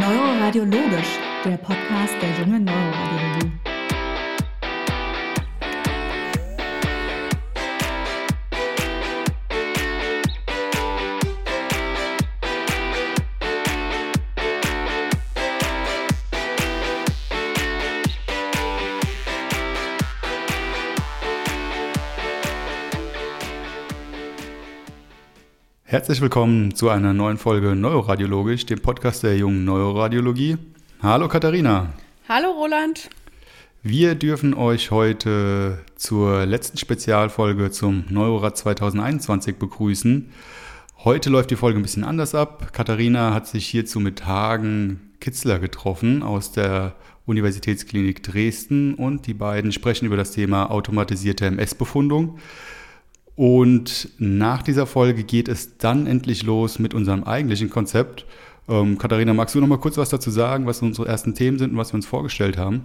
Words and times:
Neuroradiologisch, 0.00 1.18
der 1.44 1.58
Podcast 1.58 2.14
der 2.22 2.30
jungen 2.38 2.64
Neuroradiologie. 2.64 3.69
Herzlich 25.90 26.20
willkommen 26.20 26.72
zu 26.76 26.88
einer 26.88 27.12
neuen 27.12 27.36
Folge 27.36 27.74
Neuroradiologisch, 27.74 28.64
dem 28.64 28.80
Podcast 28.80 29.24
der 29.24 29.36
jungen 29.36 29.64
Neuroradiologie. 29.64 30.56
Hallo 31.02 31.26
Katharina. 31.26 31.92
Hallo 32.28 32.52
Roland. 32.52 33.10
Wir 33.82 34.14
dürfen 34.14 34.54
euch 34.54 34.92
heute 34.92 35.78
zur 35.96 36.46
letzten 36.46 36.78
Spezialfolge 36.78 37.72
zum 37.72 38.04
Neurorad 38.08 38.56
2021 38.56 39.56
begrüßen. 39.56 40.30
Heute 40.98 41.28
läuft 41.28 41.50
die 41.50 41.56
Folge 41.56 41.80
ein 41.80 41.82
bisschen 41.82 42.04
anders 42.04 42.36
ab. 42.36 42.72
Katharina 42.72 43.34
hat 43.34 43.48
sich 43.48 43.66
hierzu 43.66 43.98
mit 43.98 44.24
Hagen 44.24 45.14
Kitzler 45.18 45.58
getroffen 45.58 46.22
aus 46.22 46.52
der 46.52 46.94
Universitätsklinik 47.26 48.22
Dresden 48.22 48.94
und 48.94 49.26
die 49.26 49.34
beiden 49.34 49.72
sprechen 49.72 50.06
über 50.06 50.16
das 50.16 50.30
Thema 50.30 50.70
automatisierte 50.70 51.46
MS-Befundung. 51.46 52.38
Und 53.40 54.10
nach 54.18 54.60
dieser 54.62 54.86
Folge 54.86 55.24
geht 55.24 55.48
es 55.48 55.78
dann 55.78 56.06
endlich 56.06 56.42
los 56.42 56.78
mit 56.78 56.92
unserem 56.92 57.24
eigentlichen 57.24 57.70
Konzept. 57.70 58.26
Ähm, 58.68 58.98
Katharina, 58.98 59.32
magst 59.32 59.54
du 59.54 59.60
noch 59.62 59.66
mal 59.66 59.78
kurz 59.78 59.96
was 59.96 60.10
dazu 60.10 60.30
sagen, 60.30 60.66
was 60.66 60.82
unsere 60.82 61.08
ersten 61.08 61.34
Themen 61.34 61.58
sind 61.58 61.72
und 61.72 61.78
was 61.78 61.90
wir 61.90 61.94
uns 61.94 62.04
vorgestellt 62.04 62.58
haben? 62.58 62.84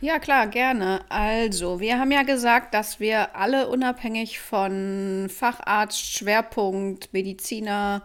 Ja, 0.00 0.18
klar, 0.18 0.48
gerne. 0.48 1.02
Also, 1.08 1.78
wir 1.78 2.00
haben 2.00 2.10
ja 2.10 2.24
gesagt, 2.24 2.74
dass 2.74 2.98
wir 2.98 3.36
alle 3.36 3.68
unabhängig 3.68 4.40
von 4.40 5.28
Facharzt, 5.32 6.04
Schwerpunkt, 6.04 7.12
Mediziner, 7.12 8.02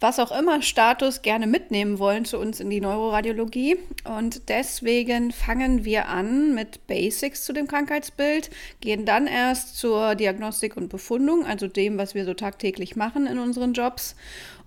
was 0.00 0.18
auch 0.18 0.36
immer 0.36 0.60
Status 0.60 1.22
gerne 1.22 1.46
mitnehmen 1.46 1.98
wollen 1.98 2.24
zu 2.24 2.38
uns 2.38 2.60
in 2.60 2.68
die 2.68 2.80
Neuroradiologie. 2.80 3.78
Und 4.04 4.48
deswegen 4.48 5.32
fangen 5.32 5.84
wir 5.84 6.08
an 6.08 6.54
mit 6.54 6.86
Basics 6.86 7.44
zu 7.44 7.52
dem 7.52 7.66
Krankheitsbild, 7.66 8.50
gehen 8.80 9.06
dann 9.06 9.26
erst 9.26 9.78
zur 9.78 10.14
Diagnostik 10.14 10.76
und 10.76 10.88
Befundung, 10.88 11.46
also 11.46 11.68
dem, 11.68 11.96
was 11.96 12.14
wir 12.14 12.24
so 12.24 12.34
tagtäglich 12.34 12.96
machen 12.96 13.26
in 13.26 13.38
unseren 13.38 13.72
Jobs, 13.72 14.16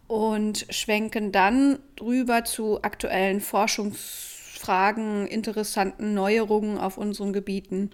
und 0.08 0.66
schwenken 0.70 1.34
dann 1.34 1.80
drüber 1.98 2.46
zu 2.46 2.82
aktuellen 2.82 3.42
Forschungsfragen, 3.42 5.28
interessanten 5.28 6.14
Neuerungen 6.14 6.78
auf 6.78 6.98
unseren 6.98 7.34
Gebieten. 7.34 7.92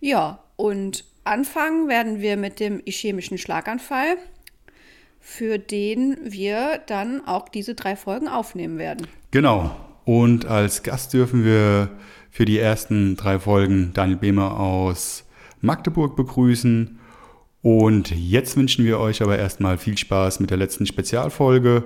Ja, 0.00 0.44
und 0.54 1.04
anfangen 1.24 1.88
werden 1.88 2.20
wir 2.20 2.36
mit 2.36 2.60
dem 2.60 2.80
ischämischen 2.84 3.36
Schlaganfall 3.36 4.16
für 5.26 5.58
den 5.58 6.16
wir 6.22 6.80
dann 6.86 7.26
auch 7.26 7.48
diese 7.48 7.74
drei 7.74 7.96
Folgen 7.96 8.28
aufnehmen 8.28 8.78
werden. 8.78 9.08
Genau. 9.32 9.74
Und 10.04 10.46
als 10.46 10.84
Gast 10.84 11.12
dürfen 11.14 11.44
wir 11.44 11.90
für 12.30 12.44
die 12.44 12.60
ersten 12.60 13.16
drei 13.16 13.40
Folgen 13.40 13.90
Daniel 13.92 14.18
Behmer 14.18 14.60
aus 14.60 15.24
Magdeburg 15.60 16.14
begrüßen. 16.14 17.00
Und 17.60 18.12
jetzt 18.12 18.56
wünschen 18.56 18.84
wir 18.84 19.00
euch 19.00 19.20
aber 19.20 19.36
erstmal 19.36 19.78
viel 19.78 19.98
Spaß 19.98 20.38
mit 20.38 20.50
der 20.50 20.58
letzten 20.58 20.86
Spezialfolge 20.86 21.82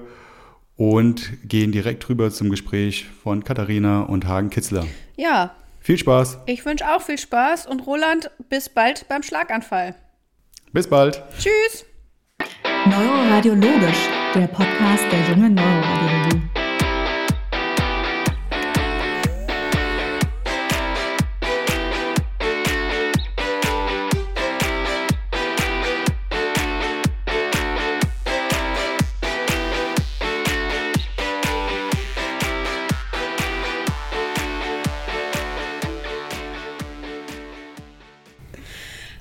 und 0.76 1.48
gehen 1.48 1.72
direkt 1.72 2.06
rüber 2.10 2.30
zum 2.30 2.50
Gespräch 2.50 3.06
von 3.22 3.42
Katharina 3.42 4.02
und 4.02 4.26
Hagen 4.26 4.50
Kitzler. 4.50 4.86
Ja. 5.16 5.56
Viel 5.80 5.96
Spaß. 5.96 6.40
Ich 6.44 6.66
wünsche 6.66 6.84
auch 6.94 7.00
viel 7.00 7.18
Spaß 7.18 7.66
und 7.66 7.86
Roland, 7.86 8.30
bis 8.50 8.68
bald 8.68 9.08
beim 9.08 9.22
Schlaganfall. 9.22 9.94
Bis 10.74 10.86
bald. 10.86 11.22
Tschüss. 11.38 11.86
Neuroradiologisch, 12.86 14.08
der 14.34 14.46
Podcast 14.48 15.04
der 15.10 15.20
jungen 15.30 15.54
Neuroradiologie. 15.54 16.49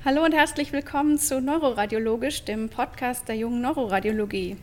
Hallo 0.09 0.25
und 0.25 0.33
herzlich 0.33 0.73
willkommen 0.73 1.19
zu 1.19 1.39
Neuroradiologisch, 1.39 2.43
dem 2.43 2.69
Podcast 2.69 3.27
der 3.27 3.35
jungen 3.35 3.61
Neuroradiologie. 3.61 4.57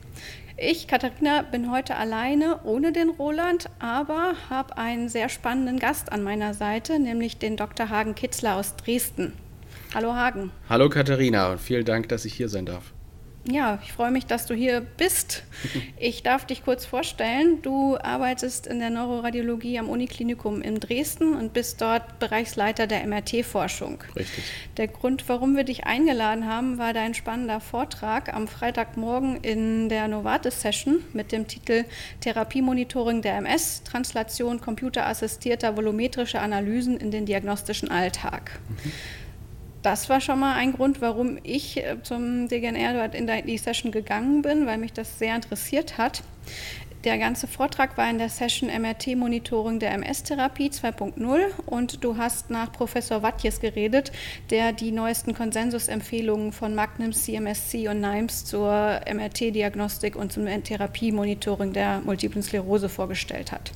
Ich, 0.57 0.89
Katharina, 0.89 1.43
bin 1.43 1.71
heute 1.71 1.95
alleine 1.95 2.65
ohne 2.65 2.91
den 2.91 3.11
Roland, 3.11 3.71
aber 3.79 4.35
habe 4.51 4.77
einen 4.77 5.09
sehr 5.09 5.29
spannenden 5.29 5.79
Gast 5.79 6.11
an 6.11 6.25
meiner 6.25 6.53
Seite, 6.53 6.99
nämlich 6.99 7.39
den 7.39 7.57
Dr. 7.57 7.91
Hagen 7.91 8.17
Kitzler 8.17 8.57
aus 8.57 8.75
Dresden. 8.75 9.35
Hallo 9.95 10.15
Hagen. 10.15 10.51
Hallo 10.69 10.89
Katharina 10.89 11.53
und 11.53 11.61
vielen 11.61 11.85
Dank, 11.85 12.09
dass 12.09 12.25
ich 12.25 12.35
hier 12.35 12.49
sein 12.49 12.67
darf. 12.67 12.93
Ja, 13.49 13.79
ich 13.85 13.93
freue 13.93 14.11
mich, 14.11 14.27
dass 14.27 14.47
du 14.47 14.55
hier 14.55 14.81
bist. 14.81 15.45
Ich 15.99 16.23
darf 16.23 16.45
dich 16.45 16.63
kurz 16.63 16.85
vorstellen. 16.85 17.63
Du 17.63 17.97
arbeitest 17.97 18.67
in 18.67 18.79
der 18.79 18.91
Neuroradiologie 18.91 19.79
am 19.79 19.89
Uniklinikum 19.89 20.61
in 20.61 20.79
Dresden 20.79 21.35
und 21.35 21.55
bist 21.55 21.81
dort 21.81 22.19
Bereichsleiter 22.19 22.87
der 22.87 23.07
MRT-Forschung. 23.07 24.05
Richtig. 24.15 24.45
Der 24.77 24.89
Grund, 24.89 25.27
warum 25.29 25.57
wir 25.57 25.65
dich 25.65 25.85
eingeladen 25.85 26.47
haben, 26.47 26.77
war 26.77 26.93
dein 26.93 27.15
spannender 27.15 27.61
Vortrag 27.61 28.33
am 28.35 28.47
Freitagmorgen 28.47 29.39
in 29.41 29.89
der 29.89 30.07
Novartis-Session 30.09 31.03
mit 31.15 31.33
dem 31.33 31.49
Titel 31.49 31.85
Therapiemonitoring 32.21 33.23
der 33.23 33.37
MS, 33.39 33.83
Translation 33.85 34.61
computerassistierter 34.61 35.77
volumetrischer 35.77 36.43
Analysen 36.43 36.99
in 36.99 37.11
den 37.11 37.25
diagnostischen 37.25 37.91
Alltag. 37.91 38.61
Mhm 38.69 38.93
das 39.83 40.09
war 40.09 40.21
schon 40.21 40.41
mal 40.41 40.55
ein 40.55 40.73
Grund, 40.73 41.01
warum 41.01 41.39
ich 41.43 41.77
äh, 41.79 41.97
zum 42.03 42.49
DGNR 42.49 42.95
dort 42.95 43.15
in 43.15 43.31
die 43.47 43.59
Session 43.59 43.93
gegangen 43.93 44.43
bin, 44.43 44.67
weil 44.67 44.79
mich 44.79 44.93
das 44.93 45.19
sehr 45.19 45.35
interessiert 45.37 45.99
hat. 45.99 46.23
Der 47.05 47.19
ganze 47.19 47.47
Vortrag 47.47 47.97
war 47.97 48.11
in 48.11 48.19
der 48.19 48.29
Session 48.29 48.69
MRT-Monitoring 48.69 49.79
der 49.79 49.93
MS-Therapie 49.93 50.71
2.0 50.71 51.39
und 51.67 52.03
du 52.03 52.17
hast 52.17 52.51
nach 52.51 52.73
Professor 52.73 53.23
Wattjes 53.23 53.61
geredet, 53.61 54.11
der 54.51 54.73
die 54.73 54.91
neuesten 54.91 55.35
Konsensusempfehlungen 55.35 56.53
von 56.53 56.75
Magnum, 56.75 57.13
CMSC 57.13 57.89
und 57.89 58.01
NIMES 58.01 58.47
zur 58.47 59.01
MRT-Diagnostik 59.07 60.17
und 60.17 60.33
zum 60.33 60.47
Therapie-Monitoring 60.47 61.73
der 61.73 62.01
Multiplen 62.01 62.43
Sklerose 62.43 62.89
vorgestellt 62.89 63.53
hat. 63.53 63.73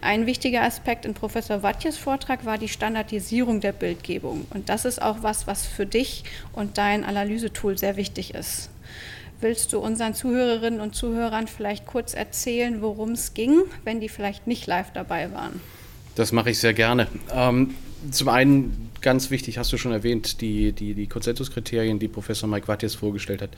Ein 0.00 0.24
wichtiger 0.26 0.62
Aspekt 0.62 1.04
in 1.04 1.12
Professor 1.12 1.62
Wattjes 1.62 1.98
Vortrag 1.98 2.46
war 2.46 2.56
die 2.56 2.68
Standardisierung 2.68 3.60
der 3.60 3.72
Bildgebung 3.72 4.46
und 4.50 4.68
das 4.68 4.84
ist 4.84 5.02
auch 5.02 5.22
was, 5.22 5.46
was 5.46 5.66
für 5.66 5.86
dich 5.86 6.24
und 6.52 6.78
dein 6.78 7.04
Analysetool 7.04 7.76
sehr 7.76 7.96
wichtig 7.96 8.34
ist. 8.34 8.70
Willst 9.40 9.72
du 9.72 9.78
unseren 9.78 10.14
Zuhörerinnen 10.14 10.80
und 10.80 10.94
Zuhörern 10.94 11.46
vielleicht 11.46 11.86
kurz 11.86 12.12
erzählen, 12.12 12.82
worum 12.82 13.12
es 13.12 13.32
ging, 13.32 13.62
wenn 13.84 14.00
die 14.00 14.10
vielleicht 14.10 14.46
nicht 14.46 14.66
live 14.66 14.92
dabei 14.92 15.32
waren? 15.32 15.60
Das 16.14 16.32
mache 16.32 16.50
ich 16.50 16.58
sehr 16.58 16.74
gerne. 16.74 17.06
Ähm, 17.32 17.74
zum 18.10 18.28
einen 18.28 18.89
ganz 19.00 19.30
wichtig, 19.30 19.58
hast 19.58 19.72
du 19.72 19.78
schon 19.78 19.92
erwähnt, 19.92 20.40
die, 20.40 20.72
die, 20.72 20.94
die 20.94 21.06
Konsensuskriterien, 21.06 21.98
die 21.98 22.08
Professor 22.08 22.48
Mike 22.48 22.68
Wattiers 22.68 22.94
vorgestellt 22.94 23.42
hat, 23.42 23.50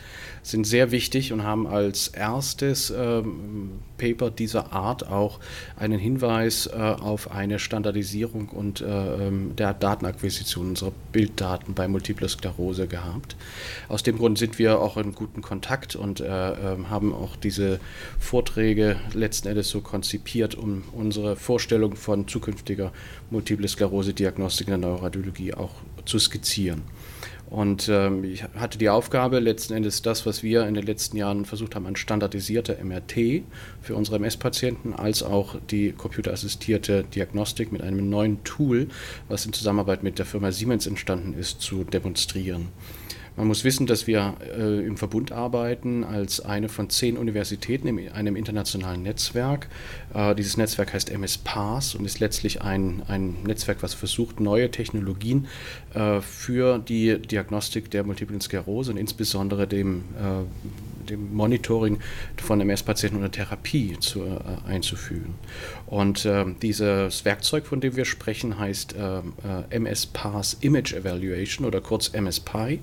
sind 0.42 0.66
sehr 0.66 0.90
wichtig 0.90 1.32
und 1.32 1.42
haben 1.42 1.66
als 1.66 2.08
erstes 2.08 2.90
ähm, 2.90 3.80
Paper 3.98 4.30
dieser 4.30 4.72
Art 4.72 5.06
auch 5.08 5.40
einen 5.76 5.98
Hinweis 5.98 6.66
äh, 6.66 6.76
auf 6.76 7.30
eine 7.30 7.58
Standardisierung 7.58 8.48
und 8.48 8.80
äh, 8.80 8.86
ähm, 8.86 9.54
der 9.56 9.74
Datenakquisition 9.74 10.70
unserer 10.70 10.92
Bilddaten 11.12 11.74
bei 11.74 11.88
Multipler 11.88 12.28
Sklerose 12.28 12.86
gehabt. 12.86 13.36
Aus 13.88 14.02
dem 14.02 14.18
Grund 14.18 14.38
sind 14.38 14.58
wir 14.58 14.80
auch 14.80 14.96
in 14.96 15.14
guten 15.14 15.42
Kontakt 15.42 15.96
und 15.96 16.20
äh, 16.20 16.24
ähm, 16.26 16.90
haben 16.90 17.12
auch 17.12 17.36
diese 17.36 17.80
Vorträge 18.18 18.96
letzten 19.14 19.48
Endes 19.48 19.68
so 19.68 19.80
konzipiert, 19.80 20.54
um 20.54 20.84
unsere 20.92 21.36
Vorstellung 21.36 21.96
von 21.96 22.28
zukünftiger 22.28 22.92
Multiple 23.30 23.66
Sklerose-Diagnostik 23.66 24.68
in 24.68 24.80
der 24.80 24.90
Neuroradiologie 24.90 25.31
Technologie 25.32 25.54
auch 25.54 25.72
zu 26.04 26.18
skizzieren. 26.18 26.82
Und 27.48 27.90
ähm, 27.90 28.24
ich 28.24 28.44
hatte 28.44 28.78
die 28.78 28.88
Aufgabe, 28.88 29.38
letzten 29.38 29.74
Endes 29.74 30.00
das, 30.00 30.24
was 30.24 30.42
wir 30.42 30.66
in 30.66 30.72
den 30.72 30.86
letzten 30.86 31.18
Jahren 31.18 31.44
versucht 31.44 31.74
haben, 31.74 31.86
an 31.86 31.96
standardisierter 31.96 32.82
MRT 32.82 33.42
für 33.82 33.94
unsere 33.94 34.16
MS-Patienten, 34.16 34.94
als 34.94 35.22
auch 35.22 35.56
die 35.70 35.92
computerassistierte 35.92 37.04
Diagnostik 37.04 37.70
mit 37.70 37.82
einem 37.82 38.08
neuen 38.08 38.42
Tool, 38.42 38.88
was 39.28 39.44
in 39.44 39.52
Zusammenarbeit 39.52 40.02
mit 40.02 40.18
der 40.18 40.24
Firma 40.24 40.50
Siemens 40.50 40.86
entstanden 40.86 41.34
ist, 41.38 41.60
zu 41.60 41.84
demonstrieren. 41.84 42.68
Man 43.34 43.46
muss 43.46 43.64
wissen, 43.64 43.86
dass 43.86 44.06
wir 44.06 44.34
äh, 44.58 44.86
im 44.86 44.98
Verbund 44.98 45.32
arbeiten 45.32 46.04
als 46.04 46.40
eine 46.40 46.68
von 46.68 46.90
zehn 46.90 47.16
Universitäten 47.16 47.88
in 47.88 48.10
einem 48.10 48.36
internationalen 48.36 49.02
Netzwerk. 49.02 49.68
Äh, 50.12 50.34
dieses 50.34 50.58
Netzwerk 50.58 50.92
heißt 50.92 51.08
MS 51.08 51.38
PAS 51.38 51.94
und 51.94 52.04
ist 52.04 52.20
letztlich 52.20 52.60
ein, 52.60 53.02
ein 53.08 53.42
Netzwerk, 53.44 53.82
was 53.82 53.94
versucht, 53.94 54.38
neue 54.38 54.70
Technologien 54.70 55.46
äh, 55.94 56.20
für 56.20 56.78
die 56.78 57.18
Diagnostik 57.18 57.90
der 57.90 58.04
Multiplen 58.04 58.42
Sklerose 58.42 58.90
und 58.90 58.98
insbesondere 58.98 59.66
dem, 59.66 60.04
äh, 60.18 61.08
dem 61.08 61.34
Monitoring 61.34 62.00
von 62.36 62.60
MS-Patienten 62.60 63.16
oder 63.16 63.30
Therapie 63.30 63.96
zu, 63.98 64.24
äh, 64.24 64.68
einzufügen. 64.68 65.36
Und 65.86 66.26
ähm, 66.26 66.56
dieses 66.60 67.24
Werkzeug, 67.24 67.66
von 67.66 67.80
dem 67.80 67.96
wir 67.96 68.04
sprechen, 68.04 68.58
heißt 68.58 68.94
ähm, 68.98 69.32
äh, 69.42 69.74
MS 69.74 70.06
PAS 70.06 70.58
Image 70.60 70.92
Evaluation 70.92 71.66
oder 71.66 71.80
kurz 71.80 72.12
MSPI 72.12 72.82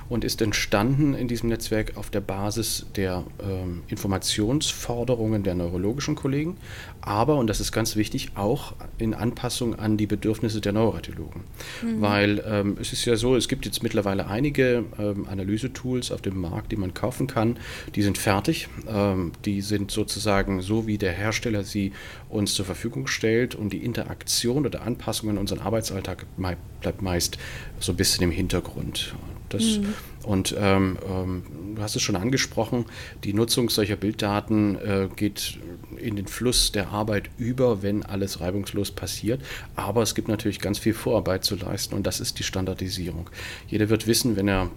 und 0.11 0.25
ist 0.25 0.41
entstanden 0.41 1.13
in 1.13 1.29
diesem 1.29 1.47
Netzwerk 1.47 1.95
auf 1.95 2.09
der 2.09 2.19
Basis 2.19 2.85
der 2.97 3.23
ähm, 3.41 3.83
Informationsforderungen 3.87 5.43
der 5.43 5.55
neurologischen 5.55 6.15
Kollegen, 6.15 6.57
aber, 6.99 7.37
und 7.37 7.47
das 7.47 7.61
ist 7.61 7.71
ganz 7.71 7.95
wichtig, 7.95 8.31
auch 8.35 8.73
in 8.97 9.13
Anpassung 9.13 9.73
an 9.75 9.95
die 9.95 10.07
Bedürfnisse 10.07 10.59
der 10.59 10.73
Neuroradiologen. 10.73 11.43
Mhm. 11.81 12.01
Weil 12.01 12.43
ähm, 12.45 12.77
es 12.79 12.91
ist 12.91 13.05
ja 13.05 13.15
so, 13.15 13.37
es 13.37 13.47
gibt 13.47 13.65
jetzt 13.65 13.83
mittlerweile 13.83 14.27
einige 14.27 14.83
ähm, 14.99 15.27
Analysetools 15.29 16.11
auf 16.11 16.21
dem 16.21 16.39
Markt, 16.39 16.73
die 16.73 16.75
man 16.75 16.93
kaufen 16.93 17.27
kann. 17.27 17.57
Die 17.95 18.01
sind 18.01 18.17
fertig, 18.17 18.67
ähm, 18.89 19.31
die 19.45 19.61
sind 19.61 19.91
sozusagen 19.91 20.61
so, 20.61 20.87
wie 20.87 20.97
der 20.97 21.13
Hersteller 21.13 21.63
sie 21.63 21.93
uns 22.29 22.53
zur 22.53 22.65
Verfügung 22.65 23.07
stellt 23.07 23.55
und 23.55 23.71
die 23.71 23.83
Interaktion 23.85 24.65
oder 24.65 24.81
Anpassung 24.81 25.29
in 25.29 25.37
unseren 25.37 25.59
Arbeitsalltag 25.59 26.25
bleibt 26.37 27.01
meist 27.01 27.37
so 27.79 27.93
ein 27.93 27.95
bisschen 27.95 28.25
im 28.25 28.31
Hintergrund. 28.31 29.15
Das, 29.51 29.63
mhm. 29.63 29.93
Und 30.23 30.55
ähm, 30.57 30.97
ähm, 31.09 31.43
du 31.75 31.81
hast 31.81 31.95
es 31.95 32.01
schon 32.01 32.15
angesprochen, 32.15 32.85
die 33.23 33.33
Nutzung 33.33 33.69
solcher 33.69 33.95
Bilddaten 33.95 34.75
äh, 34.75 35.09
geht 35.15 35.57
in 35.97 36.15
den 36.15 36.27
Fluss 36.27 36.71
der 36.71 36.89
Arbeit 36.89 37.29
über, 37.37 37.81
wenn 37.81 38.03
alles 38.03 38.39
reibungslos 38.39 38.91
passiert. 38.91 39.41
Aber 39.75 40.03
es 40.03 40.15
gibt 40.15 40.27
natürlich 40.27 40.59
ganz 40.59 40.79
viel 40.79 40.93
Vorarbeit 40.93 41.43
zu 41.43 41.55
leisten 41.55 41.95
und 41.95 42.05
das 42.05 42.19
ist 42.19 42.39
die 42.39 42.43
Standardisierung. 42.43 43.29
Jeder 43.67 43.89
wird 43.89 44.07
wissen, 44.07 44.35
wenn 44.35 44.47
er 44.47 44.69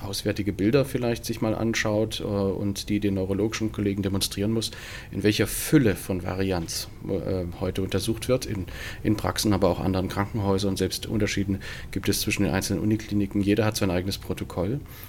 auswärtige 0.00 0.52
Bilder 0.52 0.84
vielleicht 0.84 1.24
sich 1.24 1.40
mal 1.40 1.54
anschaut 1.54 2.20
äh, 2.20 2.24
und 2.24 2.88
die 2.88 3.00
den 3.00 3.14
neurologischen 3.14 3.72
Kollegen 3.72 4.02
demonstrieren 4.02 4.52
muss, 4.52 4.70
in 5.10 5.22
welcher 5.22 5.46
Fülle 5.46 5.94
von 5.94 6.22
Varianz 6.22 6.88
äh, 7.08 7.44
heute 7.60 7.82
untersucht 7.82 8.28
wird, 8.28 8.46
in, 8.46 8.66
in 9.02 9.16
Praxen, 9.16 9.52
aber 9.52 9.68
auch 9.68 9.80
anderen 9.80 10.08
Krankenhäusern. 10.08 10.76
Selbst 10.76 11.06
Unterschieden 11.06 11.60
gibt 11.90 12.08
es 12.08 12.20
zwischen 12.20 12.44
den 12.44 12.52
einzelnen 12.52 12.82
Unikliniken. 12.82 13.40
Jeder 13.40 13.64
hat 13.64 13.76
sein 13.76 13.90
eigenes 13.90 14.18
Protokoll. 14.18 14.67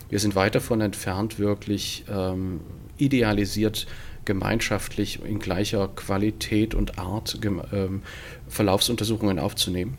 Wir 0.10 0.20
sind 0.20 0.36
weit 0.36 0.56
davon 0.56 0.82
entfernt, 0.82 1.40
wirklich 1.40 2.06
ähm, 2.10 2.62
idealisiert 2.98 3.88
gemeinschaftlich 4.26 5.24
in 5.24 5.40
gleicher 5.40 5.88
Qualität 5.88 6.76
und 6.76 7.00
Art 7.00 7.40
ähm, 7.44 8.02
Verlaufsuntersuchungen 8.48 9.40
aufzunehmen. 9.40 9.98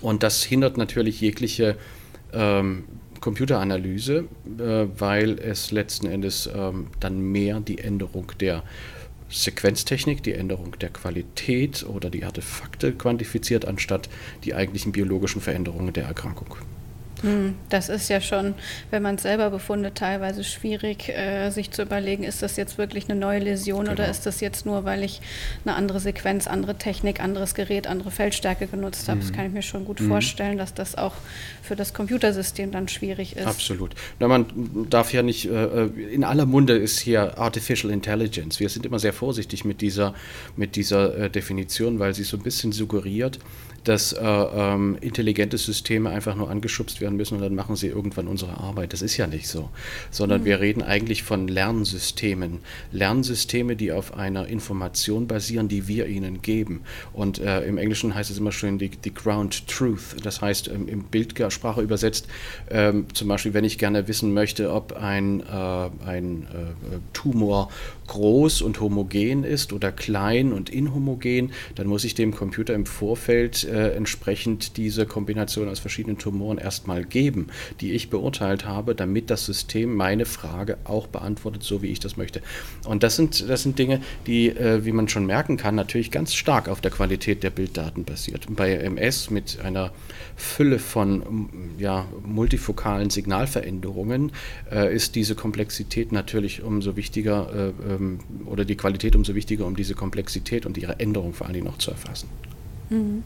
Und 0.00 0.22
das 0.22 0.42
hindert 0.42 0.76
natürlich 0.76 1.20
jegliche 1.20 1.76
ähm, 2.32 2.84
Computeranalyse, 3.20 4.24
äh, 4.58 4.86
weil 4.98 5.38
es 5.38 5.70
letzten 5.70 6.06
Endes 6.06 6.48
ähm, 6.54 6.88
dann 7.00 7.20
mehr 7.20 7.60
die 7.60 7.78
Änderung 7.78 8.32
der 8.40 8.62
Sequenztechnik, 9.30 10.22
die 10.22 10.34
Änderung 10.34 10.78
der 10.78 10.90
Qualität 10.90 11.84
oder 11.84 12.10
die 12.10 12.24
Artefakte 12.24 12.92
quantifiziert, 12.92 13.64
anstatt 13.64 14.08
die 14.44 14.54
eigentlichen 14.54 14.92
biologischen 14.92 15.40
Veränderungen 15.40 15.92
der 15.92 16.04
Erkrankung. 16.04 16.56
Hm, 17.24 17.54
das 17.70 17.88
ist 17.88 18.10
ja 18.10 18.20
schon, 18.20 18.54
wenn 18.90 19.02
man 19.02 19.14
es 19.14 19.22
selber 19.22 19.48
befundet, 19.48 19.94
teilweise 19.94 20.44
schwierig, 20.44 21.08
äh, 21.08 21.48
sich 21.48 21.70
zu 21.70 21.82
überlegen, 21.82 22.22
ist 22.22 22.42
das 22.42 22.56
jetzt 22.56 22.76
wirklich 22.76 23.08
eine 23.08 23.18
neue 23.18 23.38
Läsion 23.38 23.84
genau. 23.84 23.92
oder 23.92 24.10
ist 24.10 24.26
das 24.26 24.40
jetzt 24.40 24.66
nur, 24.66 24.84
weil 24.84 25.02
ich 25.02 25.22
eine 25.64 25.74
andere 25.74 26.00
Sequenz, 26.00 26.46
andere 26.46 26.76
Technik, 26.76 27.20
anderes 27.20 27.54
Gerät, 27.54 27.86
andere 27.86 28.10
Feldstärke 28.10 28.66
genutzt 28.66 29.08
habe. 29.08 29.20
Mhm. 29.20 29.22
Das 29.22 29.32
kann 29.32 29.46
ich 29.46 29.52
mir 29.52 29.62
schon 29.62 29.86
gut 29.86 30.00
mhm. 30.00 30.08
vorstellen, 30.08 30.58
dass 30.58 30.74
das 30.74 30.96
auch 30.96 31.14
für 31.62 31.76
das 31.76 31.94
Computersystem 31.94 32.70
dann 32.70 32.88
schwierig 32.88 33.36
ist. 33.36 33.46
Absolut. 33.46 33.94
Na, 34.20 34.28
man 34.28 34.44
darf 34.90 35.14
ja 35.14 35.22
nicht, 35.22 35.46
äh, 35.46 35.86
in 35.86 36.24
aller 36.24 36.44
Munde 36.44 36.76
ist 36.76 36.98
hier 36.98 37.38
Artificial 37.38 37.90
Intelligence. 37.90 38.60
Wir 38.60 38.68
sind 38.68 38.84
immer 38.84 38.98
sehr 38.98 39.14
vorsichtig 39.14 39.64
mit 39.64 39.80
dieser, 39.80 40.14
mit 40.56 40.76
dieser 40.76 41.16
äh, 41.16 41.30
Definition, 41.30 41.98
weil 41.98 42.14
sie 42.14 42.24
so 42.24 42.36
ein 42.36 42.42
bisschen 42.42 42.72
suggeriert, 42.72 43.38
dass 43.84 44.12
äh, 44.12 44.24
ähm, 44.24 44.96
intelligente 45.00 45.58
Systeme 45.58 46.10
einfach 46.10 46.34
nur 46.34 46.50
angeschubst 46.50 47.00
werden 47.00 47.16
müssen 47.16 47.36
und 47.36 47.42
dann 47.42 47.54
machen 47.54 47.76
sie 47.76 47.88
irgendwann 47.88 48.26
unsere 48.26 48.58
Arbeit. 48.58 48.92
Das 48.92 49.02
ist 49.02 49.16
ja 49.16 49.26
nicht 49.26 49.46
so, 49.46 49.70
sondern 50.10 50.40
mhm. 50.40 50.44
wir 50.46 50.60
reden 50.60 50.82
eigentlich 50.82 51.22
von 51.22 51.48
Lernsystemen. 51.48 52.60
Lernsysteme, 52.92 53.76
die 53.76 53.92
auf 53.92 54.16
einer 54.16 54.46
Information 54.46 55.26
basieren, 55.26 55.68
die 55.68 55.86
wir 55.88 56.06
ihnen 56.06 56.42
geben. 56.42 56.80
Und 57.12 57.38
äh, 57.38 57.62
im 57.64 57.78
Englischen 57.78 58.14
heißt 58.14 58.30
es 58.30 58.38
immer 58.38 58.52
schön 58.52 58.78
die, 58.78 58.88
die 58.88 59.12
Ground 59.12 59.68
Truth. 59.68 60.16
Das 60.22 60.40
heißt, 60.40 60.68
ähm, 60.68 60.88
im 60.88 61.04
Bildsprache 61.04 61.82
übersetzt, 61.82 62.26
ähm, 62.70 63.06
zum 63.12 63.28
Beispiel, 63.28 63.54
wenn 63.54 63.64
ich 63.64 63.78
gerne 63.78 64.08
wissen 64.08 64.32
möchte, 64.32 64.72
ob 64.72 64.94
ein, 64.94 65.40
äh, 65.40 65.90
ein 66.06 66.46
äh, 66.52 66.98
Tumor 67.12 67.68
groß 68.06 68.62
und 68.62 68.80
homogen 68.80 69.44
ist 69.44 69.72
oder 69.72 69.92
klein 69.92 70.52
und 70.52 70.70
inhomogen, 70.70 71.52
dann 71.74 71.86
muss 71.86 72.04
ich 72.04 72.14
dem 72.14 72.34
Computer 72.34 72.74
im 72.74 72.86
Vorfeld 72.86 73.66
äh, 73.74 73.96
entsprechend 73.96 74.76
diese 74.76 75.04
Kombination 75.04 75.68
aus 75.68 75.80
verschiedenen 75.80 76.16
Tumoren 76.16 76.58
erstmal 76.58 77.04
geben, 77.04 77.48
die 77.80 77.92
ich 77.92 78.08
beurteilt 78.08 78.64
habe, 78.64 78.94
damit 78.94 79.30
das 79.30 79.44
System 79.44 79.96
meine 79.96 80.26
Frage 80.26 80.78
auch 80.84 81.08
beantwortet, 81.08 81.64
so 81.64 81.82
wie 81.82 81.88
ich 81.88 81.98
das 81.98 82.16
möchte. 82.16 82.40
Und 82.86 83.02
das 83.02 83.16
sind, 83.16 83.48
das 83.48 83.64
sind 83.64 83.78
Dinge, 83.78 84.00
die, 84.26 84.48
äh, 84.48 84.84
wie 84.84 84.92
man 84.92 85.08
schon 85.08 85.26
merken 85.26 85.56
kann, 85.56 85.74
natürlich 85.74 86.12
ganz 86.12 86.34
stark 86.34 86.68
auf 86.68 86.80
der 86.80 86.92
Qualität 86.92 87.42
der 87.42 87.50
Bilddaten 87.50 88.04
basiert. 88.04 88.46
Und 88.48 88.54
bei 88.54 88.72
MS 88.74 89.30
mit 89.30 89.58
einer 89.60 89.92
Fülle 90.36 90.78
von 90.78 91.48
ja, 91.78 92.06
multifokalen 92.24 93.10
Signalveränderungen 93.10 94.30
äh, 94.70 94.94
ist 94.94 95.16
diese 95.16 95.34
Komplexität 95.34 96.12
natürlich 96.12 96.62
umso 96.62 96.94
wichtiger 96.96 97.72
äh, 97.88 97.94
ähm, 97.94 98.20
oder 98.46 98.64
die 98.64 98.76
Qualität 98.76 99.16
umso 99.16 99.34
wichtiger, 99.34 99.66
um 99.66 99.74
diese 99.74 99.94
Komplexität 99.94 100.64
und 100.64 100.78
ihre 100.78 101.00
Änderung 101.00 101.34
vor 101.34 101.46
allen 101.46 101.54
Dingen 101.54 101.66
noch 101.66 101.78
zu 101.78 101.90
erfassen. 101.90 102.28
Mhm. 102.90 103.22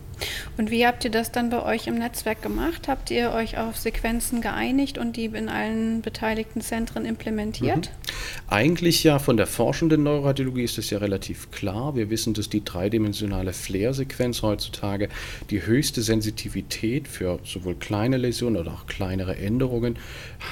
Und 0.56 0.70
wie 0.70 0.86
habt 0.86 1.04
ihr 1.04 1.10
das 1.10 1.30
dann 1.30 1.50
bei 1.50 1.62
euch 1.62 1.86
im 1.86 1.96
Netzwerk 1.96 2.42
gemacht? 2.42 2.88
Habt 2.88 3.10
ihr 3.10 3.30
euch 3.32 3.58
auf 3.58 3.76
Sequenzen 3.76 4.40
geeinigt 4.40 4.98
und 4.98 5.16
die 5.16 5.26
in 5.26 5.48
allen 5.48 6.02
beteiligten 6.02 6.60
Zentren 6.60 7.04
implementiert? 7.04 7.90
Mhm. 7.90 8.52
Eigentlich 8.52 9.04
ja 9.04 9.18
von 9.18 9.36
der 9.36 9.46
forschenden 9.46 10.02
Neuroradiologie 10.02 10.64
ist 10.64 10.78
es 10.78 10.90
ja 10.90 10.98
relativ 10.98 11.50
klar. 11.50 11.94
Wir 11.94 12.10
wissen, 12.10 12.34
dass 12.34 12.48
die 12.48 12.64
dreidimensionale 12.64 13.52
Flair-Sequenz 13.52 14.42
heutzutage 14.42 15.08
die 15.50 15.64
höchste 15.64 16.02
Sensitivität 16.02 17.06
für 17.06 17.38
sowohl 17.44 17.76
kleine 17.76 18.16
Läsionen 18.16 18.56
oder 18.56 18.72
auch 18.72 18.86
kleinere 18.86 19.36
Änderungen 19.36 19.98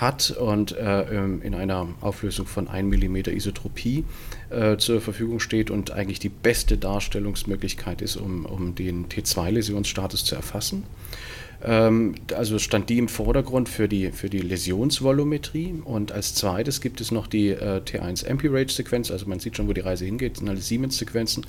hat 0.01 0.31
und 0.31 0.77
äh, 0.77 1.03
ähm, 1.03 1.43
in 1.43 1.55
einer 1.55 1.89
Auflösung 2.01 2.47
von 2.47 2.69
1 2.69 2.97
mm 2.97 3.17
Isotropie 3.31 4.05
äh, 4.51 4.77
zur 4.77 5.01
Verfügung 5.01 5.41
steht 5.41 5.71
und 5.71 5.91
eigentlich 5.91 6.19
die 6.19 6.29
beste 6.29 6.79
Darstellungsmöglichkeit 6.79 8.03
ist, 8.03 8.17
um, 8.17 8.47
um 8.47 8.75
den 8.75 9.09
T2-Läsionsstatus 9.09 10.25
zu 10.25 10.35
erfassen. 10.35 10.85
Ähm, 11.65 12.15
also 12.35 12.59
stand 12.59 12.89
die 12.91 12.99
im 12.99 13.09
Vordergrund 13.09 13.69
für 13.69 13.89
die, 13.89 14.13
für 14.13 14.29
die 14.29 14.41
Läsionsvolumetrie. 14.41 15.75
Und 15.85 16.13
als 16.13 16.35
zweites 16.35 16.81
gibt 16.81 17.01
es 17.01 17.11
noch 17.11 17.27
die 17.27 17.49
äh, 17.51 17.81
T1 17.81 18.25
MP-Rage-Sequenz. 18.27 19.11
Also 19.11 19.27
man 19.27 19.41
sieht 19.41 19.57
schon, 19.57 19.69
wo 19.69 19.73
die 19.73 19.81
Reise 19.81 20.05
hingeht. 20.05 20.39
Sind 20.39 20.49
alle 20.49 20.61
Siemens-Sequenzen, 20.61 21.47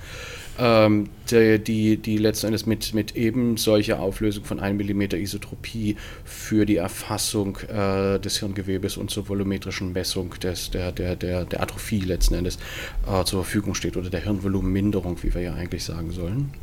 ähm, 0.59 1.09
die, 1.29 1.59
die, 1.59 1.97
die 1.97 2.17
letzten 2.17 2.47
Endes 2.47 2.65
mit, 2.65 2.93
mit 2.93 3.15
eben 3.15 3.57
solcher 3.57 3.99
Auflösung 3.99 4.43
von 4.43 4.59
1 4.59 4.81
mm 4.81 5.01
Isotropie 5.15 5.97
für 6.23 6.65
die 6.65 6.77
Erfassung 6.77 7.57
äh, 7.67 8.19
des 8.19 8.39
Hirngewebes 8.39 8.97
und 8.97 9.11
zur 9.11 9.29
volumetrischen 9.29 9.93
Messung 9.93 10.33
des, 10.41 10.71
der, 10.71 10.91
der, 10.91 11.15
der, 11.15 11.45
der 11.45 11.61
Atrophie 11.61 11.99
letzten 11.99 12.35
Endes 12.35 12.57
äh, 13.05 13.23
zur 13.23 13.43
Verfügung 13.43 13.75
steht 13.75 13.97
oder 13.97 14.09
der 14.09 14.21
Hirnvolumenminderung, 14.21 15.21
wie 15.23 15.33
wir 15.33 15.41
ja 15.41 15.53
eigentlich 15.53 15.83
sagen 15.83 16.11
sollen. 16.11 16.53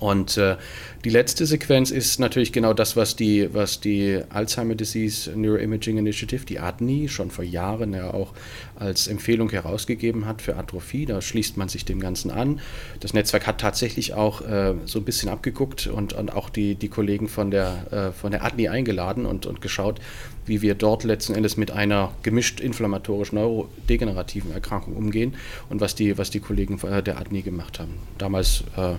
Und 0.00 0.36
äh, 0.36 0.56
die 1.04 1.10
letzte 1.10 1.44
Sequenz 1.44 1.90
ist 1.90 2.18
natürlich 2.18 2.52
genau 2.52 2.72
das, 2.72 2.96
was 2.96 3.14
die, 3.14 3.52
was 3.52 3.80
die 3.80 4.20
Alzheimer 4.30 4.74
Disease 4.74 5.30
Neuroimaging 5.36 5.98
Initiative, 5.98 6.46
die 6.46 6.58
ADNI, 6.58 7.08
schon 7.08 7.30
vor 7.30 7.44
Jahren 7.44 7.92
ja 7.92 8.12
auch 8.12 8.32
als 8.76 9.06
Empfehlung 9.06 9.50
herausgegeben 9.50 10.26
hat 10.26 10.40
für 10.40 10.56
Atrophie. 10.56 11.04
Da 11.04 11.20
schließt 11.20 11.56
man 11.56 11.68
sich 11.68 11.84
dem 11.84 12.00
Ganzen 12.00 12.30
an. 12.30 12.60
Das 13.00 13.12
Netzwerk 13.12 13.46
hat 13.46 13.60
tatsächlich 13.60 14.14
auch 14.14 14.40
äh, 14.42 14.74
so 14.86 14.98
ein 14.98 15.04
bisschen 15.04 15.28
abgeguckt 15.28 15.86
und, 15.86 16.14
und 16.14 16.32
auch 16.32 16.48
die, 16.48 16.74
die 16.74 16.88
Kollegen 16.88 17.28
von 17.28 17.50
der, 17.50 17.92
äh, 17.92 18.12
von 18.12 18.30
der 18.30 18.42
ADNI 18.44 18.68
eingeladen 18.68 19.26
und, 19.26 19.44
und 19.44 19.60
geschaut, 19.60 20.00
wie 20.46 20.62
wir 20.62 20.74
dort 20.74 21.04
letzten 21.04 21.34
Endes 21.34 21.56
mit 21.56 21.70
einer 21.70 22.12
gemischt 22.22 22.60
inflammatorisch-neurodegenerativen 22.60 24.52
Erkrankung 24.52 24.96
umgehen 24.96 25.34
und 25.68 25.80
was 25.80 25.94
die, 25.94 26.18
was 26.18 26.30
die 26.30 26.40
Kollegen 26.40 26.78
der 27.04 27.18
ADNI 27.18 27.42
gemacht 27.42 27.78
haben. 27.78 27.94
Damals 28.18 28.64
äh, 28.76 28.94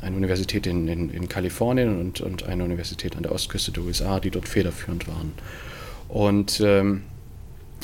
eine 0.00 0.16
Universität 0.16 0.66
in, 0.66 0.88
in, 0.88 1.10
in 1.10 1.28
Kalifornien 1.28 2.00
und, 2.00 2.20
und 2.20 2.44
eine 2.44 2.64
Universität 2.64 3.16
an 3.16 3.22
der 3.22 3.32
Ostküste 3.32 3.72
der 3.72 3.82
USA, 3.82 4.20
die 4.20 4.30
dort 4.30 4.48
federführend 4.48 5.08
waren. 5.08 5.32
Und 6.08 6.60
ähm, 6.64 7.02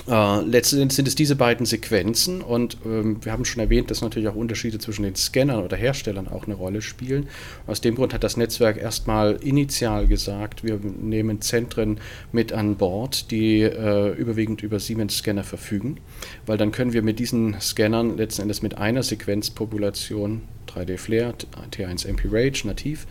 äh, 0.07 0.41
letztendlich 0.43 0.97
sind 0.97 1.09
es 1.09 1.15
diese 1.15 1.35
beiden 1.35 1.65
Sequenzen 1.65 2.43
und 2.43 2.77
ähm, 2.85 3.25
wir 3.25 3.33
haben 3.33 3.47
schon 3.47 3.63
erwähnt, 3.63 3.91
dass 3.91 4.03
natürlich 4.03 4.29
auch 4.29 4.35
Unterschiede 4.35 4.79
zwischen 4.79 5.03
den 5.03 5.15
Scannern 5.15 5.63
oder 5.63 5.77
Herstellern 5.77 6.29
auch 6.29 6.45
eine 6.45 6.55
Rolle 6.55 6.83
spielen. 6.83 7.29
Aus 7.67 7.81
dem 7.81 7.95
Grund 7.95 8.13
hat 8.13 8.23
das 8.23 8.37
Netzwerk 8.37 8.77
erstmal 8.77 9.37
initial 9.37 10.07
gesagt, 10.07 10.63
wir 10.63 10.79
nehmen 10.79 11.41
Zentren 11.41 12.01
mit 12.33 12.53
an 12.53 12.77
Bord, 12.77 13.31
die 13.31 13.63
äh, 13.63 14.11
überwiegend 14.15 14.63
über 14.63 14.79
Siemens-Scanner 14.79 15.45
verfügen, 15.45 15.99
weil 16.45 16.59
dann 16.59 16.71
können 16.71 16.93
wir 16.93 17.03
mit 17.03 17.19
diesen 17.19 17.59
Scannern 17.61 18.19
letzten 18.19 18.43
Endes 18.43 18.61
mit 18.61 18.77
einer 18.77 19.03
Sequenzpopulation 19.03 20.43
3D 20.69 20.99
Flare, 20.99 21.35
T1 21.73 22.07
MP 22.07 22.29
Rage 22.31 22.67
nativ 22.67 23.07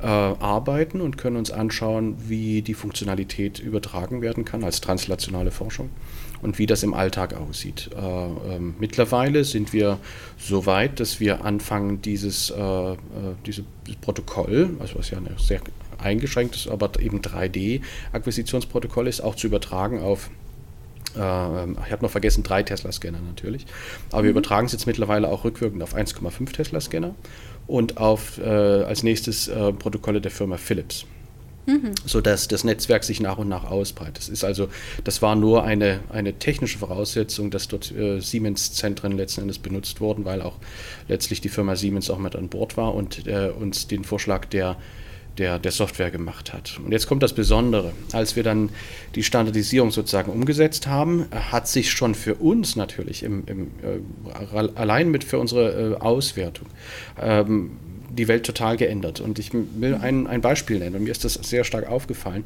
äh, 0.00 0.06
arbeiten 0.06 1.00
und 1.00 1.16
können 1.18 1.36
uns 1.36 1.50
anschauen, 1.50 2.16
wie 2.28 2.62
die 2.62 2.74
Funktionalität 2.74 3.58
übertragen 3.58 4.20
werden 4.22 4.44
kann 4.44 4.64
als 4.64 4.80
translationale 4.80 5.50
Forschung 5.50 5.90
und 6.42 6.58
wie 6.58 6.66
das 6.66 6.82
im 6.82 6.92
Alltag 6.92 7.34
aussieht. 7.34 7.90
Äh, 7.94 7.98
äh, 7.98 8.58
mittlerweile 8.78 9.44
sind 9.44 9.72
wir 9.72 9.98
so 10.38 10.66
weit, 10.66 11.00
dass 11.00 11.20
wir 11.20 11.44
anfangen, 11.44 12.02
dieses, 12.02 12.50
äh, 12.50 12.92
äh 12.92 12.96
dieses 13.46 13.64
Protokoll, 14.00 14.70
also 14.80 14.98
was 14.98 15.10
ja 15.10 15.18
ein 15.18 15.28
sehr 15.38 15.60
eingeschränktes, 15.98 16.68
aber 16.68 16.90
eben 17.00 17.20
3D-Akquisitionsprotokoll 17.20 19.06
ist, 19.06 19.20
auch 19.20 19.36
zu 19.36 19.46
übertragen 19.46 20.00
auf 20.00 20.30
ich 21.14 21.92
habe 21.92 22.02
noch 22.02 22.10
vergessen, 22.10 22.42
drei 22.42 22.62
Tesla-Scanner 22.62 23.20
natürlich. 23.20 23.66
Aber 24.10 24.22
mhm. 24.22 24.24
wir 24.24 24.30
übertragen 24.30 24.66
es 24.66 24.72
jetzt 24.72 24.86
mittlerweile 24.86 25.28
auch 25.28 25.44
rückwirkend 25.44 25.82
auf 25.82 25.94
1,5 25.94 26.52
Tesla-Scanner 26.52 27.14
und 27.66 27.98
auf 27.98 28.38
äh, 28.38 28.44
als 28.44 29.02
nächstes 29.02 29.48
äh, 29.48 29.72
Protokolle 29.72 30.20
der 30.20 30.30
Firma 30.30 30.56
Philips. 30.56 31.06
Mhm. 31.64 31.92
sodass 32.04 32.48
das 32.48 32.64
Netzwerk 32.64 33.04
sich 33.04 33.20
nach 33.20 33.38
und 33.38 33.48
nach 33.48 33.62
ausbreitet. 33.62 34.18
Das 34.18 34.28
ist 34.28 34.42
also, 34.42 34.68
das 35.04 35.22
war 35.22 35.36
nur 35.36 35.62
eine, 35.62 36.00
eine 36.08 36.32
technische 36.32 36.78
Voraussetzung, 36.78 37.52
dass 37.52 37.68
dort 37.68 37.92
äh, 37.92 38.18
Siemens-Zentren 38.18 39.12
letzten 39.12 39.42
Endes 39.42 39.60
benutzt 39.60 40.00
wurden, 40.00 40.24
weil 40.24 40.42
auch 40.42 40.56
letztlich 41.06 41.40
die 41.40 41.48
Firma 41.48 41.76
Siemens 41.76 42.10
auch 42.10 42.18
mit 42.18 42.34
an 42.34 42.48
Bord 42.48 42.76
war 42.76 42.96
und 42.96 43.28
äh, 43.28 43.50
uns 43.56 43.86
den 43.86 44.02
Vorschlag 44.02 44.46
der 44.46 44.76
der, 45.38 45.58
der 45.58 45.72
Software 45.72 46.10
gemacht 46.10 46.52
hat. 46.52 46.78
Und 46.84 46.92
jetzt 46.92 47.06
kommt 47.06 47.22
das 47.22 47.32
Besondere. 47.32 47.92
Als 48.12 48.36
wir 48.36 48.42
dann 48.42 48.70
die 49.14 49.22
Standardisierung 49.22 49.90
sozusagen 49.90 50.30
umgesetzt 50.30 50.86
haben, 50.86 51.26
hat 51.30 51.68
sich 51.68 51.90
schon 51.90 52.14
für 52.14 52.34
uns 52.34 52.76
natürlich 52.76 53.22
im, 53.22 53.44
im, 53.46 53.70
äh, 53.82 54.68
allein 54.74 55.10
mit 55.10 55.24
für 55.24 55.38
unsere 55.38 55.92
äh, 55.92 55.96
Auswertung 55.96 56.66
ähm, 57.20 57.72
die 58.16 58.28
Welt 58.28 58.44
total 58.44 58.76
geändert. 58.76 59.20
Und 59.20 59.38
ich 59.38 59.52
will 59.52 59.94
ein, 59.94 60.26
ein 60.26 60.40
Beispiel 60.40 60.78
nennen. 60.78 60.96
Und 60.96 61.04
mir 61.04 61.10
ist 61.10 61.24
das 61.24 61.34
sehr 61.34 61.64
stark 61.64 61.88
aufgefallen, 61.88 62.44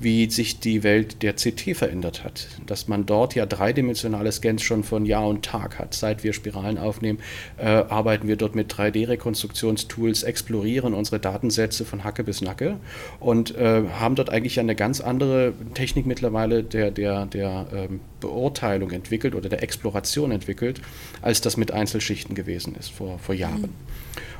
wie 0.00 0.30
sich 0.30 0.60
die 0.60 0.82
Welt 0.82 1.22
der 1.22 1.34
CT 1.34 1.76
verändert 1.76 2.24
hat. 2.24 2.48
Dass 2.66 2.88
man 2.88 3.06
dort 3.06 3.34
ja 3.34 3.46
dreidimensionale 3.46 4.30
Scans 4.32 4.62
schon 4.62 4.84
von 4.84 5.06
Jahr 5.06 5.26
und 5.26 5.44
Tag 5.44 5.78
hat. 5.78 5.94
Seit 5.94 6.24
wir 6.24 6.32
Spiralen 6.32 6.78
aufnehmen, 6.78 7.18
äh, 7.56 7.64
arbeiten 7.64 8.28
wir 8.28 8.36
dort 8.36 8.54
mit 8.54 8.72
3D-Rekonstruktionstools, 8.72 10.22
explorieren 10.22 10.94
unsere 10.94 11.18
Datensätze 11.18 11.84
von 11.84 12.04
Hacke 12.04 12.24
bis 12.24 12.40
Nacke 12.40 12.76
und 13.20 13.56
äh, 13.56 13.82
haben 13.98 14.14
dort 14.14 14.30
eigentlich 14.30 14.60
eine 14.60 14.74
ganz 14.74 15.00
andere 15.00 15.52
Technik 15.74 16.06
mittlerweile 16.06 16.62
der, 16.62 16.90
der, 16.90 17.26
der 17.26 17.66
ähm, 17.74 18.00
Beurteilung 18.20 18.90
entwickelt 18.90 19.34
oder 19.34 19.48
der 19.48 19.62
Exploration 19.62 20.30
entwickelt, 20.30 20.80
als 21.22 21.40
das 21.40 21.56
mit 21.56 21.72
Einzelschichten 21.72 22.34
gewesen 22.34 22.76
ist 22.78 22.90
vor, 22.90 23.18
vor 23.18 23.34
Jahren. 23.34 23.62
Mhm. 23.62 23.68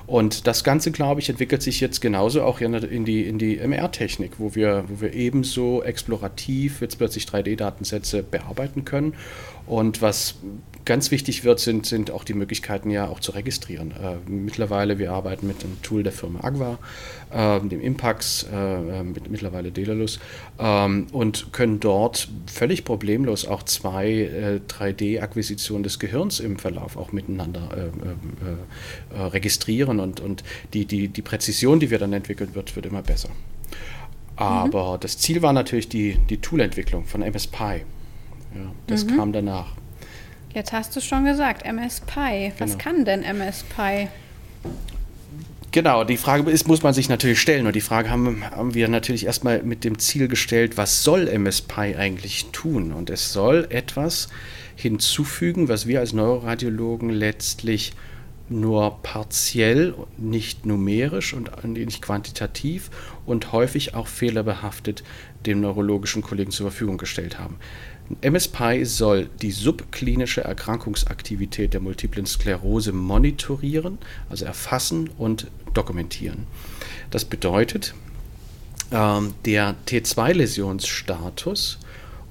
Und 0.09 0.47
das 0.47 0.65
Ganze, 0.65 0.91
glaube 0.91 1.21
ich, 1.21 1.29
entwickelt 1.29 1.61
sich 1.61 1.81
jetzt 1.81 2.01
genauso 2.01 2.43
auch 2.43 2.63
in 2.63 3.05
die, 3.05 3.29
in 3.29 3.39
die 3.39 3.59
MR-Technik, 3.59 4.33
wo 4.39 4.55
wir, 4.55 4.85
wo 4.89 5.03
wir 5.03 5.13
ebenso 5.13 5.83
explorativ 5.83 6.81
jetzt 6.81 6.97
plötzlich 6.97 7.27
3D-Datensätze 7.27 8.23
bearbeiten 8.23 8.87
können. 8.87 9.13
Und 9.69 10.01
was 10.01 10.37
ganz 10.87 11.11
wichtig 11.11 11.45
wird, 11.45 11.61
sind, 11.61 11.85
sind 11.85 12.11
auch 12.11 12.25
die 12.25 12.33
Möglichkeiten 12.33 12.89
ja 12.89 13.07
auch 13.07 13.21
zu 13.21 13.33
registrieren. 13.33 13.91
Äh, 13.91 14.31
mittlerweile, 14.31 14.99
wir 14.99 15.13
arbeiten 15.13 15.47
mit 15.47 15.63
einem 15.63 15.81
Tool 15.83 16.03
der 16.03 16.13
Firma 16.13 16.43
Agva, 16.43 16.79
äh, 17.31 17.61
dem 17.61 17.83
Impax, 17.83 18.47
äh, 18.51 19.03
mit, 19.03 19.31
mittlerweile 19.31 19.71
Delalus, 19.71 20.19
ähm, 20.59 21.09
und 21.13 21.53
können 21.53 21.81
dort 21.81 22.31
völlig 22.51 22.87
problemlos 22.87 23.47
auch 23.47 23.63
zwei 23.65 24.63
3D-Akquisitionen 24.67 25.83
des 25.83 25.99
Gehirns 25.99 26.41
im 26.41 26.59
Verlauf 26.59 26.97
auch 26.97 27.13
miteinander 27.13 27.69
registrieren 29.15 30.01
und, 30.01 30.21
und 30.21 30.43
die, 30.73 30.87
die, 30.87 31.09
die 31.09 31.23
Präzision, 31.23 31.81
die 31.81 31.91
wir 31.91 31.99
dann 31.99 32.15
entwickeln 32.15 32.55
wird, 32.55 32.75
wird 32.75 32.87
immer 32.87 33.03
besser. 33.03 33.29
Aber 34.37 34.95
mhm. 34.95 35.01
das 35.01 35.19
Ziel 35.19 35.43
war 35.43 35.53
natürlich 35.53 35.89
die, 35.89 36.17
die 36.31 36.39
Toolentwicklung 36.39 37.05
von 37.05 37.23
MS 37.23 37.49
Pi. 37.49 37.83
Ja, 38.55 38.73
das 38.87 39.05
mhm. 39.05 39.17
kam 39.17 39.33
danach. 39.33 39.73
Jetzt 40.55 40.73
hast 40.73 40.97
du 40.97 41.01
schon 41.01 41.25
gesagt, 41.25 41.65
MS 41.65 42.01
Pi. 42.01 42.53
Was 42.59 42.73
genau. 42.73 42.83
kann 42.83 43.05
denn 43.05 43.23
MS 43.23 43.65
Pi? 43.65 44.09
Genau, 45.71 46.03
die 46.05 46.17
Frage 46.17 46.51
ist, 46.51 46.67
muss 46.67 46.83
man 46.83 46.95
sich 46.95 47.11
natürlich 47.11 47.41
stellen. 47.41 47.67
Und 47.67 47.77
die 47.77 47.83
Frage 47.83 48.11
haben, 48.11 48.43
haben 48.51 48.75
wir 48.75 48.89
natürlich 48.89 49.27
erstmal 49.27 49.63
mit 49.63 49.85
dem 49.85 49.99
Ziel 49.99 50.27
gestellt, 50.27 50.79
was 50.79 51.03
soll 51.03 51.29
MS 51.29 51.63
Pi 51.63 51.95
eigentlich 51.95 52.47
tun? 52.53 52.93
Und 52.93 53.11
es 53.11 53.33
soll 53.33 53.67
etwas 53.69 54.29
hinzufügen, 54.77 55.69
was 55.69 55.87
wir 55.87 56.01
als 56.01 56.13
Neuroradiologen 56.15 57.11
letztlich 57.11 57.93
nur 58.49 59.03
partiell, 59.03 59.95
nicht 60.17 60.65
numerisch 60.65 61.35
und 61.35 61.51
nicht 61.65 62.01
quantitativ 62.01 62.91
und 63.27 63.53
häufig 63.53 63.95
auch 63.95 64.07
fehlerbehaftet 64.07 65.05
dem 65.45 65.61
neurologischen 65.61 66.23
Kollegen 66.23 66.51
zur 66.51 66.71
Verfügung 66.71 66.97
gestellt 66.97 67.39
haben. 67.39 67.57
MSPI 68.23 68.85
soll 68.85 69.29
die 69.43 69.51
subklinische 69.51 70.43
Erkrankungsaktivität 70.43 71.75
der 71.75 71.81
multiplen 71.81 72.27
Sklerose 72.27 72.93
monitorieren, 72.93 73.99
also 74.31 74.45
erfassen 74.45 75.11
und 75.19 75.49
dokumentieren. 75.75 76.47
Das 77.11 77.25
bedeutet, 77.25 77.95
ähm, 78.91 79.35
der 79.45 79.77
T2-Läsionsstatus 79.87 81.79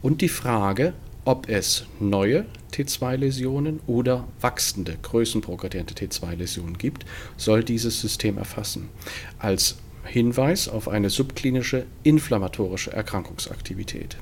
und 0.01 0.21
die 0.21 0.29
Frage, 0.29 0.93
ob 1.25 1.49
es 1.49 1.85
neue 1.99 2.45
T2-Läsionen 2.73 3.79
oder 3.85 4.27
wachsende, 4.41 4.97
größenprogrediente 5.01 5.93
T2-Läsionen 5.93 6.77
gibt, 6.77 7.05
soll 7.35 7.63
dieses 7.63 7.99
System 7.99 8.37
erfassen. 8.37 8.89
Als 9.37 9.77
Hinweis 10.07 10.67
auf 10.67 10.87
eine 10.87 11.09
subklinische 11.09 11.85
inflammatorische 12.03 12.91
Erkrankungsaktivität. 12.91 14.17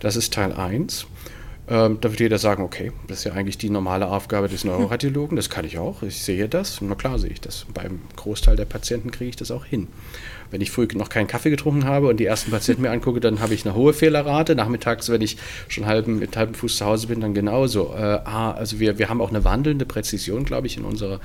Das 0.00 0.16
ist 0.16 0.32
Teil 0.32 0.52
1. 0.52 1.06
Ähm, 1.68 1.98
da 2.00 2.10
wird 2.10 2.20
jeder 2.20 2.38
sagen, 2.38 2.62
okay, 2.62 2.92
das 3.08 3.18
ist 3.18 3.24
ja 3.24 3.32
eigentlich 3.32 3.58
die 3.58 3.70
normale 3.70 4.08
Aufgabe 4.08 4.48
des 4.48 4.64
Neuroradiologen, 4.64 5.36
das 5.36 5.50
kann 5.50 5.64
ich 5.64 5.78
auch, 5.78 6.02
ich 6.02 6.22
sehe 6.22 6.48
das, 6.48 6.80
na 6.80 6.94
klar 6.94 7.18
sehe 7.18 7.30
ich 7.30 7.40
das. 7.40 7.66
Beim 7.74 8.00
Großteil 8.14 8.56
der 8.56 8.66
Patienten 8.66 9.10
kriege 9.10 9.30
ich 9.30 9.36
das 9.36 9.50
auch 9.50 9.64
hin. 9.64 9.88
Wenn 10.50 10.60
ich 10.60 10.70
früh 10.70 10.86
noch 10.94 11.08
keinen 11.08 11.26
Kaffee 11.26 11.50
getrunken 11.50 11.84
habe 11.84 12.08
und 12.08 12.18
die 12.18 12.24
ersten 12.24 12.50
Patienten 12.50 12.82
mir 12.82 12.90
angucke, 12.90 13.20
dann 13.20 13.40
habe 13.40 13.54
ich 13.54 13.64
eine 13.66 13.74
hohe 13.74 13.92
Fehlerrate. 13.92 14.54
Nachmittags, 14.54 15.08
wenn 15.10 15.20
ich 15.20 15.36
schon 15.68 15.86
halben, 15.86 16.18
mit 16.18 16.36
halbem 16.36 16.54
Fuß 16.54 16.78
zu 16.78 16.86
Hause 16.86 17.08
bin, 17.08 17.20
dann 17.20 17.34
genauso. 17.34 17.94
Äh, 17.96 18.20
also 18.24 18.78
wir, 18.78 18.98
wir 18.98 19.08
haben 19.08 19.20
auch 19.20 19.30
eine 19.30 19.44
wandelnde 19.44 19.84
Präzision, 19.84 20.44
glaube 20.44 20.66
ich, 20.66 20.76
in 20.76 20.84
unserer 20.84 21.20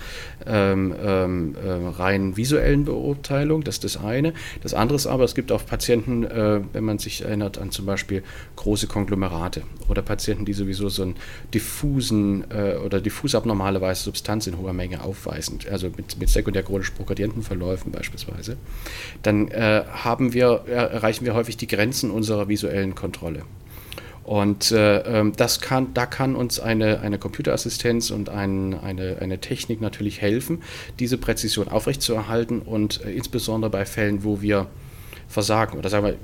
ähm, 0.46 0.96
ähm, 1.04 1.56
äh, 1.64 1.70
rein 1.70 2.38
visuellen 2.38 2.86
Beurteilung. 2.86 3.64
Das 3.64 3.76
ist 3.76 3.84
das 3.84 4.04
eine. 4.04 4.34
Das 4.64 4.74
andere 4.74 4.96
ist 4.96 5.08
aber, 5.08 5.24
es 5.24 5.36
gibt 5.36 5.52
auch 5.52 5.66
Patienten, 5.66 6.24
äh, 6.24 6.62
wenn 6.74 6.84
man 6.84 6.98
sich 6.98 7.24
erinnert 7.24 7.58
an 7.58 7.72
zum 7.72 7.86
Beispiel 7.86 8.24
große 8.56 8.88
Konglomerate 8.88 9.62
oder 9.88 10.02
Patienten, 10.02 10.31
die 10.36 10.54
sowieso 10.54 10.90
so 10.90 11.04
einen 11.04 11.16
diffusen 11.54 12.46
äh, 12.52 12.78
oder 12.78 13.02
diffus 13.02 13.36
abnormale 13.36 13.82
weiße 13.82 14.04
Substanz 14.04 14.48
in 14.48 14.58
hoher 14.58 14.74
Menge 14.74 15.04
aufweisen, 15.04 15.60
also 15.70 15.88
mit, 15.96 16.20
mit 16.20 16.30
sekundär 16.30 16.64
chronisch 16.64 16.92
progredienten 16.92 17.44
Verläufen 17.44 17.92
beispielsweise 17.92 18.58
dann 19.24 19.48
äh, 19.50 19.84
haben 19.90 20.34
wir, 20.34 20.66
äh, 20.68 20.72
erreichen 20.72 21.26
wir 21.26 21.34
häufig 21.34 21.58
die 21.58 21.68
Grenzen 21.68 22.12
unserer 22.12 22.48
visuellen 22.48 22.96
Kontrolle. 22.96 23.44
Und 24.24 24.72
äh, 24.72 25.00
ähm, 25.00 25.34
das 25.36 25.62
kann, 25.62 25.94
da 25.94 26.06
kann 26.06 26.36
uns 26.36 26.60
eine, 26.60 27.02
eine 27.02 27.18
Computerassistenz 27.18 28.12
und 28.12 28.30
ein, 28.30 28.80
eine, 28.80 29.18
eine 29.20 29.40
Technik 29.40 29.82
natürlich 29.82 30.22
helfen, 30.22 30.62
diese 31.00 31.18
Präzision 31.18 31.68
aufrechtzuerhalten 31.68 32.60
und 32.60 33.04
äh, 33.04 33.12
insbesondere 33.12 33.72
bei 33.72 33.86
Fällen, 33.86 34.24
wo 34.24 34.42
wir 34.42 34.68
versagen 35.28 35.78
oder 35.78 35.90
sagen 35.90 36.06
wir, 36.06 36.16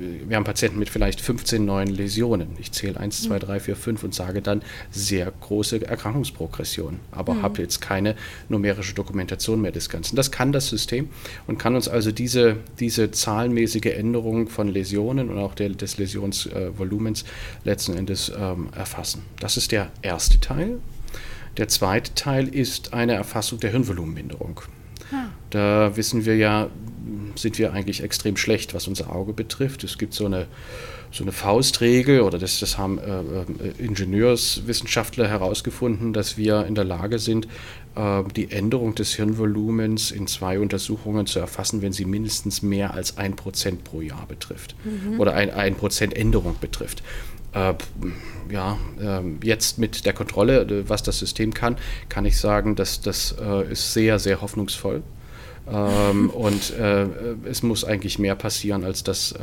wir 0.00 0.36
haben 0.36 0.44
Patienten 0.44 0.78
mit 0.78 0.88
vielleicht 0.88 1.20
15 1.20 1.64
neuen 1.64 1.88
Läsionen. 1.88 2.48
Ich 2.58 2.72
zähle 2.72 2.98
1, 2.98 3.22
2, 3.22 3.38
3, 3.38 3.60
4, 3.60 3.76
5 3.76 4.04
und 4.04 4.14
sage 4.14 4.42
dann 4.42 4.62
sehr 4.90 5.32
große 5.40 5.86
Erkrankungsprogression, 5.86 7.00
aber 7.10 7.34
mhm. 7.34 7.42
habe 7.42 7.62
jetzt 7.62 7.80
keine 7.80 8.16
numerische 8.48 8.94
Dokumentation 8.94 9.60
mehr 9.60 9.72
des 9.72 9.88
Ganzen. 9.88 10.16
Das 10.16 10.30
kann 10.30 10.52
das 10.52 10.68
System 10.68 11.08
und 11.46 11.58
kann 11.58 11.74
uns 11.74 11.88
also 11.88 12.12
diese, 12.12 12.56
diese 12.78 13.10
zahlenmäßige 13.10 13.86
Änderung 13.86 14.48
von 14.48 14.68
Läsionen 14.68 15.30
und 15.30 15.38
auch 15.38 15.54
der, 15.54 15.70
des 15.70 15.98
Läsionsvolumens 15.98 17.22
äh, 17.22 17.24
letzten 17.64 17.96
Endes 17.96 18.32
ähm, 18.36 18.68
erfassen. 18.74 19.22
Das 19.40 19.56
ist 19.56 19.72
der 19.72 19.90
erste 20.02 20.40
Teil. 20.40 20.78
Der 21.56 21.68
zweite 21.68 22.14
Teil 22.14 22.48
ist 22.48 22.94
eine 22.94 23.14
Erfassung 23.14 23.60
der 23.60 23.70
Hirnvolumenminderung. 23.70 24.60
Ah. 25.12 25.26
Da 25.50 25.96
wissen 25.96 26.24
wir 26.24 26.36
ja, 26.36 26.68
sind 27.36 27.58
wir 27.58 27.72
eigentlich 27.72 28.02
extrem 28.02 28.36
schlecht, 28.36 28.74
was 28.74 28.88
unser 28.88 29.14
Auge 29.14 29.32
betrifft. 29.32 29.84
Es 29.84 29.98
gibt 29.98 30.14
so 30.14 30.26
eine, 30.26 30.46
so 31.10 31.24
eine 31.24 31.32
Faustregel, 31.32 32.20
oder 32.20 32.38
das, 32.38 32.60
das 32.60 32.78
haben 32.78 32.98
äh, 32.98 33.20
äh 33.20 33.44
Ingenieurswissenschaftler 33.78 35.28
herausgefunden, 35.28 36.12
dass 36.12 36.36
wir 36.36 36.66
in 36.66 36.74
der 36.74 36.84
Lage 36.84 37.18
sind, 37.18 37.46
äh, 37.96 38.22
die 38.36 38.50
Änderung 38.50 38.94
des 38.94 39.14
Hirnvolumens 39.14 40.10
in 40.10 40.26
zwei 40.26 40.58
Untersuchungen 40.58 41.26
zu 41.26 41.38
erfassen, 41.38 41.82
wenn 41.82 41.92
sie 41.92 42.04
mindestens 42.04 42.62
mehr 42.62 42.94
als 42.94 43.18
ein 43.18 43.36
Prozent 43.36 43.84
pro 43.84 44.00
Jahr 44.00 44.26
betrifft 44.26 44.74
mhm. 44.84 45.20
oder 45.20 45.34
ein, 45.34 45.50
ein 45.50 45.74
Prozent 45.76 46.16
Änderung 46.16 46.56
betrifft. 46.60 47.02
Äh, 47.54 47.74
ja, 48.50 48.78
äh, 49.00 49.22
jetzt 49.46 49.78
mit 49.78 50.04
der 50.04 50.12
Kontrolle, 50.12 50.62
äh, 50.62 50.88
was 50.88 51.02
das 51.04 51.20
System 51.20 51.54
kann, 51.54 51.76
kann 52.08 52.24
ich 52.24 52.36
sagen, 52.36 52.74
dass 52.74 53.00
das 53.00 53.34
ist 53.70 53.92
sehr, 53.92 54.18
sehr 54.18 54.40
hoffnungsvoll. 54.40 55.02
Ähm, 55.70 56.30
und 56.30 56.70
äh, 56.78 57.06
es 57.44 57.62
muss 57.62 57.84
eigentlich 57.84 58.18
mehr 58.18 58.34
passieren 58.34 58.84
als 58.84 59.02
das 59.02 59.32
äh, 59.32 59.38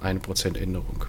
eine 0.00 0.20
Prozent 0.20 0.60
Änderung. 0.60 1.06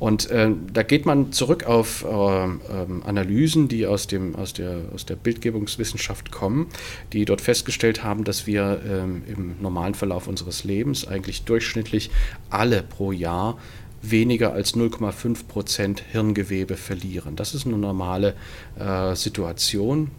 Und 0.00 0.28
äh, 0.30 0.50
da 0.72 0.82
geht 0.82 1.06
man 1.06 1.32
zurück 1.32 1.64
auf 1.64 2.04
äh, 2.04 2.08
ähm, 2.08 3.02
Analysen, 3.06 3.68
die 3.68 3.86
aus, 3.86 4.08
dem, 4.08 4.34
aus, 4.34 4.52
der, 4.52 4.80
aus 4.92 5.06
der 5.06 5.14
Bildgebungswissenschaft 5.14 6.32
kommen, 6.32 6.66
die 7.12 7.24
dort 7.24 7.40
festgestellt 7.40 8.02
haben, 8.02 8.24
dass 8.24 8.46
wir 8.46 8.82
ähm, 8.86 9.22
im 9.28 9.54
normalen 9.60 9.94
Verlauf 9.94 10.26
unseres 10.26 10.64
Lebens 10.64 11.06
eigentlich 11.06 11.44
durchschnittlich 11.44 12.10
alle 12.50 12.82
pro 12.82 13.12
Jahr 13.12 13.56
weniger 14.02 14.52
als 14.52 14.74
0,5 14.74 15.46
Prozent 15.46 16.02
Hirngewebe 16.10 16.76
verlieren. 16.76 17.36
Das 17.36 17.54
ist 17.54 17.66
eine 17.66 17.78
normale 17.78 18.34
äh, 18.78 19.14
Situation. 19.14 20.10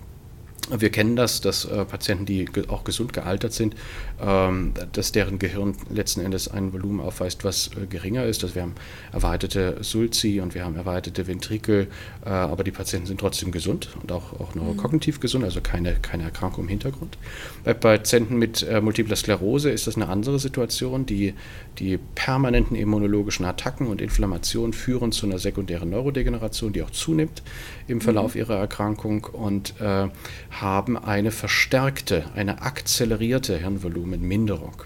Wir 0.69 0.89
kennen 0.89 1.15
das, 1.15 1.41
dass 1.41 1.65
äh, 1.65 1.85
Patienten, 1.85 2.25
die 2.25 2.45
ge 2.45 2.67
auch 2.69 2.83
gesund 2.83 3.13
gealtert 3.13 3.53
sind, 3.53 3.75
dass 4.17 5.11
deren 5.11 5.39
Gehirn 5.39 5.75
letzten 5.89 6.21
Endes 6.21 6.47
ein 6.47 6.73
Volumen 6.73 6.99
aufweist, 6.99 7.43
was 7.43 7.69
äh, 7.75 7.85
geringer 7.87 8.25
ist. 8.25 8.43
Also 8.43 8.55
wir 8.55 8.61
haben 8.61 8.75
erweiterte 9.11 9.77
Sulci 9.81 10.39
und 10.39 10.55
wir 10.55 10.63
haben 10.63 10.75
erweiterte 10.75 11.27
Ventrikel, 11.27 11.87
äh, 12.25 12.29
aber 12.29 12.63
die 12.63 12.71
Patienten 12.71 13.07
sind 13.07 13.19
trotzdem 13.19 13.51
gesund 13.51 13.89
und 14.01 14.11
auch, 14.11 14.39
auch 14.39 14.55
neurokognitiv 14.55 15.17
mhm. 15.17 15.21
gesund, 15.21 15.43
also 15.43 15.61
keine, 15.61 15.95
keine 15.95 16.23
Erkrankung 16.23 16.65
im 16.65 16.69
Hintergrund. 16.69 17.17
Bei 17.63 17.73
Patienten 17.73 18.37
mit 18.37 18.63
äh, 18.63 18.81
multipler 18.81 19.15
Sklerose 19.15 19.69
ist 19.69 19.87
das 19.87 19.95
eine 19.95 20.07
andere 20.07 20.39
Situation. 20.39 21.05
Die, 21.05 21.33
die 21.79 21.97
permanenten 21.97 22.75
immunologischen 22.75 23.45
Attacken 23.45 23.87
und 23.87 24.01
Inflammationen 24.01 24.73
führen 24.73 25.11
zu 25.11 25.25
einer 25.25 25.39
sekundären 25.39 25.89
Neurodegeneration, 25.89 26.73
die 26.73 26.83
auch 26.83 26.91
zunimmt 26.91 27.43
im 27.87 28.01
Verlauf 28.01 28.35
mhm. 28.35 28.41
ihrer 28.41 28.57
Erkrankung 28.57 29.25
und 29.25 29.79
äh, 29.79 30.07
haben 30.51 30.97
eine 30.97 31.31
verstärkte, 31.31 32.25
eine 32.35 32.61
akzelerierte 32.61 33.57
Hirnvolumenminderung. 34.05 34.83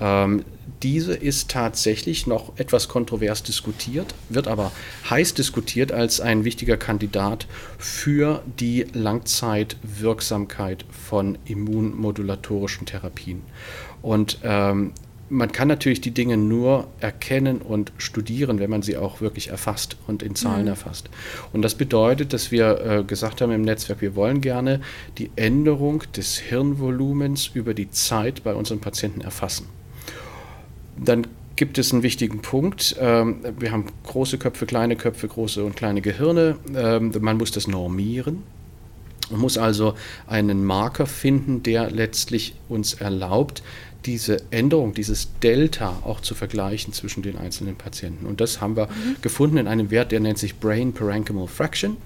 Ähm, 0.00 0.44
diese 0.82 1.14
ist 1.14 1.50
tatsächlich 1.50 2.26
noch 2.26 2.58
etwas 2.58 2.88
kontrovers 2.88 3.42
diskutiert, 3.42 4.14
wird 4.28 4.48
aber 4.48 4.72
heiß 5.08 5.34
diskutiert 5.34 5.92
als 5.92 6.20
ein 6.20 6.44
wichtiger 6.44 6.76
Kandidat 6.76 7.46
für 7.78 8.42
die 8.58 8.86
Langzeitwirksamkeit 8.92 10.84
von 10.90 11.38
immunmodulatorischen 11.44 12.86
Therapien. 12.86 13.42
Und 14.02 14.38
ähm, 14.42 14.92
man 15.34 15.50
kann 15.50 15.66
natürlich 15.66 16.00
die 16.00 16.12
Dinge 16.12 16.36
nur 16.36 16.86
erkennen 17.00 17.58
und 17.58 17.92
studieren, 17.98 18.60
wenn 18.60 18.70
man 18.70 18.82
sie 18.82 18.96
auch 18.96 19.20
wirklich 19.20 19.48
erfasst 19.48 19.96
und 20.06 20.22
in 20.22 20.36
Zahlen 20.36 20.62
mhm. 20.62 20.68
erfasst. 20.68 21.10
Und 21.52 21.62
das 21.62 21.74
bedeutet, 21.74 22.32
dass 22.32 22.52
wir 22.52 22.80
äh, 22.80 23.04
gesagt 23.04 23.40
haben 23.40 23.50
im 23.50 23.62
Netzwerk, 23.62 24.00
wir 24.00 24.14
wollen 24.14 24.40
gerne 24.40 24.80
die 25.18 25.30
Änderung 25.34 26.04
des 26.16 26.38
Hirnvolumens 26.38 27.50
über 27.52 27.74
die 27.74 27.90
Zeit 27.90 28.44
bei 28.44 28.54
unseren 28.54 28.80
Patienten 28.80 29.22
erfassen. 29.22 29.66
Dann 30.96 31.26
gibt 31.56 31.78
es 31.78 31.92
einen 31.92 32.04
wichtigen 32.04 32.40
Punkt. 32.40 32.94
Ähm, 33.00 33.40
wir 33.58 33.72
haben 33.72 33.86
große 34.04 34.38
Köpfe, 34.38 34.66
kleine 34.66 34.94
Köpfe, 34.94 35.26
große 35.26 35.64
und 35.64 35.74
kleine 35.74 36.00
Gehirne. 36.00 36.56
Ähm, 36.76 37.12
man 37.20 37.36
muss 37.36 37.50
das 37.50 37.66
normieren. 37.66 38.44
Man 39.30 39.40
muss 39.40 39.58
also 39.58 39.94
einen 40.26 40.64
Marker 40.64 41.06
finden, 41.06 41.62
der 41.62 41.90
letztlich 41.90 42.54
uns 42.68 42.94
erlaubt, 42.94 43.62
diese 44.06 44.42
Änderung, 44.50 44.94
dieses 44.94 45.28
Delta 45.42 45.98
auch 46.04 46.20
zu 46.20 46.34
vergleichen 46.34 46.92
zwischen 46.92 47.22
den 47.22 47.36
einzelnen 47.38 47.76
Patienten. 47.76 48.26
Und 48.26 48.40
das 48.40 48.60
haben 48.60 48.76
wir 48.76 48.86
mhm. 48.86 49.16
gefunden 49.22 49.56
in 49.56 49.66
einem 49.66 49.90
Wert, 49.90 50.12
der 50.12 50.20
nennt 50.20 50.38
sich 50.38 50.56
Brain 50.56 50.92
Parenchymal 50.92 51.48
Fraction. 51.48 51.96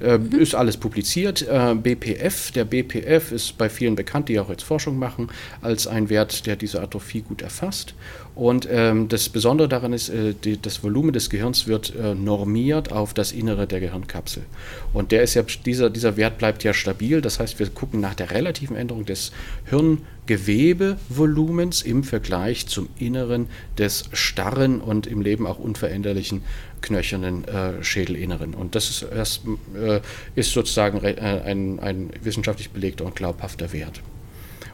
Äh, 0.00 0.18
mhm. 0.18 0.38
Ist 0.38 0.54
alles 0.54 0.76
publiziert. 0.76 1.42
Äh, 1.42 1.74
BPF, 1.74 2.50
der 2.52 2.64
BPF 2.64 3.32
ist 3.32 3.58
bei 3.58 3.68
vielen 3.68 3.96
bekannt, 3.96 4.28
die 4.28 4.38
auch 4.38 4.50
jetzt 4.50 4.62
Forschung 4.62 4.98
machen, 4.98 5.28
als 5.62 5.86
ein 5.86 6.08
Wert, 6.08 6.46
der 6.46 6.56
diese 6.56 6.80
Atrophie 6.80 7.22
gut 7.22 7.42
erfasst. 7.42 7.94
Und 8.38 8.66
ähm, 8.70 9.08
das 9.08 9.28
Besondere 9.30 9.68
daran 9.68 9.92
ist, 9.92 10.10
äh, 10.10 10.32
die, 10.32 10.62
das 10.62 10.84
Volumen 10.84 11.12
des 11.12 11.28
Gehirns 11.28 11.66
wird 11.66 11.92
äh, 11.96 12.14
normiert 12.14 12.92
auf 12.92 13.12
das 13.12 13.32
Innere 13.32 13.66
der 13.66 13.80
Gehirnkapsel. 13.80 14.44
Und 14.92 15.10
der 15.10 15.24
ist 15.24 15.34
ja, 15.34 15.42
dieser, 15.42 15.90
dieser 15.90 16.16
Wert 16.16 16.38
bleibt 16.38 16.62
ja 16.62 16.72
stabil. 16.72 17.20
Das 17.20 17.40
heißt, 17.40 17.58
wir 17.58 17.68
gucken 17.68 18.00
nach 18.00 18.14
der 18.14 18.30
relativen 18.30 18.76
Änderung 18.76 19.04
des 19.04 19.32
Hirngewebevolumens 19.64 21.82
im 21.82 22.04
Vergleich 22.04 22.68
zum 22.68 22.88
Inneren 22.96 23.48
des 23.76 24.04
starren 24.12 24.80
und 24.80 25.08
im 25.08 25.20
Leben 25.20 25.44
auch 25.44 25.58
unveränderlichen 25.58 26.42
knöchernen 26.80 27.42
äh, 27.48 27.82
Schädelinneren. 27.82 28.54
Und 28.54 28.76
das 28.76 28.88
ist, 28.88 29.04
das, 29.12 29.40
äh, 29.74 29.98
ist 30.36 30.52
sozusagen 30.52 31.02
äh, 31.02 31.42
ein, 31.44 31.80
ein 31.80 32.10
wissenschaftlich 32.22 32.70
belegter 32.70 33.04
und 33.04 33.16
glaubhafter 33.16 33.72
Wert. 33.72 34.00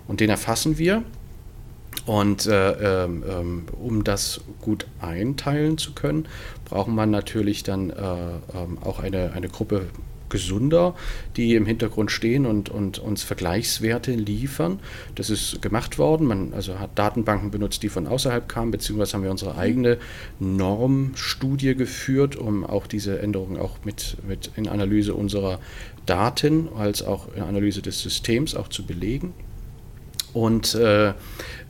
Und 0.07 0.21
den 0.21 0.29
erfassen 0.29 0.77
wir 0.77 1.03
und 2.07 2.47
äh, 2.47 3.05
ähm, 3.05 3.25
ähm, 3.29 3.63
um 3.81 4.05
das 4.05 4.41
gut 4.61 4.87
einteilen 5.01 5.79
zu 5.79 5.93
können, 5.93 6.27
braucht 6.65 6.89
man 6.89 7.11
natürlich 7.11 7.63
dann 7.63 7.91
äh, 7.91 7.95
ähm, 7.95 8.79
auch 8.83 9.01
eine, 9.01 9.33
eine 9.33 9.49
Gruppe 9.49 9.87
gesunder, 10.29 10.97
die 11.37 11.55
im 11.55 11.65
Hintergrund 11.65 12.11
stehen 12.11 12.45
und, 12.45 12.69
und 12.69 12.99
uns 12.99 13.23
Vergleichswerte 13.23 14.11
liefern. 14.13 14.81
Das 15.15 15.31
ist 15.31 15.63
gemacht 15.63 15.97
worden. 15.97 16.27
Man 16.27 16.53
also 16.53 16.81
hat 16.81 16.99
Datenbanken 16.99 17.53
benutzt, 17.53 17.85
die 17.85 17.89
von 17.89 18.09
außerhalb 18.09 18.49
kamen, 18.49 18.73
beziehungsweise 18.73 19.13
haben 19.15 19.23
wir 19.23 19.31
unsere 19.31 19.57
eigene 19.57 19.99
Normstudie 20.41 21.77
geführt, 21.77 22.35
um 22.35 22.65
auch 22.65 22.89
diese 22.89 23.21
Änderungen 23.21 23.59
auch 23.59 23.77
mit, 23.85 24.17
mit 24.27 24.51
in 24.57 24.69
Analyse 24.69 25.15
unserer 25.15 25.61
Daten 26.05 26.69
als 26.77 27.03
auch 27.05 27.29
in 27.35 27.43
Analyse 27.43 27.81
des 27.81 28.03
Systems 28.03 28.57
auch 28.57 28.69
zu 28.69 28.85
belegen. 28.85 29.35
Und 30.33 30.75
äh, 30.75 31.15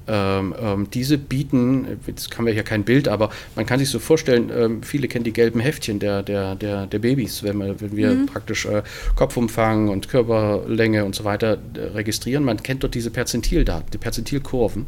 ähm, 0.07 0.55
ähm, 0.61 0.89
diese 0.93 1.17
bieten, 1.17 1.99
jetzt 2.07 2.37
haben 2.37 2.47
wir 2.47 2.53
hier 2.53 2.63
kein 2.63 2.85
Bild, 2.85 3.09
aber 3.09 3.31
man 3.57 3.65
kann 3.65 3.79
sich 3.79 3.89
so 3.89 3.99
vorstellen, 3.99 4.51
ähm, 4.55 4.83
viele 4.83 5.09
kennen 5.09 5.25
die 5.25 5.33
gelben 5.33 5.61
Heftchen 5.61 5.99
der, 5.99 6.23
der, 6.23 6.55
der, 6.57 6.87
der 6.87 6.99
Babys, 6.99 7.43
wenn, 7.43 7.59
wir, 7.59 7.81
wenn 7.81 7.97
wir 7.97 8.11
mhm. 8.11 8.27
praktisch 8.27 8.67
äh, 8.67 8.83
Kopfumfang 9.17 9.89
und 9.89 10.09
Körperlänge 10.09 11.05
und 11.05 11.15
so 11.15 11.25
weiter 11.25 11.59
äh, 11.75 11.81
registrieren. 11.95 12.45
Man 12.45 12.63
kennt 12.63 12.83
dort 12.83 12.95
diese 12.95 13.11
Perzentildaten, 13.11 13.91
die 13.93 13.99
Perzentilkurven, 13.99 14.87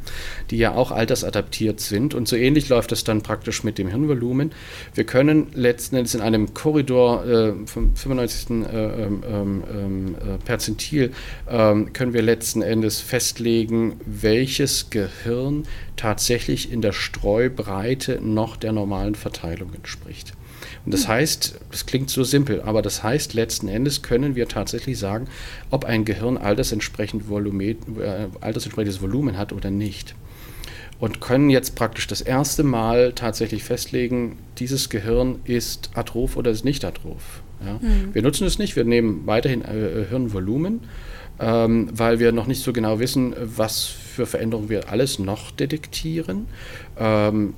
die 0.51 0.59
ja 0.59 0.75
auch 0.75 0.91
altersadaptiert 0.91 1.81
sind 1.81 2.15
und 2.15 2.29
so 2.29 2.37
ähnlich 2.37 2.69
läuft 2.69 2.93
das 2.93 3.05
dann 3.05 3.23
praktisch 3.23 3.65
mit 3.65 3.79
dem 3.79 3.89
Hirnvolumen. 3.89 4.53
Wir 4.95 5.05
können 5.05 5.49
letzten 5.55 5.97
Endes 5.97 6.15
in 6.15 6.21
einem 6.21 6.53
Korridor 6.53 7.27
äh, 7.27 7.53
vom 7.67 7.97
95. 7.97 8.51
Äh, 8.51 9.05
ähm, 9.07 9.23
ähm, 9.27 10.15
äh, 10.15 10.39
Perzentil 10.45 11.13
können 11.47 12.13
wir 12.13 12.23
letzten 12.23 12.63
Endes 12.63 13.01
festlegen, 13.01 14.01
welches 14.05 14.91
Gehirn 14.91 15.06
Gehirn 15.07 15.65
tatsächlich 15.97 16.73
in 16.73 16.83
der 16.83 16.93
Streubreite 16.93 18.21
noch 18.23 18.57
der 18.57 18.73
normalen 18.73 19.15
Verteilung 19.15 19.73
entspricht. 19.75 20.33
Und 20.85 20.95
das 20.95 21.03
hm. 21.03 21.09
heißt, 21.09 21.61
das 21.71 21.87
klingt 21.87 22.11
so 22.11 22.25
simpel, 22.25 22.63
aber 22.63 22.83
das 22.83 23.03
heißt, 23.03 23.35
letzten 23.35 23.69
Endes 23.69 24.03
können 24.03 24.37
wir 24.37 24.49
tatsächlich 24.49 24.99
sagen, 24.99 25.29
ob 25.71 25.85
ein 25.85 26.05
Gehirn 26.05 26.37
altersentsprechend 26.37 27.29
Volumen, 27.29 27.61
äh, 28.01 28.29
altersentsprechendes 28.41 29.01
Volumen 29.01 29.37
hat 29.37 29.53
oder 29.53 29.71
nicht. 29.71 30.15
Und 30.99 31.21
können 31.21 31.51
jetzt 31.51 31.75
praktisch 31.75 32.07
das 32.07 32.23
erste 32.23 32.63
Mal 32.63 33.13
tatsächlich 33.13 33.65
festlegen, 33.65 34.39
dieses 34.59 34.89
Gehirn 34.89 35.41
ist 35.45 35.91
atroph 35.95 36.37
oder 36.37 36.51
ist 36.51 36.65
nicht 36.65 36.85
atroph. 36.87 37.43
Ja? 37.65 37.75
Mhm. 37.75 38.15
Wir 38.15 38.23
nutzen 38.23 38.47
es 38.47 38.59
nicht, 38.59 38.77
wir 38.77 38.85
nehmen 38.85 39.27
weiterhin 39.27 39.63
äh, 39.63 40.07
Hirnvolumen, 40.09 40.81
ähm, 41.39 41.91
weil 41.93 42.19
wir 42.19 42.33
noch 42.33 42.47
nicht 42.47 42.63
so 42.63 42.73
genau 42.73 42.99
wissen, 42.99 43.35
was 43.39 43.95
für 44.17 44.27
Veränderungen 44.27 44.69
wir 44.71 44.89
alles 44.91 45.19
noch 45.19 45.51
detektieren. 45.51 46.49
Ähm, 46.99 47.53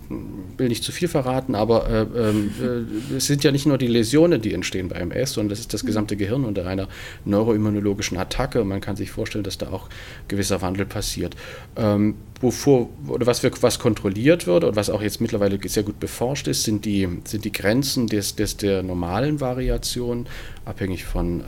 will 0.57 0.69
nicht 0.69 0.83
zu 0.83 0.91
viel 0.91 1.07
verraten, 1.07 1.55
aber 1.55 1.89
äh, 1.89 2.03
äh, 2.03 3.17
es 3.17 3.27
sind 3.27 3.45
ja 3.45 3.53
nicht 3.53 3.67
nur 3.67 3.79
die 3.79 3.87
Läsionen, 3.87 4.43
die 4.43 4.53
entstehen 4.53 4.89
bei 4.89 4.97
MS, 4.97 5.35
sondern 5.35 5.51
das 5.51 5.61
ist 5.61 5.73
das 5.73 5.87
gesamte 5.87 6.17
Gehirn 6.17 6.45
unter 6.45 6.67
einer 6.67 6.89
neuroimmunologischen 7.25 8.19
Attacke. 8.19 8.61
Und 8.61 8.69
man 8.69 8.81
kann 8.81 8.97
sich 8.97 9.13
vorstellen, 9.13 9.45
dass 9.45 9.57
da 9.57 9.69
auch 9.71 9.89
gewisser 10.27 10.61
Wandel 10.61 10.87
passiert. 10.87 11.37
Ähm, 11.77 12.17
wovor 12.41 12.89
oder 13.07 13.27
was, 13.27 13.45
wir, 13.45 13.53
was 13.61 13.79
kontrolliert 13.79 14.49
wird 14.49 14.65
und 14.65 14.75
was 14.75 14.91
auch 14.91 15.03
jetzt 15.03 15.21
mittlerweile 15.21 15.59
sehr 15.69 15.85
gut 15.85 16.01
beforscht 16.01 16.49
ist, 16.49 16.65
sind 16.65 16.85
die, 16.85 17.09
sind 17.25 17.45
die 17.45 17.53
Grenzen 17.53 18.09
des, 18.09 18.35
des 18.35 18.57
der 18.57 18.83
normalen 18.83 19.41
Variation, 19.41 20.27
abhängig 20.65 21.05
von, 21.05 21.43
äh, 21.43 21.45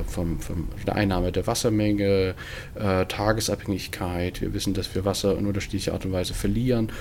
äh 0.00 0.04
vom, 0.06 0.38
vom 0.40 0.68
der 0.86 0.94
Einnahme 0.94 1.32
der 1.32 1.46
Wassermenge, 1.48 2.34
äh, 2.76 3.06
Tagesabhängigkeit. 3.06 4.40
Wir 4.40 4.54
wissen, 4.54 4.74
dass 4.74 4.94
wir 4.94 5.04
Wasser 5.04 5.36
in 5.36 5.46
unterschiedlicher 5.46 5.92
Art 5.92 6.04
und 6.04 6.12
Weise 6.12 6.34
verlieren 6.34 6.92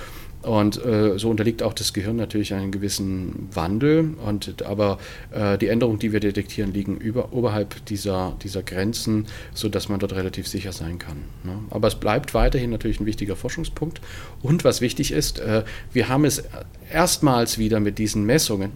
und 0.42 0.84
äh, 0.84 1.20
so 1.20 1.30
unterliegt 1.30 1.62
auch 1.62 1.74
das 1.74 1.94
Gehirn 1.94 2.16
natürlich 2.16 2.54
einem 2.54 2.72
gewissen 2.72 3.48
Wandel. 3.54 4.16
Und, 4.26 4.64
aber 4.64 4.98
äh, 5.32 5.58
die 5.58 5.68
Änderungen, 5.68 6.00
die 6.00 6.12
wir 6.12 6.20
detektieren, 6.20 6.74
liegen 6.74 6.98
über, 6.98 7.32
oberhalb 7.32 7.86
dieser, 7.86 8.36
dieser 8.42 8.64
Grenzen, 8.64 9.28
sodass 9.54 9.88
man 9.88 10.00
dort 10.00 10.14
relativ 10.14 10.48
sicher 10.48 10.72
sein 10.72 10.98
kann. 10.98 11.18
Ne? 11.44 11.60
Aber 11.70 11.88
es 11.88 11.96
bleibt 11.96 12.34
weiterhin 12.34 12.72
natürlich 12.72 13.00
ein 13.00 13.06
wichtiger 13.06 13.36
Forschungspunkt. 13.36 14.02
Und 14.42 14.64
was 14.64 14.82
wichtig 14.82 15.12
ist, 15.12 15.40
äh, 15.40 15.64
wir 15.94 16.10
haben 16.10 16.26
es 16.26 16.44
erstmals 16.92 17.58
wieder 17.58 17.80
mit 17.80 18.00
diesen 18.00 18.26
Messungen 18.26 18.72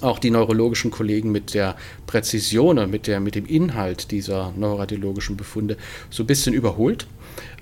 auch 0.00 0.18
die 0.18 0.30
neurologischen 0.30 0.90
Kollegen 0.90 1.32
mit 1.32 1.54
der 1.54 1.76
Präzision 2.06 2.78
und 2.78 2.90
mit, 2.90 3.06
der, 3.06 3.20
mit 3.20 3.34
dem 3.34 3.46
Inhalt 3.46 4.10
dieser 4.10 4.52
neuroradiologischen 4.56 5.36
Befunde 5.36 5.76
so 6.10 6.24
ein 6.24 6.26
bisschen 6.26 6.52
überholt. 6.52 7.06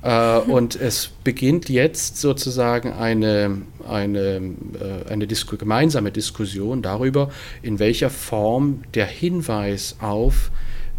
Äh, 0.02 0.38
und 0.38 0.76
es 0.76 1.10
beginnt 1.24 1.68
jetzt 1.68 2.16
sozusagen 2.18 2.92
eine, 2.92 3.62
eine, 3.88 4.18
äh, 4.18 5.10
eine 5.10 5.26
Disku 5.26 5.56
gemeinsame 5.56 6.10
Diskussion 6.10 6.82
darüber, 6.82 7.30
in 7.62 7.78
welcher 7.78 8.10
Form 8.10 8.82
der 8.94 9.06
Hinweis 9.06 9.96
auf 10.00 10.50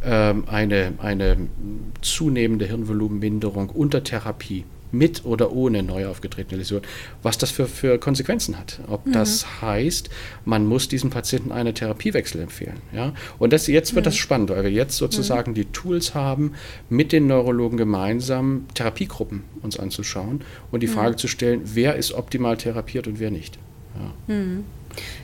ähm, 0.04 0.46
eine, 0.48 0.94
eine 0.98 1.38
zunehmende 2.02 2.66
Hirnvolumenminderung 2.66 3.70
unter 3.70 4.04
Therapie 4.04 4.66
mit 4.94 5.26
oder 5.26 5.52
ohne 5.52 5.84
neu 5.84 6.08
aufgetretene 6.08 6.58
Läsion, 6.58 6.82
was 7.22 7.38
das 7.38 7.52
für, 7.52 7.68
für 7.68 7.98
Konsequenzen 7.98 8.58
hat. 8.58 8.80
Ob 8.88 9.06
mhm. 9.06 9.12
das 9.12 9.62
heißt, 9.62 10.10
man 10.46 10.66
muss 10.66 10.88
diesem 10.88 11.10
Patienten 11.10 11.52
einen 11.52 11.76
Therapiewechsel 11.76 12.42
empfehlen. 12.42 12.82
Ja? 12.94 13.14
Und 13.40 13.52
das, 13.52 13.68
jetzt 13.68 13.96
wird 13.96 14.06
mhm. 14.06 14.08
das 14.08 14.18
spannend, 14.18 14.50
weil 14.52 14.64
wir 14.64 14.72
jetzt 14.72 14.98
sozusagen 14.98 15.52
mhm. 15.52 15.56
die 15.56 15.66
Tools 15.66 16.14
haben, 16.14 16.54
mit 16.90 17.12
den 17.12 17.28
Neurologen 17.28 17.78
gemeinsam 17.78 18.66
Therapiegruppen 18.74 19.44
uns 19.62 19.78
anzuschauen 19.78 20.42
und 20.72 20.84
die 20.84 20.88
mhm. 20.88 20.92
Frage 20.92 21.16
zu 21.16 21.28
stellen, 21.28 21.62
wer 21.66 21.96
ist 21.96 22.14
optimal 22.14 22.58
therapiert 22.58 23.08
und 23.08 23.20
wer 23.20 23.32
nicht. 23.32 23.58
Ja. 23.96 24.34
Mhm. 24.34 24.66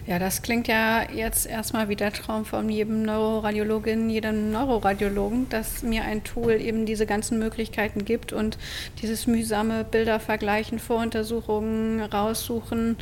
Ja, 0.08 0.18
das 0.18 0.42
klingt 0.42 0.68
ja 0.68 1.04
jetzt 1.12 1.46
erstmal 1.46 1.90
wie 1.90 1.96
der 1.96 2.12
Traum 2.12 2.46
von 2.46 2.70
jedem 2.70 3.04
Neuroradiologin, 3.04 4.10
jedem 4.10 4.52
Neuroradiologen, 4.52 5.48
dass 5.50 5.84
mir 5.84 6.04
ein 6.04 6.24
Tool 6.24 6.54
eben 6.54 6.88
diese 6.88 7.06
ganzen 7.06 7.38
Möglichkeiten 7.38 8.06
gibt 8.06 8.34
und 8.34 8.58
dieses 9.02 9.28
mühsame 9.28 9.84
Bilder 9.84 10.20
vergleichen, 10.20 10.80
Voruntersuchungen 10.80 12.02
raussuchen 12.02 12.98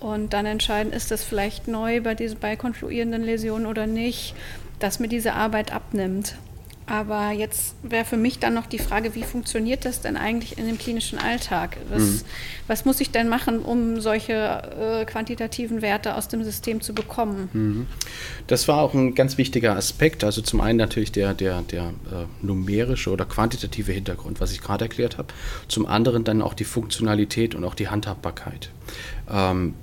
und 0.00 0.32
dann 0.32 0.46
entscheiden, 0.46 0.92
ist 0.92 1.10
das 1.10 1.22
vielleicht 1.22 1.68
neu 1.68 2.00
bei, 2.00 2.14
diese, 2.14 2.36
bei 2.36 2.56
konfluierenden 2.56 3.22
Läsionen 3.22 3.66
oder 3.66 3.86
nicht, 3.86 4.34
dass 4.80 4.98
mir 4.98 5.08
diese 5.08 5.34
Arbeit 5.34 5.72
abnimmt. 5.72 6.36
Aber 6.88 7.32
jetzt 7.32 7.74
wäre 7.82 8.06
für 8.06 8.16
mich 8.16 8.38
dann 8.38 8.54
noch 8.54 8.66
die 8.66 8.78
Frage, 8.78 9.14
wie 9.14 9.22
funktioniert 9.22 9.84
das 9.84 10.00
denn 10.00 10.16
eigentlich 10.16 10.56
in 10.56 10.66
dem 10.66 10.78
klinischen 10.78 11.18
Alltag? 11.18 11.76
Was, 11.90 12.02
mhm. 12.02 12.20
was 12.66 12.84
muss 12.86 13.00
ich 13.00 13.10
denn 13.10 13.28
machen, 13.28 13.60
um 13.60 14.00
solche 14.00 14.32
äh, 14.32 15.04
quantitativen 15.04 15.82
Werte 15.82 16.14
aus 16.14 16.28
dem 16.28 16.42
System 16.44 16.80
zu 16.80 16.94
bekommen? 16.94 17.50
Mhm. 17.52 17.86
Das 18.46 18.68
war 18.68 18.80
auch 18.80 18.94
ein 18.94 19.14
ganz 19.14 19.36
wichtiger 19.36 19.76
Aspekt. 19.76 20.24
Also 20.24 20.40
zum 20.40 20.62
einen 20.62 20.78
natürlich 20.78 21.12
der, 21.12 21.34
der, 21.34 21.60
der 21.62 21.82
äh, 21.82 22.24
numerische 22.40 23.10
oder 23.10 23.26
quantitative 23.26 23.92
Hintergrund, 23.92 24.40
was 24.40 24.52
ich 24.52 24.62
gerade 24.62 24.86
erklärt 24.86 25.18
habe. 25.18 25.28
Zum 25.68 25.84
anderen 25.84 26.24
dann 26.24 26.40
auch 26.40 26.54
die 26.54 26.64
Funktionalität 26.64 27.54
und 27.54 27.64
auch 27.64 27.74
die 27.74 27.88
Handhabbarkeit. 27.88 28.70
Ähm, 29.30 29.74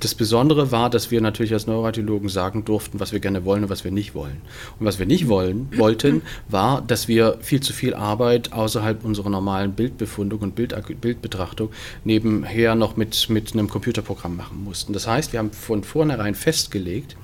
das 0.00 0.14
Besondere 0.14 0.72
war, 0.72 0.90
dass 0.90 1.10
wir 1.10 1.20
natürlich 1.20 1.52
als 1.52 1.66
Neuroradiologen 1.66 2.28
sagen 2.28 2.64
durften, 2.64 3.00
was 3.00 3.12
wir 3.12 3.20
gerne 3.20 3.44
wollen 3.44 3.64
und 3.64 3.70
was 3.70 3.84
wir 3.84 3.90
nicht 3.90 4.14
wollen. 4.14 4.40
Und 4.78 4.86
was 4.86 4.98
wir 4.98 5.06
nicht 5.06 5.28
wollen, 5.28 5.68
wollten, 5.76 6.22
war, 6.48 6.82
dass 6.82 7.08
wir 7.08 7.38
viel 7.40 7.60
zu 7.60 7.72
viel 7.72 7.94
Arbeit 7.94 8.52
außerhalb 8.52 9.04
unserer 9.04 9.30
normalen 9.30 9.72
Bildbefundung 9.72 10.40
und 10.40 10.54
Bild, 10.54 10.74
Bildbetrachtung 11.00 11.70
nebenher 12.04 12.74
noch 12.74 12.96
mit, 12.96 13.28
mit 13.30 13.52
einem 13.52 13.68
Computerprogramm 13.68 14.36
machen 14.36 14.64
mussten. 14.64 14.92
Das 14.92 15.06
heißt, 15.06 15.32
wir 15.32 15.38
haben 15.38 15.52
von 15.52 15.84
vornherein 15.84 16.34
festgelegt, 16.34 17.16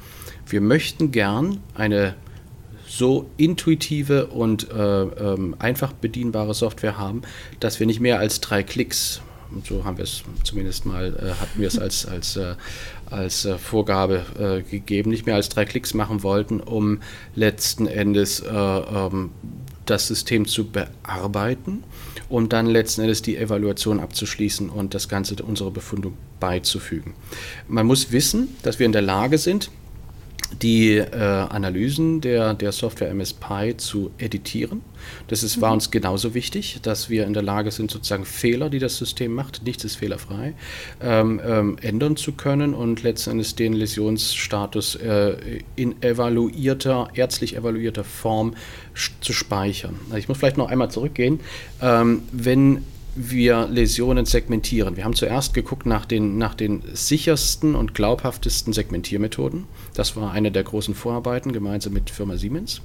wir 0.48 0.60
möchten 0.60 1.10
gern 1.10 1.58
eine 1.74 2.14
so 2.86 3.28
intuitive 3.36 4.28
und 4.28 4.70
äh, 4.70 5.02
ähm, 5.02 5.56
einfach 5.58 5.92
bedienbare 5.92 6.54
Software 6.54 6.96
haben, 6.96 7.22
dass 7.58 7.80
wir 7.80 7.86
nicht 7.86 8.00
mehr 8.00 8.20
als 8.20 8.40
drei 8.40 8.62
Klicks 8.62 9.20
und 9.50 9.66
so 9.66 9.84
haben 9.84 9.96
wir 9.96 10.04
es 10.04 10.22
zumindest 10.44 10.86
mal, 10.86 11.14
äh, 11.14 11.40
hatten 11.40 11.60
wir 11.60 11.68
es 11.68 11.78
als, 11.78 12.06
als, 12.06 12.36
äh, 12.36 12.54
als 13.10 13.44
äh, 13.44 13.58
Vorgabe 13.58 14.24
äh, 14.38 14.62
gegeben, 14.62 15.10
nicht 15.10 15.26
mehr 15.26 15.34
als 15.34 15.48
drei 15.48 15.64
Klicks 15.64 15.94
machen 15.94 16.22
wollten, 16.22 16.60
um 16.60 17.00
letzten 17.34 17.86
Endes 17.86 18.40
äh, 18.40 18.48
ähm, 18.48 19.30
das 19.84 20.08
System 20.08 20.46
zu 20.46 20.68
bearbeiten 20.70 21.84
um 22.28 22.48
dann 22.48 22.66
letzten 22.66 23.02
Endes 23.02 23.22
die 23.22 23.36
Evaluation 23.36 24.00
abzuschließen 24.00 24.68
und 24.68 24.94
das 24.94 25.08
Ganze 25.08 25.36
unserer 25.42 25.70
Befundung 25.70 26.14
beizufügen. 26.40 27.14
Man 27.68 27.86
muss 27.86 28.12
wissen, 28.12 28.48
dass 28.62 28.78
wir 28.78 28.86
in 28.86 28.92
der 28.92 29.02
Lage 29.02 29.38
sind, 29.38 29.70
die 30.62 30.96
äh, 30.96 31.16
Analysen 31.16 32.20
der, 32.20 32.54
der 32.54 32.72
Software 32.72 33.10
MS 33.10 33.34
Pi 33.34 33.76
zu 33.76 34.10
editieren. 34.18 34.82
Das 35.28 35.42
ist, 35.42 35.60
war 35.60 35.70
mhm. 35.70 35.74
uns 35.74 35.90
genauso 35.90 36.34
wichtig, 36.34 36.78
dass 36.82 37.10
wir 37.10 37.26
in 37.26 37.32
der 37.32 37.42
Lage 37.42 37.70
sind, 37.70 37.90
sozusagen 37.90 38.24
Fehler, 38.24 38.70
die 38.70 38.78
das 38.78 38.96
System 38.96 39.34
macht, 39.34 39.62
nichts 39.64 39.84
ist 39.84 39.96
fehlerfrei, 39.96 40.54
ähm, 41.00 41.40
ähm, 41.44 41.76
ändern 41.80 42.16
zu 42.16 42.32
können 42.32 42.74
und 42.74 43.02
letztendlich 43.02 43.54
den 43.54 43.72
Läsionsstatus 43.72 44.96
äh, 44.96 45.60
in 45.74 46.00
evaluierter, 46.02 47.08
ärztlich 47.14 47.56
evaluierter 47.56 48.04
Form 48.04 48.54
zu 49.20 49.32
speichern. 49.32 49.96
Also 50.06 50.18
ich 50.18 50.28
muss 50.28 50.38
vielleicht 50.38 50.56
noch 50.58 50.70
einmal 50.70 50.90
zurückgehen. 50.90 51.40
Ähm, 51.82 52.22
wenn 52.32 52.84
wir 53.16 53.66
Läsionen 53.66 54.26
segmentieren. 54.26 54.96
Wir 54.96 55.04
haben 55.04 55.14
zuerst 55.14 55.54
geguckt 55.54 55.86
nach 55.86 56.04
den, 56.04 56.38
nach 56.38 56.54
den 56.54 56.82
sichersten 56.92 57.74
und 57.74 57.94
glaubhaftesten 57.94 58.72
Segmentiermethoden. 58.72 59.64
Das 59.94 60.16
war 60.16 60.32
eine 60.32 60.52
der 60.52 60.62
großen 60.62 60.94
Vorarbeiten 60.94 61.52
gemeinsam 61.52 61.94
mit 61.94 62.10
Firma 62.10 62.36
Siemens 62.36 62.82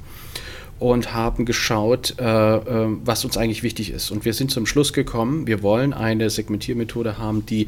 und 0.80 1.13
haben 1.13 1.46
geschaut, 1.46 2.15
äh, 2.20 2.24
äh, 2.24 2.88
was 3.06 3.24
uns 3.24 3.38
eigentlich 3.38 3.62
wichtig 3.62 3.91
ist. 3.91 4.10
Und 4.10 4.26
wir 4.26 4.34
sind 4.34 4.50
zum 4.50 4.65
Schluss 4.65 4.94
gekommen, 4.94 5.46
wir 5.46 5.62
wollen 5.62 5.94
eine 5.94 6.30
Segmentiermethode 6.30 7.17
haben, 7.17 7.46
die 7.46 7.67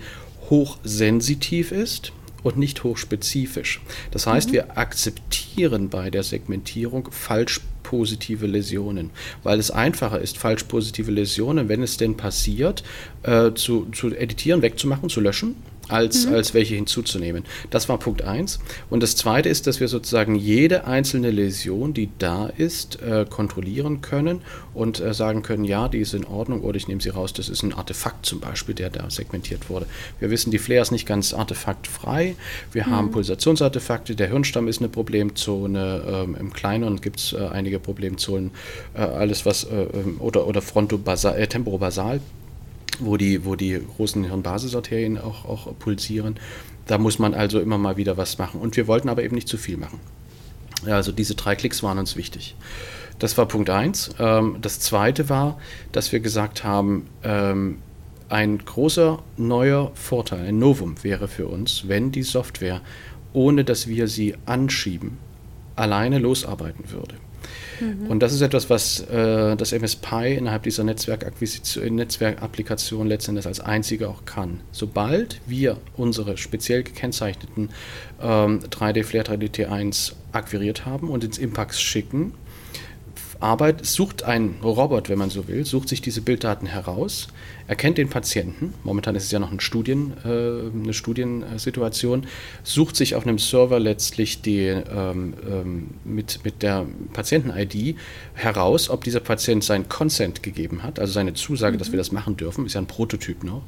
hochsensitiv 0.50 1.72
ist 1.72 2.12
und 2.42 2.58
nicht 2.58 2.84
hochspezifisch. 2.84 3.82
Das 4.12 4.26
heißt, 4.26 4.50
mhm. 4.50 4.54
wir 4.54 4.78
akzeptieren 4.78 5.90
bei 5.90 6.10
der 6.10 6.24
Segmentierung 6.24 7.10
falsch 7.12 7.62
positive 7.84 8.48
Läsionen, 8.48 9.12
weil 9.44 9.60
es 9.60 9.72
einfacher 9.72 10.20
ist, 10.20 10.38
falsch 10.38 10.64
positive 10.64 11.12
Läsionen, 11.12 11.70
wenn 11.70 11.84
es 11.84 11.98
denn 11.98 12.18
passiert, 12.18 12.84
äh, 13.24 13.52
zu, 13.54 13.88
zu 13.92 14.16
editieren, 14.16 14.62
wegzumachen, 14.62 15.10
zu 15.10 15.22
löschen 15.22 15.56
als, 15.90 16.26
mhm. 16.26 16.36
als 16.36 16.54
welche 16.54 16.76
hinzuzunehmen. 16.76 17.44
Das 17.70 17.90
war 17.90 17.98
Punkt 17.98 18.22
1. 18.22 18.60
Und 18.90 19.04
das 19.04 19.16
Zweite 19.16 19.50
ist, 19.50 19.68
dass 19.68 19.80
wir 19.80 19.88
sozusagen 19.88 20.36
jede 20.36 20.86
einzelne 20.86 21.32
Läsion, 21.32 21.94
die 21.94 22.10
da 22.18 22.48
ist, 22.48 23.02
äh, 23.02 23.26
kontrollieren 23.30 24.02
können 24.02 24.42
und 24.74 25.00
äh, 25.00 25.14
sagen 25.14 25.44
können, 25.44 25.66
ja, 25.66 25.88
die 25.88 26.00
ist 26.00 26.14
in 26.14 26.26
Ordnung 26.26 26.62
oder 26.62 26.78
ich 26.78 26.88
nehme 26.88 27.02
sie 27.02 27.10
raus, 27.10 27.34
das 27.34 27.50
ist 27.50 27.64
ein 27.64 27.74
Artefakt 27.74 28.26
zum 28.26 28.40
Beispiel, 28.40 28.76
der 28.76 28.90
da 28.90 29.10
segmentiert 29.10 29.70
wurde. 29.70 29.86
Wir 30.20 30.30
wissen, 30.30 30.52
die 30.52 30.60
Flair 30.60 30.82
ist 30.82 30.92
nicht 30.92 31.06
ganz 31.06 31.34
artefaktfrei. 31.34 32.36
Wir 32.72 32.88
mhm. 32.88 32.92
haben 32.92 33.12
Pulsationsartefakte, 33.12 34.16
der 34.16 34.28
Hirnstamm 34.28 34.68
ist 34.68 34.80
eine 34.80 34.90
Problemzone, 34.90 36.04
ähm, 36.08 36.36
im 36.40 36.54
Kleineren 36.54 37.02
gibt 37.02 37.20
es 37.20 37.34
äh, 37.34 37.48
einige 37.48 37.80
Problemzonen, 37.80 38.52
äh, 38.94 39.02
alles 39.02 39.46
was, 39.46 39.66
äh, 39.66 39.84
ähm, 39.94 40.18
oder, 40.20 40.48
oder 40.48 40.62
Frontobasal, 40.62 41.38
äh, 41.38 41.48
Temporobasal 41.48 42.22
wo 43.00 43.18
die, 43.18 43.46
wo 43.46 43.56
die 43.56 43.80
großen 43.96 44.24
Hirnbasisarterien 44.24 45.18
auch, 45.18 45.46
auch 45.46 45.78
pulsieren. 45.80 46.36
Da 46.86 46.98
muss 46.98 47.20
man 47.20 47.34
also 47.34 47.60
immer 47.60 47.78
mal 47.78 47.98
wieder 47.98 48.18
was 48.18 48.38
machen. 48.38 48.60
Und 48.60 48.76
wir 48.76 48.88
wollten 48.88 49.10
aber 49.10 49.24
eben 49.24 49.36
nicht 49.36 49.48
zu 49.48 49.58
viel 49.58 49.78
machen. 49.78 50.00
Also 50.86 51.12
diese 51.12 51.36
drei 51.36 51.56
Klicks 51.56 51.82
waren 51.84 51.98
uns 51.98 52.16
wichtig. 52.16 52.56
Das 53.20 53.38
war 53.38 53.46
Punkt 53.46 53.70
1. 53.70 54.16
Ähm, 54.20 54.58
das 54.62 54.80
zweite 54.80 55.30
war, 55.30 55.58
dass 55.92 56.12
wir 56.12 56.20
gesagt 56.20 56.64
haben, 56.64 57.08
ähm, 57.24 57.78
ein 58.30 58.58
großer 58.58 59.22
neuer 59.38 59.92
Vorteil, 59.94 60.48
ein 60.48 60.60
Novum 60.60 60.96
wäre 61.04 61.28
für 61.28 61.48
uns, 61.48 61.88
wenn 61.88 62.12
die 62.12 62.24
Software, 62.24 62.82
ohne 63.32 63.64
dass 63.64 63.88
wir 63.88 64.08
sie 64.08 64.36
anschieben, 64.46 65.18
alleine 65.76 66.20
losarbeiten 66.20 66.92
würde. 66.92 67.16
Mhm. 67.80 68.08
Und 68.08 68.20
das 68.20 68.34
ist 68.34 68.42
etwas, 68.42 68.70
was 68.70 69.00
äh, 69.02 69.56
das 69.56 69.72
MSPI 69.72 70.36
innerhalb 70.38 70.64
dieser 70.64 70.84
Netzwerkapplikation 70.84 73.08
letztendlich 73.08 73.46
als 73.46 73.60
einzige 73.60 74.10
auch 74.10 74.26
kann. 74.26 74.62
Sobald 74.72 75.40
wir 75.46 75.78
unsere 75.96 76.38
speziell 76.38 76.84
gekennzeichneten 76.84 77.70
ähm, 78.22 78.60
3D 78.60 79.04
Flare 79.04 79.26
3D 79.26 79.68
T1 79.68 80.14
akquiriert 80.32 80.86
haben 80.86 81.10
und 81.10 81.24
ins 81.24 81.38
Impax 81.38 81.82
schicken, 81.82 82.34
Arbeit 83.44 83.86
sucht 83.86 84.24
ein 84.24 84.56
Robot, 84.64 85.10
wenn 85.10 85.18
man 85.18 85.30
so 85.30 85.48
will, 85.48 85.66
sucht 85.66 85.90
sich 85.90 86.02
diese 86.02 86.22
Bilddaten 86.22 86.66
heraus, 86.66 87.28
erkennt 87.68 87.98
den 87.98 88.10
Patienten, 88.10 88.74
momentan 88.84 89.16
ist 89.16 89.26
es 89.26 89.32
ja 89.32 89.40
noch 89.40 89.52
ein 89.52 89.60
Studien, 89.60 90.14
äh, 90.26 90.28
eine 90.28 90.94
Studiensituation, 90.94 92.28
sucht 92.64 92.96
sich 92.96 93.16
auf 93.16 93.26
einem 93.26 93.40
Server 93.40 93.80
letztlich 93.80 94.42
die, 94.42 94.68
ähm, 94.68 95.34
ähm, 95.50 95.88
mit, 96.04 96.40
mit 96.44 96.62
der 96.62 96.86
Patienten-ID 97.14 97.96
heraus, 98.34 98.90
ob 98.90 99.04
dieser 99.04 99.20
Patient 99.20 99.64
sein 99.64 99.88
Consent 99.90 100.44
gegeben 100.44 100.84
hat, 100.84 101.00
also 101.00 101.14
seine 101.14 101.34
Zusage, 101.34 101.76
mhm. 101.76 101.80
dass 101.80 101.92
wir 101.92 101.98
das 101.98 102.12
machen 102.12 102.38
dürfen, 102.38 102.66
ist 102.66 102.74
ja 102.74 102.82
ein 102.82 102.88
Prototyp 102.88 103.44
noch 103.44 103.64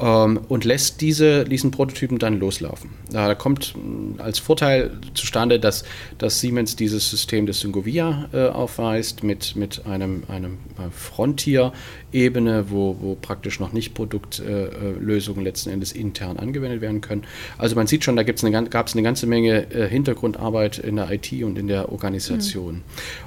ähm, 0.00 0.40
und 0.48 0.64
lässt 0.64 1.00
diese, 1.00 1.44
diesen 1.44 1.70
Prototypen 1.70 2.18
dann 2.18 2.38
loslaufen. 2.38 2.90
Da 3.10 3.34
kommt 3.34 3.74
mm, 3.76 4.20
als 4.20 4.38
Vorteil 4.38 4.90
zustande, 5.14 5.60
dass, 5.60 5.84
dass 6.18 6.40
Siemens 6.40 6.76
dieses 6.76 7.08
System 7.08 7.46
des 7.46 7.60
Syngovia 7.60 8.28
äh, 8.32 8.48
aufweist 8.48 9.22
mit, 9.22 9.56
mit 9.56 9.86
einem, 9.86 10.24
einem 10.28 10.58
äh, 10.78 10.90
Frontier-Ebene, 12.14 12.70
wo, 12.70 12.96
wo 13.00 13.14
praktisch 13.16 13.60
noch 13.60 13.72
nicht 13.72 13.94
Produktlösungen 13.94 15.40
äh, 15.40 15.44
letzten 15.44 15.70
Endes 15.70 15.92
intern 15.92 16.36
angewendet 16.36 16.80
werden 16.80 17.00
können. 17.00 17.24
Also 17.58 17.74
man 17.74 17.86
sieht 17.86 18.04
schon, 18.04 18.16
da 18.16 18.22
gab 18.22 18.36
es 18.36 18.44
eine, 18.44 18.56
eine 18.56 19.02
ganze 19.02 19.26
Menge 19.26 19.70
äh, 19.72 19.88
Hintergrundarbeit 19.88 20.78
in 20.78 20.96
der 20.96 21.10
IT 21.10 21.32
und 21.42 21.58
in 21.58 21.66
der 21.66 21.90
Organisation. 21.90 22.76
Mhm. 22.76 22.82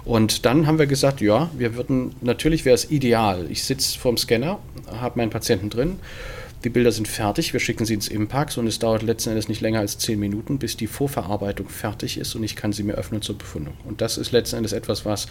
Und 0.05 0.45
dann 0.45 0.65
haben 0.67 0.79
wir 0.79 0.87
gesagt, 0.87 1.21
ja, 1.21 1.49
wir 1.57 1.75
würden, 1.75 2.15
natürlich 2.21 2.65
wäre 2.65 2.75
es 2.75 2.89
ideal. 2.89 3.47
Ich 3.49 3.63
sitze 3.63 3.99
vorm 3.99 4.17
Scanner, 4.17 4.59
habe 4.99 5.19
meinen 5.19 5.29
Patienten 5.29 5.69
drin 5.69 5.97
die 6.63 6.69
Bilder 6.69 6.91
sind 6.91 7.07
fertig, 7.07 7.53
wir 7.53 7.59
schicken 7.59 7.85
sie 7.85 7.93
ins 7.93 8.07
Impax 8.07 8.57
und 8.57 8.65
es 8.67 8.79
dauert 8.79 9.03
letzten 9.03 9.29
Endes 9.29 9.47
nicht 9.47 9.61
länger 9.61 9.79
als 9.79 9.97
zehn 9.99 10.19
Minuten, 10.19 10.57
bis 10.57 10.75
die 10.75 10.87
Vorverarbeitung 10.87 11.69
fertig 11.69 12.17
ist 12.17 12.35
und 12.35 12.43
ich 12.43 12.55
kann 12.55 12.73
sie 12.73 12.83
mir 12.83 12.93
öffnen 12.93 13.21
zur 13.21 13.37
Befundung. 13.37 13.75
Und 13.85 14.01
das 14.01 14.17
ist 14.17 14.31
letzten 14.31 14.57
Endes 14.57 14.71
etwas, 14.71 15.05
was, 15.05 15.27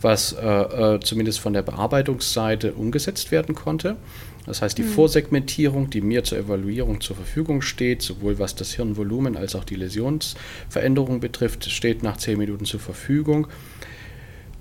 was 0.00 0.32
äh, 0.32 0.46
äh, 0.46 1.00
zumindest 1.00 1.40
von 1.40 1.52
der 1.52 1.62
Bearbeitungsseite 1.62 2.74
umgesetzt 2.74 3.32
werden 3.32 3.54
konnte. 3.54 3.96
Das 4.46 4.62
heißt, 4.62 4.78
die 4.78 4.82
mhm. 4.82 4.88
Vorsegmentierung, 4.88 5.90
die 5.90 6.00
mir 6.00 6.24
zur 6.24 6.38
Evaluierung 6.38 7.02
zur 7.02 7.16
Verfügung 7.16 7.60
steht, 7.60 8.00
sowohl 8.00 8.38
was 8.38 8.54
das 8.54 8.72
Hirnvolumen 8.72 9.36
als 9.36 9.54
auch 9.54 9.64
die 9.64 9.74
Läsionsveränderung 9.74 11.20
betrifft, 11.20 11.70
steht 11.70 12.02
nach 12.02 12.16
zehn 12.16 12.38
Minuten 12.38 12.64
zur 12.64 12.80
Verfügung. 12.80 13.48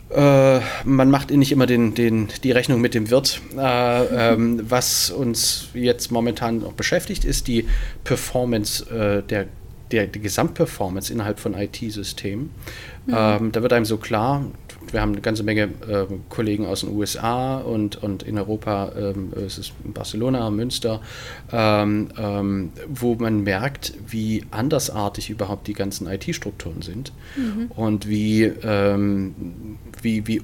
Äh, 0.09 0.59
man 0.85 1.11
macht 1.11 1.31
nicht 1.31 1.51
immer 1.51 1.65
den, 1.65 1.93
den, 1.93 2.29
die 2.43 2.51
Rechnung 2.51 2.79
mit 2.79 2.93
dem 2.93 3.09
Wirt. 3.09 3.41
Äh, 3.57 4.33
ähm, 4.33 4.61
was 4.69 5.09
uns 5.09 5.69
jetzt 5.73 6.11
momentan 6.11 6.59
noch 6.59 6.73
beschäftigt, 6.73 7.25
ist 7.25 7.47
die 7.47 7.67
Performance 8.03 8.85
äh, 8.89 9.21
der, 9.23 9.47
der, 9.91 10.07
die 10.07 10.19
Gesamtperformance 10.19 11.11
innerhalb 11.11 11.39
von 11.39 11.53
IT-Systemen. 11.53 12.51
Mhm. 13.05 13.13
Ähm, 13.15 13.51
da 13.51 13.61
wird 13.61 13.73
einem 13.73 13.85
so 13.85 13.97
klar, 13.97 14.45
wir 14.91 15.01
haben 15.01 15.11
eine 15.11 15.21
ganze 15.21 15.43
Menge 15.43 15.63
äh, 15.63 16.05
Kollegen 16.29 16.65
aus 16.65 16.81
den 16.81 16.95
USA 16.95 17.57
und, 17.57 18.01
und 18.01 18.23
in 18.23 18.37
Europa, 18.37 18.91
ähm, 18.97 19.33
es 19.35 19.57
ist 19.57 19.73
Barcelona, 19.83 20.49
Münster, 20.49 21.01
ähm, 21.51 22.09
ähm, 22.17 22.71
wo 22.87 23.15
man 23.15 23.43
merkt, 23.43 23.93
wie 24.07 24.45
andersartig 24.51 25.29
überhaupt 25.29 25.67
die 25.67 25.73
ganzen 25.73 26.07
IT-Strukturen 26.07 26.81
sind 26.81 27.11
mhm. 27.35 27.71
und 27.75 28.07
wie, 28.07 28.43
ähm, 28.43 29.77
wie, 30.03 30.27
wie 30.27 30.41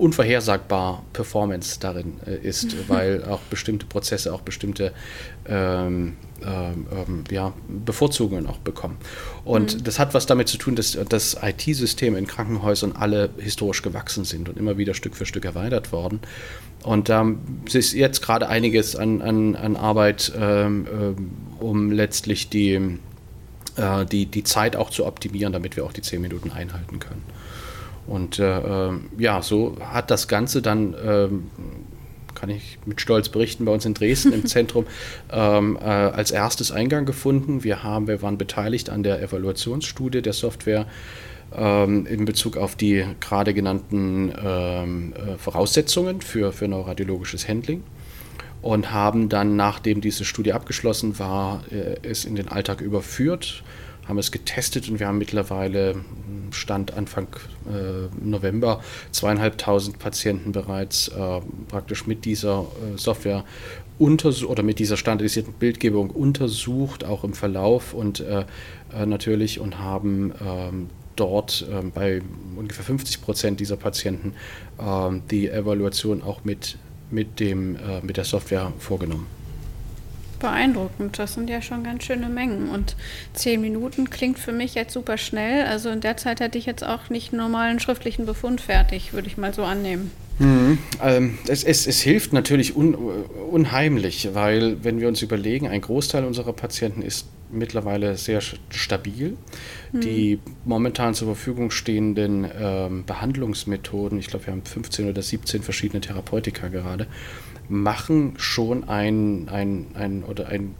unvorhersagbar 0.00 1.04
Performance 1.12 1.78
darin 1.78 2.14
äh, 2.26 2.36
ist, 2.36 2.88
weil 2.88 3.24
auch 3.24 3.40
bestimmte 3.42 3.86
Prozesse, 3.86 4.32
auch 4.32 4.40
bestimmte 4.40 4.92
ähm, 5.46 6.16
ähm, 6.42 6.86
ähm, 6.90 7.24
ja, 7.30 7.52
Bevorzugungen 7.68 8.46
auch 8.46 8.58
bekommen. 8.58 8.96
Und 9.44 9.74
mhm. 9.74 9.84
das 9.84 9.98
hat 9.98 10.14
was 10.14 10.26
damit 10.26 10.48
zu 10.48 10.56
tun, 10.56 10.74
dass 10.74 10.98
das 11.08 11.36
IT-System 11.42 12.16
in 12.16 12.26
Krankenhäusern 12.26 12.92
alle 12.92 13.30
historisch 13.38 13.82
gewachsen 13.82 14.24
sind 14.24 14.48
und 14.48 14.56
immer 14.56 14.78
wieder 14.78 14.94
Stück 14.94 15.14
für 15.14 15.26
Stück 15.26 15.44
erweitert 15.44 15.92
worden. 15.92 16.20
Und 16.82 17.10
ähm, 17.10 17.40
es 17.66 17.74
ist 17.74 17.92
jetzt 17.92 18.22
gerade 18.22 18.48
einiges 18.48 18.96
an, 18.96 19.20
an, 19.20 19.54
an 19.54 19.76
Arbeit, 19.76 20.32
ähm, 20.34 20.86
ähm, 20.90 21.30
um 21.58 21.92
letztlich 21.92 22.48
die, 22.48 22.98
äh, 23.76 24.06
die, 24.10 24.24
die 24.24 24.44
Zeit 24.44 24.76
auch 24.76 24.88
zu 24.88 25.04
optimieren, 25.04 25.52
damit 25.52 25.76
wir 25.76 25.84
auch 25.84 25.92
die 25.92 26.02
10 26.02 26.22
Minuten 26.22 26.50
einhalten 26.50 27.00
können. 27.00 27.22
Und 28.10 28.40
äh, 28.40 28.88
äh, 28.88 28.92
ja, 29.18 29.40
so 29.40 29.76
hat 29.80 30.10
das 30.10 30.26
Ganze 30.26 30.62
dann 30.62 30.96
ähm, 31.06 31.50
kann 32.34 32.50
ich 32.50 32.78
mit 32.84 33.00
Stolz 33.00 33.28
berichten, 33.28 33.64
bei 33.66 33.72
uns 33.72 33.84
in 33.84 33.94
Dresden 33.94 34.32
im 34.32 34.46
Zentrum 34.46 34.86
ähm, 35.30 35.78
äh, 35.80 35.84
als 35.84 36.32
erstes 36.32 36.72
Eingang 36.72 37.06
gefunden. 37.06 37.62
Wir, 37.62 37.84
haben, 37.84 38.08
wir 38.08 38.20
waren 38.20 38.36
beteiligt 38.36 38.90
an 38.90 39.04
der 39.04 39.22
Evaluationsstudie 39.22 40.22
der 40.22 40.32
Software 40.32 40.86
ähm, 41.56 42.04
in 42.06 42.24
Bezug 42.24 42.56
auf 42.56 42.74
die 42.74 43.04
gerade 43.20 43.54
genannten 43.54 44.32
ähm, 44.44 45.12
äh, 45.12 45.36
Voraussetzungen 45.38 46.20
für, 46.20 46.52
für 46.52 46.66
neuradiologisches 46.66 47.46
Handling 47.46 47.84
und 48.60 48.90
haben 48.90 49.28
dann, 49.28 49.54
nachdem 49.54 50.00
diese 50.00 50.24
Studie 50.24 50.52
abgeschlossen 50.52 51.20
war, 51.20 51.62
äh, 51.70 51.96
es 52.02 52.24
in 52.24 52.34
den 52.34 52.48
Alltag 52.48 52.80
überführt 52.80 53.62
haben 54.10 54.18
es 54.18 54.30
getestet 54.30 54.88
und 54.90 55.00
wir 55.00 55.06
haben 55.06 55.18
mittlerweile 55.18 56.04
Stand 56.50 56.92
Anfang 56.92 57.28
äh, 57.66 58.08
November 58.22 58.82
zweieinhalbtausend 59.12 59.98
Patienten 59.98 60.52
bereits 60.52 61.08
äh, 61.08 61.40
praktisch 61.68 62.06
mit 62.06 62.24
dieser 62.24 62.60
äh, 62.60 62.98
Software 62.98 63.44
oder 63.98 64.62
mit 64.62 64.78
dieser 64.78 64.96
standardisierten 64.96 65.52
Bildgebung 65.52 66.08
untersucht, 66.10 67.04
auch 67.04 67.22
im 67.22 67.34
Verlauf 67.34 67.92
und 67.92 68.20
äh, 68.20 68.44
äh, 68.94 69.06
natürlich 69.06 69.60
und 69.60 69.78
haben 69.78 70.32
ähm, 70.42 70.88
dort 71.16 71.66
ähm, 71.70 71.92
bei 71.92 72.22
ungefähr 72.56 72.84
50 72.84 73.20
Prozent 73.20 73.60
dieser 73.60 73.76
Patienten 73.76 74.32
ähm, 74.80 75.22
die 75.30 75.50
Evaluation 75.50 76.22
auch 76.22 76.44
mit, 76.44 76.78
mit, 77.10 77.40
dem, 77.40 77.76
äh, 77.76 78.00
mit 78.02 78.16
der 78.16 78.24
Software 78.24 78.72
vorgenommen. 78.78 79.26
Beeindruckend, 80.40 81.18
das 81.18 81.34
sind 81.34 81.48
ja 81.48 81.62
schon 81.62 81.84
ganz 81.84 82.04
schöne 82.04 82.28
Mengen. 82.28 82.68
Und 82.68 82.96
zehn 83.32 83.60
Minuten 83.60 84.10
klingt 84.10 84.38
für 84.38 84.52
mich 84.52 84.74
jetzt 84.74 84.92
super 84.92 85.16
schnell. 85.16 85.66
Also 85.66 85.90
in 85.90 86.00
der 86.00 86.16
Zeit 86.16 86.40
hätte 86.40 86.58
ich 86.58 86.66
jetzt 86.66 86.84
auch 86.84 87.10
nicht 87.10 87.32
einen 87.32 87.40
normalen 87.40 87.78
schriftlichen 87.78 88.26
Befund 88.26 88.60
fertig, 88.60 89.12
würde 89.12 89.28
ich 89.28 89.36
mal 89.36 89.54
so 89.54 89.62
annehmen. 89.62 90.10
Mhm. 90.40 90.78
Ähm, 91.02 91.38
es, 91.46 91.62
es, 91.62 91.86
es, 91.86 92.00
hilft 92.00 92.32
natürlich 92.32 92.74
un, 92.74 92.94
unheimlich, 92.94 94.30
weil 94.32 94.82
wenn 94.82 94.98
wir 94.98 95.06
uns 95.06 95.20
überlegen, 95.20 95.68
ein 95.68 95.82
Großteil 95.82 96.24
unserer 96.24 96.54
Patienten 96.54 97.02
ist 97.02 97.26
mittlerweile 97.52 98.16
sehr 98.16 98.40
stabil. 98.70 99.36
Mhm. 99.92 100.00
Die 100.00 100.38
momentan 100.64 101.14
zur 101.14 101.28
Verfügung 101.28 101.70
stehenden 101.70 102.46
ähm, 102.58 103.04
Behandlungsmethoden, 103.04 104.18
ich 104.18 104.28
glaube, 104.28 104.46
wir 104.46 104.52
haben 104.52 104.64
15 104.64 105.08
oder 105.08 105.22
17 105.22 105.62
verschiedene 105.62 106.00
Therapeutika 106.00 106.68
gerade, 106.68 107.06
machen 107.70 108.34
schon 108.36 108.88
ein, 108.88 109.48
ein, 109.48 109.86
ein 109.94 110.22
oder 110.24 110.48
ein 110.48 110.74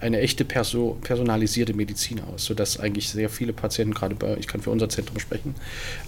eine 0.00 0.20
echte 0.20 0.44
perso 0.44 0.98
personalisierte 1.02 1.74
Medizin 1.74 2.20
aus, 2.20 2.44
sodass 2.44 2.78
eigentlich 2.78 3.08
sehr 3.08 3.30
viele 3.30 3.52
Patienten, 3.52 3.94
gerade 3.94 4.14
bei, 4.14 4.36
ich 4.38 4.46
kann 4.46 4.60
für 4.60 4.70
unser 4.70 4.88
Zentrum 4.88 5.18
sprechen, 5.18 5.54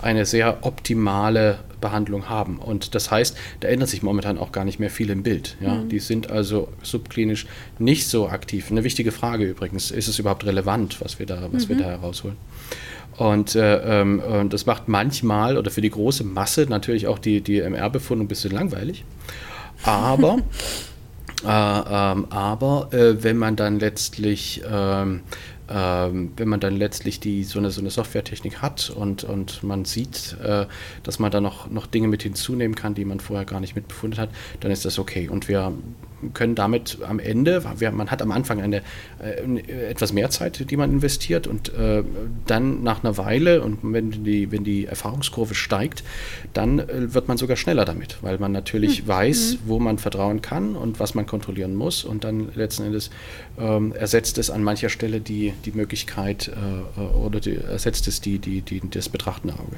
eine 0.03 0.27
sehr 0.27 0.59
optimale 0.63 1.61
Behandlung 1.81 2.29
haben. 2.29 2.59
Und 2.59 2.95
das 2.95 3.11
heißt, 3.11 3.37
da 3.61 3.69
ändert 3.69 3.89
sich 3.89 4.03
momentan 4.03 4.39
auch 4.39 4.53
gar 4.53 4.65
nicht 4.65 4.79
mehr 4.79 4.91
viel 4.91 5.11
im 5.11 5.23
Bild. 5.23 5.57
Ja? 5.61 5.77
Mhm. 5.77 5.89
Die 5.89 6.01
sind 6.01 6.31
also 6.31 6.69
subklinisch 6.83 7.47
nicht 7.79 8.07
so 8.09 8.29
aktiv. 8.29 8.71
Eine 8.71 8.85
wichtige 8.85 9.13
Frage 9.13 9.45
übrigens, 9.45 9.91
ist 9.91 10.09
es 10.09 10.19
überhaupt 10.19 10.45
relevant, 10.45 11.01
was 11.01 11.19
wir 11.19 11.27
da, 11.27 11.49
was 11.51 11.65
mhm. 11.65 11.71
wir 11.71 11.77
da 11.79 11.85
herausholen? 11.85 12.37
Und 13.17 13.57
äh, 13.57 14.03
äh, 14.03 14.49
das 14.49 14.67
macht 14.67 14.87
manchmal 14.87 15.57
oder 15.57 15.71
für 15.71 15.81
die 15.81 15.91
große 15.91 16.25
Masse 16.25 16.67
natürlich 16.69 17.09
auch 17.09 17.19
die, 17.19 17.41
die 17.41 17.61
MR-Befundung 17.61 18.27
ein 18.27 18.29
bisschen 18.29 18.53
langweilig. 18.53 19.05
Aber, 19.85 20.39
äh, 21.45 21.47
ähm, 21.47 22.27
aber 22.31 22.89
äh, 22.93 23.23
wenn 23.23 23.37
man 23.37 23.57
dann 23.57 23.79
letztlich 23.79 24.63
ähm, 24.69 25.23
ähm, 25.71 26.33
wenn 26.37 26.49
man 26.49 26.61
dann 26.61 26.77
letztlich 26.77 27.21
die, 27.21 27.45
so, 27.45 27.59
eine, 27.59 27.71
so 27.71 27.81
eine 27.81 27.91
Softwaretechnik 27.91 28.63
hat 28.63 28.91
und, 28.91 29.25
und 29.25 29.63
man 29.63 29.85
sieht, 29.85 30.37
äh, 30.43 30.67
dass 31.03 31.19
man 31.19 31.31
da 31.31 31.41
noch, 31.41 31.69
noch 31.71 31.87
Dinge 31.87 32.09
mit 32.09 32.23
hinzunehmen 32.23 32.75
kann, 32.75 32.95
die 32.95 33.05
man 33.05 33.21
vorher 33.21 33.45
gar 33.45 33.61
nicht 33.61 33.77
mitbefunden 33.77 34.19
hat, 34.19 34.31
dann 34.61 34.71
ist 34.71 34.85
das 34.87 34.99
okay. 34.99 35.29
Und 35.29 35.49
wir 35.49 35.73
können 36.35 36.55
damit 36.55 36.99
am 37.07 37.19
Ende, 37.19 37.63
wir, 37.79 37.91
man 37.91 38.11
hat 38.11 38.23
am 38.23 38.33
Anfang 38.33 38.61
eine 38.61 38.83
äh, 39.23 39.91
etwas 39.91 40.13
mehr 40.13 40.31
Zeit, 40.31 40.71
die 40.71 40.77
man 40.77 40.91
investiert 40.91 41.47
und 41.47 41.73
äh, 41.75 42.03
dann 42.47 42.83
nach 42.83 43.05
einer 43.05 43.17
Weile 43.17 43.63
und 43.63 43.79
wenn 43.83 44.25
die, 44.25 44.51
wenn 44.53 44.65
die 44.65 44.87
Erfahrungskurve 44.87 45.55
steigt, 45.55 46.05
dann 46.53 46.79
äh, 46.79 47.15
wird 47.15 47.29
man 47.29 47.37
sogar 47.37 47.57
schneller 47.57 47.85
damit, 47.85 48.19
weil 48.23 48.39
man 48.39 48.53
natürlich 48.53 49.05
mhm. 49.05 49.09
weiß, 49.09 49.53
hm. 49.53 49.59
wo 49.67 49.79
man 49.79 49.99
vertrauen 49.99 50.43
kann 50.43 50.77
und 50.77 51.01
was 51.01 51.15
man 51.15 51.27
kontrollieren 51.27 51.75
muss 51.75 52.05
und 52.05 52.25
dann 52.25 52.49
letzten 52.55 52.85
Endes 52.85 53.11
ähm, 53.59 53.93
ersetzt 53.93 54.39
es 54.39 54.51
an 54.51 54.63
mancher 54.63 54.89
Stelle 54.89 55.21
die, 55.21 55.53
die 55.65 55.73
Möglichkeit 55.73 56.51
oder 57.21 57.41
die, 57.41 57.57
ersetzt 57.57 58.09
es 58.09 58.21
die, 58.21 58.39
die, 58.39 58.63
die, 58.63 58.81
das 58.91 59.09
betrachtende 59.09 59.55
Auge. 59.55 59.77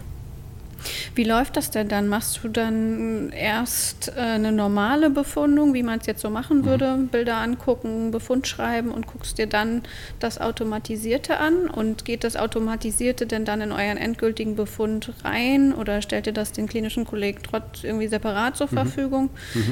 Wie 1.14 1.24
läuft 1.24 1.56
das 1.56 1.70
denn 1.70 1.88
dann? 1.88 2.08
Machst 2.08 2.40
du 2.42 2.48
dann 2.48 3.30
erst 3.30 4.08
äh, 4.16 4.20
eine 4.20 4.52
normale 4.52 5.10
Befundung, 5.10 5.74
wie 5.74 5.82
man 5.82 5.98
es 5.98 6.06
jetzt 6.06 6.20
so 6.22 6.30
machen 6.30 6.58
Mhm. 6.60 6.64
würde, 6.66 6.98
Bilder 7.10 7.36
angucken, 7.38 8.10
Befund 8.10 8.46
schreiben 8.46 8.90
und 8.90 9.06
guckst 9.06 9.36
dir 9.38 9.46
dann 9.46 9.82
das 10.20 10.40
Automatisierte 10.40 11.38
an? 11.38 11.66
Und 11.68 12.04
geht 12.04 12.24
das 12.24 12.36
Automatisierte 12.36 13.26
denn 13.26 13.44
dann 13.44 13.60
in 13.60 13.72
euren 13.72 13.96
endgültigen 13.96 14.54
Befund 14.56 15.12
rein 15.24 15.74
oder 15.74 16.00
stellt 16.02 16.26
ihr 16.26 16.32
das 16.32 16.52
den 16.52 16.68
klinischen 16.68 17.04
Kollegen 17.04 17.40
trotz 17.42 17.82
irgendwie 17.84 18.08
separat 18.08 18.54
Mhm. 18.54 18.58
zur 18.58 18.68
Verfügung? 18.68 19.30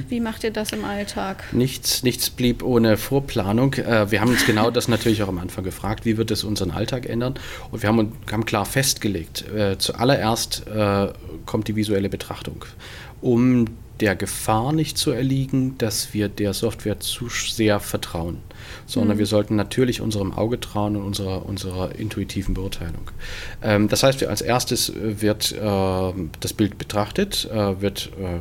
Wie 0.08 0.20
macht 0.20 0.44
ihr 0.44 0.50
das 0.50 0.72
im 0.72 0.84
Alltag? 0.84 1.44
Nichts, 1.52 2.02
nichts 2.02 2.30
blieb 2.30 2.62
ohne 2.62 2.96
Vorplanung. 2.96 3.74
Äh, 3.74 4.10
Wir 4.10 4.20
haben 4.20 4.30
uns 4.30 4.44
genau 4.46 4.70
das 4.70 4.88
natürlich 4.88 5.22
auch 5.22 5.28
am 5.28 5.38
Anfang 5.38 5.64
gefragt, 5.64 6.04
wie 6.04 6.16
wird 6.16 6.30
es 6.30 6.44
unseren 6.44 6.70
Alltag 6.70 7.06
ändern? 7.08 7.34
Und 7.70 7.82
wir 7.82 7.88
haben, 7.88 7.98
uns- 7.98 8.14
haben 8.32 8.44
klar 8.44 8.64
festgelegt, 8.66 9.44
äh, 9.54 9.78
zuallererst 9.78 10.66
äh, 10.66 11.08
kommt 11.46 11.68
die 11.68 11.76
visuelle 11.76 12.08
Betrachtung, 12.08 12.64
um 13.20 13.66
der 14.00 14.14
Gefahr 14.14 14.72
nicht 14.72 14.96
zu 14.96 15.10
erliegen, 15.10 15.76
dass 15.78 16.14
wir 16.14 16.28
der 16.28 16.54
Software 16.54 17.00
zu 17.00 17.28
sehr 17.28 17.80
vertrauen, 17.80 18.38
sondern 18.86 19.18
wir 19.18 19.26
sollten 19.26 19.56
natürlich 19.56 20.00
unserem 20.00 20.32
Auge 20.32 20.60
trauen 20.60 20.96
und 20.96 21.02
unserer, 21.02 21.44
unserer 21.46 21.94
intuitiven 21.96 22.54
Beurteilung. 22.54 23.10
Ähm, 23.62 23.88
das 23.88 24.02
heißt, 24.02 24.20
wir 24.20 24.30
als 24.30 24.40
erstes 24.40 24.90
äh, 24.90 25.20
wird 25.20 25.52
äh, 25.52 26.12
das 26.40 26.52
Bild 26.52 26.78
betrachtet, 26.78 27.48
äh, 27.50 27.80
wird 27.80 28.10
ähm, 28.20 28.40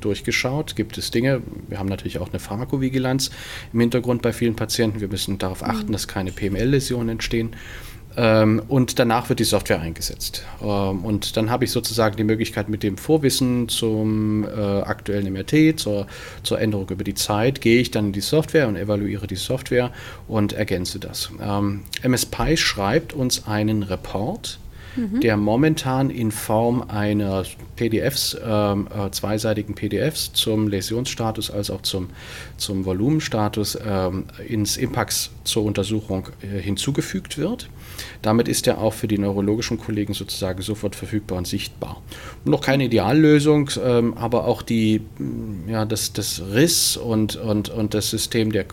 durchgeschaut, 0.00 0.76
gibt 0.76 0.98
es 0.98 1.10
Dinge, 1.10 1.42
wir 1.68 1.78
haben 1.78 1.88
natürlich 1.88 2.18
auch 2.18 2.30
eine 2.30 2.38
Pharmakovigilanz 2.38 3.30
im 3.72 3.80
Hintergrund 3.80 4.22
bei 4.22 4.32
vielen 4.32 4.56
Patienten, 4.56 5.00
wir 5.00 5.08
müssen 5.08 5.38
darauf 5.38 5.62
achten, 5.62 5.92
dass 5.92 6.06
keine 6.06 6.32
PML-Läsionen 6.32 7.10
entstehen. 7.10 7.56
Ähm, 8.16 8.62
und 8.68 8.98
danach 8.98 9.28
wird 9.28 9.38
die 9.38 9.44
Software 9.44 9.80
eingesetzt. 9.80 10.44
Ähm, 10.60 11.04
und 11.04 11.36
dann 11.36 11.50
habe 11.50 11.64
ich 11.64 11.70
sozusagen 11.70 12.16
die 12.16 12.24
Möglichkeit, 12.24 12.68
mit 12.68 12.82
dem 12.82 12.96
Vorwissen 12.96 13.68
zum 13.68 14.44
äh, 14.44 14.48
aktuellen 14.48 15.32
MRT, 15.32 15.78
zur, 15.78 16.06
zur 16.42 16.60
Änderung 16.60 16.88
über 16.90 17.04
die 17.04 17.14
Zeit, 17.14 17.60
gehe 17.60 17.80
ich 17.80 17.90
dann 17.90 18.06
in 18.06 18.12
die 18.12 18.20
Software 18.20 18.68
und 18.68 18.76
evaluiere 18.76 19.26
die 19.26 19.36
Software 19.36 19.90
und 20.28 20.52
ergänze 20.52 20.98
das. 20.98 21.30
Ähm, 21.40 21.84
MS 22.02 22.26
Pi 22.26 22.56
schreibt 22.56 23.12
uns 23.12 23.46
einen 23.46 23.82
Report, 23.82 24.58
der 24.96 25.36
momentan 25.36 26.10
in 26.10 26.30
Form 26.30 26.82
einer 26.88 27.44
PDFs, 27.76 28.36
ähm, 28.44 28.88
äh, 28.94 29.10
zweiseitigen 29.10 29.74
PDFs 29.74 30.32
zum 30.32 30.68
Läsionsstatus 30.68 31.50
als 31.50 31.70
auch 31.70 31.82
zum, 31.82 32.10
zum 32.56 32.84
Volumenstatus 32.84 33.78
ähm, 33.84 34.24
ins 34.46 34.76
Impax 34.76 35.30
zur 35.44 35.64
Untersuchung 35.64 36.28
äh, 36.42 36.60
hinzugefügt 36.60 37.38
wird. 37.38 37.68
Damit 38.20 38.48
ist 38.48 38.66
er 38.66 38.78
auch 38.78 38.92
für 38.92 39.08
die 39.08 39.18
neurologischen 39.18 39.78
Kollegen 39.78 40.14
sozusagen 40.14 40.62
sofort 40.62 40.94
verfügbar 40.94 41.38
und 41.38 41.46
sichtbar. 41.46 42.00
Noch 42.44 42.60
keine 42.60 42.84
Ideallösung, 42.84 43.70
ähm, 43.84 44.14
aber 44.16 44.46
auch 44.46 44.62
die, 44.62 45.00
mh, 45.18 45.72
ja, 45.72 45.84
das, 45.84 46.12
das 46.12 46.42
Riss 46.52 46.96
und, 46.96 47.36
und, 47.36 47.68
und 47.68 47.94
das 47.94 48.10
System 48.10 48.52
der 48.52 48.66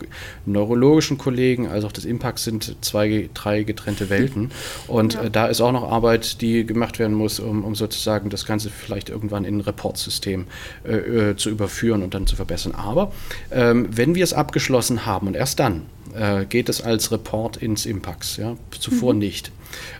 neurologischen 0.46 1.18
Kollegen, 1.18 1.66
als 1.68 1.84
auch 1.84 1.92
des 1.92 2.04
Impact 2.04 2.38
sind 2.38 2.76
zwei, 2.80 3.28
drei 3.34 3.62
getrennte 3.62 4.10
Welten. 4.10 4.50
Und 4.86 5.16
äh, 5.16 5.30
da 5.30 5.46
ist 5.46 5.60
auch 5.60 5.72
noch 5.72 5.90
Arbeit, 5.90 6.09
die 6.18 6.66
gemacht 6.66 6.98
werden 6.98 7.14
muss, 7.16 7.40
um, 7.40 7.64
um 7.64 7.74
sozusagen 7.74 8.30
das 8.30 8.46
Ganze 8.46 8.70
vielleicht 8.70 9.08
irgendwann 9.08 9.44
in 9.44 9.58
ein 9.58 9.60
Reportsystem 9.60 10.46
äh, 10.84 10.92
äh, 11.30 11.36
zu 11.36 11.50
überführen 11.50 12.02
und 12.02 12.14
dann 12.14 12.26
zu 12.26 12.36
verbessern. 12.36 12.74
Aber 12.74 13.12
ähm, 13.50 13.88
wenn 13.90 14.14
wir 14.14 14.24
es 14.24 14.32
abgeschlossen 14.32 15.06
haben 15.06 15.26
und 15.26 15.34
erst 15.34 15.58
dann 15.58 15.82
äh, 16.14 16.44
geht 16.44 16.68
es 16.68 16.82
als 16.82 17.12
Report 17.12 17.56
ins 17.56 17.86
Impax, 17.86 18.36
ja, 18.36 18.56
zuvor 18.78 19.14
nicht. 19.14 19.52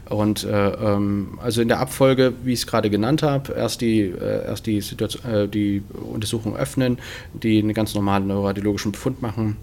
Und 0.08 0.44
äh, 0.44 0.70
ähm, 0.70 1.38
also 1.40 1.62
in 1.62 1.68
der 1.68 1.78
Abfolge, 1.78 2.32
wie 2.42 2.52
ich 2.52 2.60
es 2.60 2.66
gerade 2.66 2.90
genannt 2.90 3.22
habe, 3.22 3.52
erst 3.52 3.80
die, 3.80 4.00
äh, 4.00 4.46
erst 4.46 4.66
die, 4.66 4.80
Situation, 4.80 5.32
äh, 5.32 5.48
die 5.48 5.82
Untersuchung 6.12 6.56
öffnen, 6.56 6.98
die 7.32 7.60
einen 7.60 7.74
ganz 7.74 7.94
normalen 7.94 8.26
neuroradiologischen 8.26 8.92
Befund 8.92 9.22
machen 9.22 9.56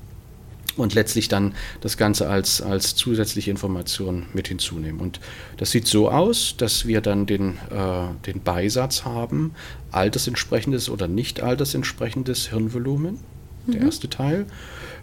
und 0.78 0.94
letztlich 0.94 1.28
dann 1.28 1.54
das 1.82 1.98
Ganze 1.98 2.30
als, 2.30 2.62
als 2.62 2.96
zusätzliche 2.96 3.52
Information 3.52 4.26
mit 4.34 4.48
hinzunehmen. 4.48 5.00
Und 5.00 5.20
das 5.58 5.72
sieht 5.72 5.88
so 5.88 6.10
aus, 6.10 6.56
dass 6.58 6.88
wir 6.88 7.02
dann 7.02 7.26
den, 7.26 7.58
äh, 7.70 8.26
den 8.26 8.42
Beisatz 8.42 9.06
haben, 9.06 9.54
altersentsprechendes 9.92 10.90
oder 10.90 11.08
nicht 11.08 11.42
altersentsprechendes 11.42 12.50
Hirnvolumen, 12.50 13.20
der 13.68 13.82
erste 13.82 14.10
Teil. 14.10 14.46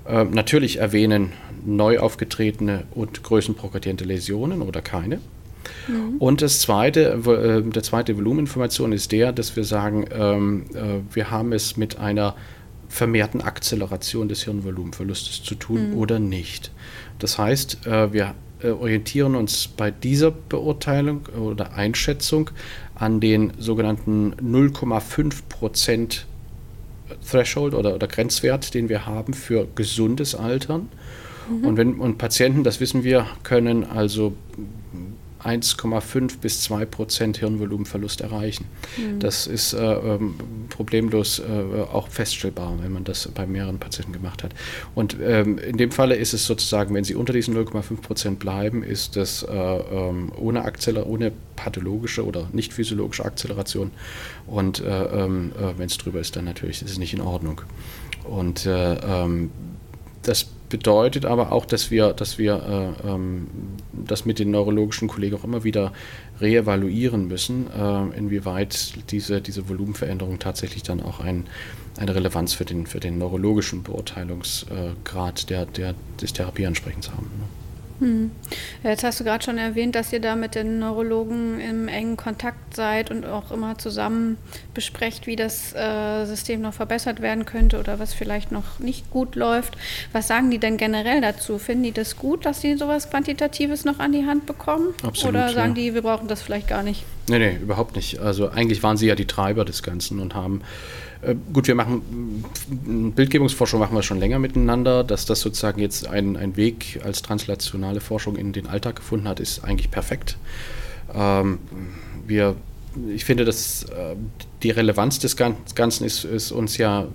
Äh, 0.06 0.24
natürlich 0.24 0.78
erwähnen 0.78 1.32
neu 1.66 1.98
aufgetretene 1.98 2.84
und 2.94 3.22
größenprogredierende 3.22 4.04
Läsionen 4.04 4.62
oder 4.62 4.80
keine. 4.80 5.20
Und 6.18 6.42
das 6.42 6.60
zweite, 6.60 7.20
äh, 7.26 7.62
der 7.62 7.82
zweite 7.82 8.16
Volumeninformation 8.16 8.92
ist 8.92 9.12
der, 9.12 9.32
dass 9.32 9.56
wir 9.56 9.64
sagen, 9.64 10.06
ähm, 10.12 10.64
äh, 10.74 11.14
wir 11.14 11.30
haben 11.30 11.52
es 11.52 11.76
mit 11.76 11.98
einer 11.98 12.34
vermehrten 12.94 13.40
Akzeleration 13.40 14.28
des 14.28 14.44
Hirnvolumenverlustes 14.44 15.42
zu 15.42 15.56
tun 15.56 15.94
oder 15.94 16.20
nicht. 16.20 16.70
Das 17.18 17.38
heißt, 17.38 17.86
äh, 17.88 18.12
wir 18.12 18.36
äh, 18.62 18.68
orientieren 18.68 19.34
uns 19.34 19.66
bei 19.66 19.90
dieser 19.90 20.30
Beurteilung 20.30 21.26
oder 21.26 21.74
Einschätzung 21.74 22.50
an 22.94 23.18
den 23.18 23.52
sogenannten 23.58 24.34
0,5 24.34 25.42
Prozent 25.48 26.26
Threshold 27.28 27.74
oder, 27.74 27.96
oder 27.96 28.06
Grenzwert, 28.06 28.74
den 28.74 28.88
wir 28.88 29.06
haben 29.06 29.34
für 29.34 29.66
gesundes 29.74 30.36
Altern. 30.36 30.88
Und, 31.62 31.76
wenn, 31.76 31.94
und 31.94 32.16
Patienten, 32.16 32.64
das 32.64 32.80
wissen 32.80 33.04
wir, 33.04 33.26
können 33.42 33.84
also 33.84 34.34
1,5 35.44 36.38
bis 36.40 36.62
2 36.62 36.86
Prozent 36.86 37.36
Hirnvolumenverlust 37.38 38.22
erreichen. 38.22 38.66
Das 39.18 39.46
ist 39.46 39.74
äh, 39.74 39.78
ähm, 39.78 40.34
problemlos 40.70 41.38
äh, 41.38 41.82
auch 41.92 42.08
feststellbar, 42.08 42.74
wenn 42.80 42.92
man 42.92 43.04
das 43.04 43.28
bei 43.28 43.46
mehreren 43.46 43.78
Patienten 43.78 44.12
gemacht 44.12 44.42
hat. 44.42 44.54
Und 44.94 45.16
ähm, 45.22 45.58
in 45.58 45.76
dem 45.76 45.90
Falle 45.90 46.16
ist 46.16 46.32
es 46.32 46.46
sozusagen, 46.46 46.94
wenn 46.94 47.04
sie 47.04 47.14
unter 47.14 47.32
diesen 47.32 47.56
0,5 47.56 48.00
Prozent 48.00 48.38
bleiben, 48.38 48.82
ist 48.82 49.16
das 49.16 49.42
äh, 49.42 49.54
ähm, 49.54 50.32
ohne, 50.36 50.64
Akzeler 50.64 51.06
ohne 51.06 51.32
pathologische 51.56 52.24
oder 52.24 52.48
nicht 52.52 52.72
physiologische 52.72 53.24
Akzeleration. 53.24 53.90
Und 54.46 54.80
äh, 54.80 55.04
ähm, 55.04 55.52
äh, 55.58 55.78
wenn 55.78 55.86
es 55.86 55.98
drüber 55.98 56.20
ist, 56.20 56.36
dann 56.36 56.46
natürlich 56.46 56.82
ist 56.82 56.90
es 56.90 56.98
nicht 56.98 57.12
in 57.12 57.20
Ordnung. 57.20 57.60
Und 58.24 58.64
äh, 58.64 58.96
das 60.22 60.46
bedeutet 60.74 61.24
aber 61.24 61.52
auch, 61.52 61.66
dass 61.66 61.92
wir, 61.92 62.12
dass 62.14 62.36
wir 62.36 62.96
äh, 63.04 63.08
ähm, 63.08 63.46
das 63.92 64.24
mit 64.24 64.40
den 64.40 64.50
neurologischen 64.50 65.06
Kollegen 65.06 65.36
auch 65.36 65.44
immer 65.44 65.62
wieder 65.62 65.92
reevaluieren 66.40 67.28
müssen, 67.28 67.68
äh, 67.70 68.18
inwieweit 68.18 69.10
diese, 69.12 69.40
diese 69.40 69.68
Volumenveränderung 69.68 70.40
tatsächlich 70.40 70.82
dann 70.82 71.00
auch 71.00 71.20
ein, 71.20 71.46
eine 71.96 72.12
Relevanz 72.12 72.54
für 72.54 72.64
den, 72.64 72.88
für 72.88 72.98
den 72.98 73.18
neurologischen 73.18 73.84
Beurteilungsgrad 73.84 75.48
der, 75.48 75.66
der, 75.66 75.94
des 76.20 76.32
Therapieansprechens 76.32 77.12
haben. 77.12 77.30
Ne? 77.38 77.63
Jetzt 78.82 79.04
hast 79.04 79.20
du 79.20 79.24
gerade 79.24 79.44
schon 79.44 79.56
erwähnt, 79.56 79.94
dass 79.94 80.12
ihr 80.12 80.20
da 80.20 80.36
mit 80.36 80.54
den 80.54 80.78
Neurologen 80.78 81.60
im 81.60 81.88
engen 81.88 82.16
Kontakt 82.16 82.74
seid 82.74 83.10
und 83.10 83.24
auch 83.24 83.52
immer 83.52 83.78
zusammen 83.78 84.36
besprecht, 84.74 85.26
wie 85.26 85.36
das 85.36 85.74
äh, 85.74 86.24
System 86.24 86.60
noch 86.60 86.74
verbessert 86.74 87.22
werden 87.22 87.44
könnte 87.44 87.78
oder 87.78 87.98
was 87.98 88.12
vielleicht 88.12 88.52
noch 88.52 88.78
nicht 88.78 89.10
gut 89.10 89.36
läuft. 89.36 89.76
Was 90.12 90.28
sagen 90.28 90.50
die 90.50 90.58
denn 90.58 90.76
generell 90.76 91.20
dazu? 91.20 91.58
Finden 91.58 91.84
die 91.84 91.92
das 91.92 92.16
gut, 92.16 92.44
dass 92.44 92.60
sie 92.60 92.76
sowas 92.76 93.10
Quantitatives 93.10 93.84
noch 93.84 94.00
an 94.00 94.12
die 94.12 94.26
Hand 94.26 94.46
bekommen? 94.46 94.88
Absolut, 95.02 95.36
oder 95.36 95.52
sagen 95.52 95.76
ja. 95.76 95.82
die, 95.82 95.94
wir 95.94 96.02
brauchen 96.02 96.28
das 96.28 96.42
vielleicht 96.42 96.68
gar 96.68 96.82
nicht? 96.82 97.04
Nee, 97.28 97.38
nee, 97.38 97.56
überhaupt 97.56 97.96
nicht. 97.96 98.18
Also 98.18 98.50
eigentlich 98.50 98.82
waren 98.82 98.96
sie 98.96 99.06
ja 99.06 99.14
die 99.14 99.26
Treiber 99.26 99.64
des 99.64 99.82
Ganzen 99.82 100.20
und 100.20 100.34
haben, 100.34 100.62
gut, 101.52 101.66
wir 101.66 101.74
machen, 101.74 102.42
Bildgebungsforschung 103.14 103.80
machen 103.80 103.94
wir 103.94 104.02
schon 104.02 104.18
länger 104.18 104.38
miteinander, 104.38 105.04
dass 105.04 105.26
das 105.26 105.40
sozusagen 105.40 105.80
jetzt 105.80 106.06
ein, 106.06 106.36
ein 106.36 106.56
Weg 106.56 107.00
als 107.04 107.22
translationale 107.22 108.00
Forschung 108.00 108.36
in 108.36 108.52
den 108.52 108.66
Alltag 108.66 108.96
gefunden 108.96 109.28
hat, 109.28 109.40
ist 109.40 109.64
eigentlich 109.64 109.90
perfekt. 109.90 110.36
Ähm, 111.14 111.58
wir, 112.26 112.56
ich 113.14 113.24
finde, 113.24 113.44
dass 113.44 113.84
äh, 113.84 114.16
die 114.62 114.70
Relevanz 114.70 115.18
des 115.18 115.36
Gan- 115.36 115.56
Ganzen 115.74 116.04
ist, 116.04 116.24
ist 116.24 116.52
uns 116.52 116.76
ja 116.78 117.06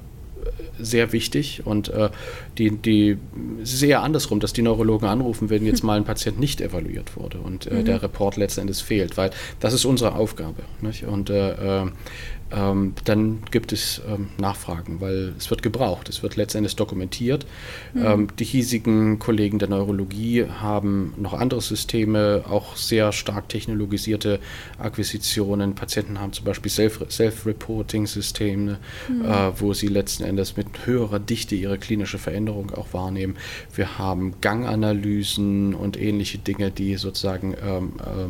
sehr 0.80 1.12
wichtig 1.12 1.64
und 1.66 1.90
äh, 1.90 2.10
die, 2.58 2.72
die, 2.72 3.18
es 3.62 3.74
ist 3.74 3.84
eher 3.84 4.02
andersrum, 4.02 4.40
dass 4.40 4.54
die 4.54 4.62
Neurologen 4.62 5.08
anrufen, 5.08 5.50
wenn 5.50 5.66
jetzt 5.66 5.84
mal 5.84 5.98
ein 5.98 6.06
Patient 6.06 6.40
nicht 6.40 6.62
evaluiert 6.62 7.18
wurde 7.18 7.40
und 7.40 7.68
äh, 7.68 7.84
der 7.84 8.02
Report 8.02 8.38
letzten 8.38 8.62
Endes 8.62 8.80
fehlt, 8.82 9.18
weil 9.18 9.32
das 9.60 9.74
ist 9.74 9.84
unsere 9.86 10.16
Aufgabe. 10.16 10.64
Nicht? 10.82 11.04
Und 11.04 11.30
äh, 11.30 11.82
äh, 11.84 11.88
ähm, 12.52 12.94
dann 13.06 13.40
gibt 13.52 13.72
es 13.74 14.02
ähm, 14.08 14.30
Nachfragen, 14.38 15.02
weil 15.02 15.34
es 15.38 15.50
wird 15.50 15.62
gebraucht, 15.62 16.10
es 16.10 16.24
wird 16.24 16.36
letztendlich 16.36 16.76
dokumentiert. 16.76 17.46
Ähm, 17.96 18.28
die 18.38 18.44
hiesigen 18.44 19.20
Kollegen 19.20 19.60
der 19.60 19.70
Neurologie 19.70 20.46
haben 20.46 21.14
noch 21.18 21.34
andere 21.34 21.62
Systeme, 21.62 22.44
auch 22.50 22.76
sehr 22.76 23.12
stark 23.12 23.50
technologisierte 23.50 24.40
Akquisitionen. 24.78 25.76
Patienten 25.76 26.20
haben 26.20 26.34
zum 26.34 26.46
Beispiel 26.46 26.72
Self- 26.72 27.06
Self-Reporting-Systeme, 27.10 28.78
äh, 29.10 29.52
wo 29.58 29.74
sie 29.74 29.88
letzten 29.88 30.24
Endes 30.24 30.58
mit 30.58 30.68
höherer 30.86 31.20
Dichte 31.20 31.56
ihre 31.56 31.78
klinische 31.78 32.18
Veränderung 32.18 32.72
auch 32.72 32.94
wahrnehmen. 32.94 33.38
Wir 33.76 33.98
haben 33.98 34.36
Ganganalysen 34.42 35.74
und 35.74 36.00
ähnliche 36.00 36.38
Dinge, 36.38 36.72
die 36.72 36.96
sozusagen 36.96 37.56
ähm, 37.66 37.94
äh, 38.00 38.30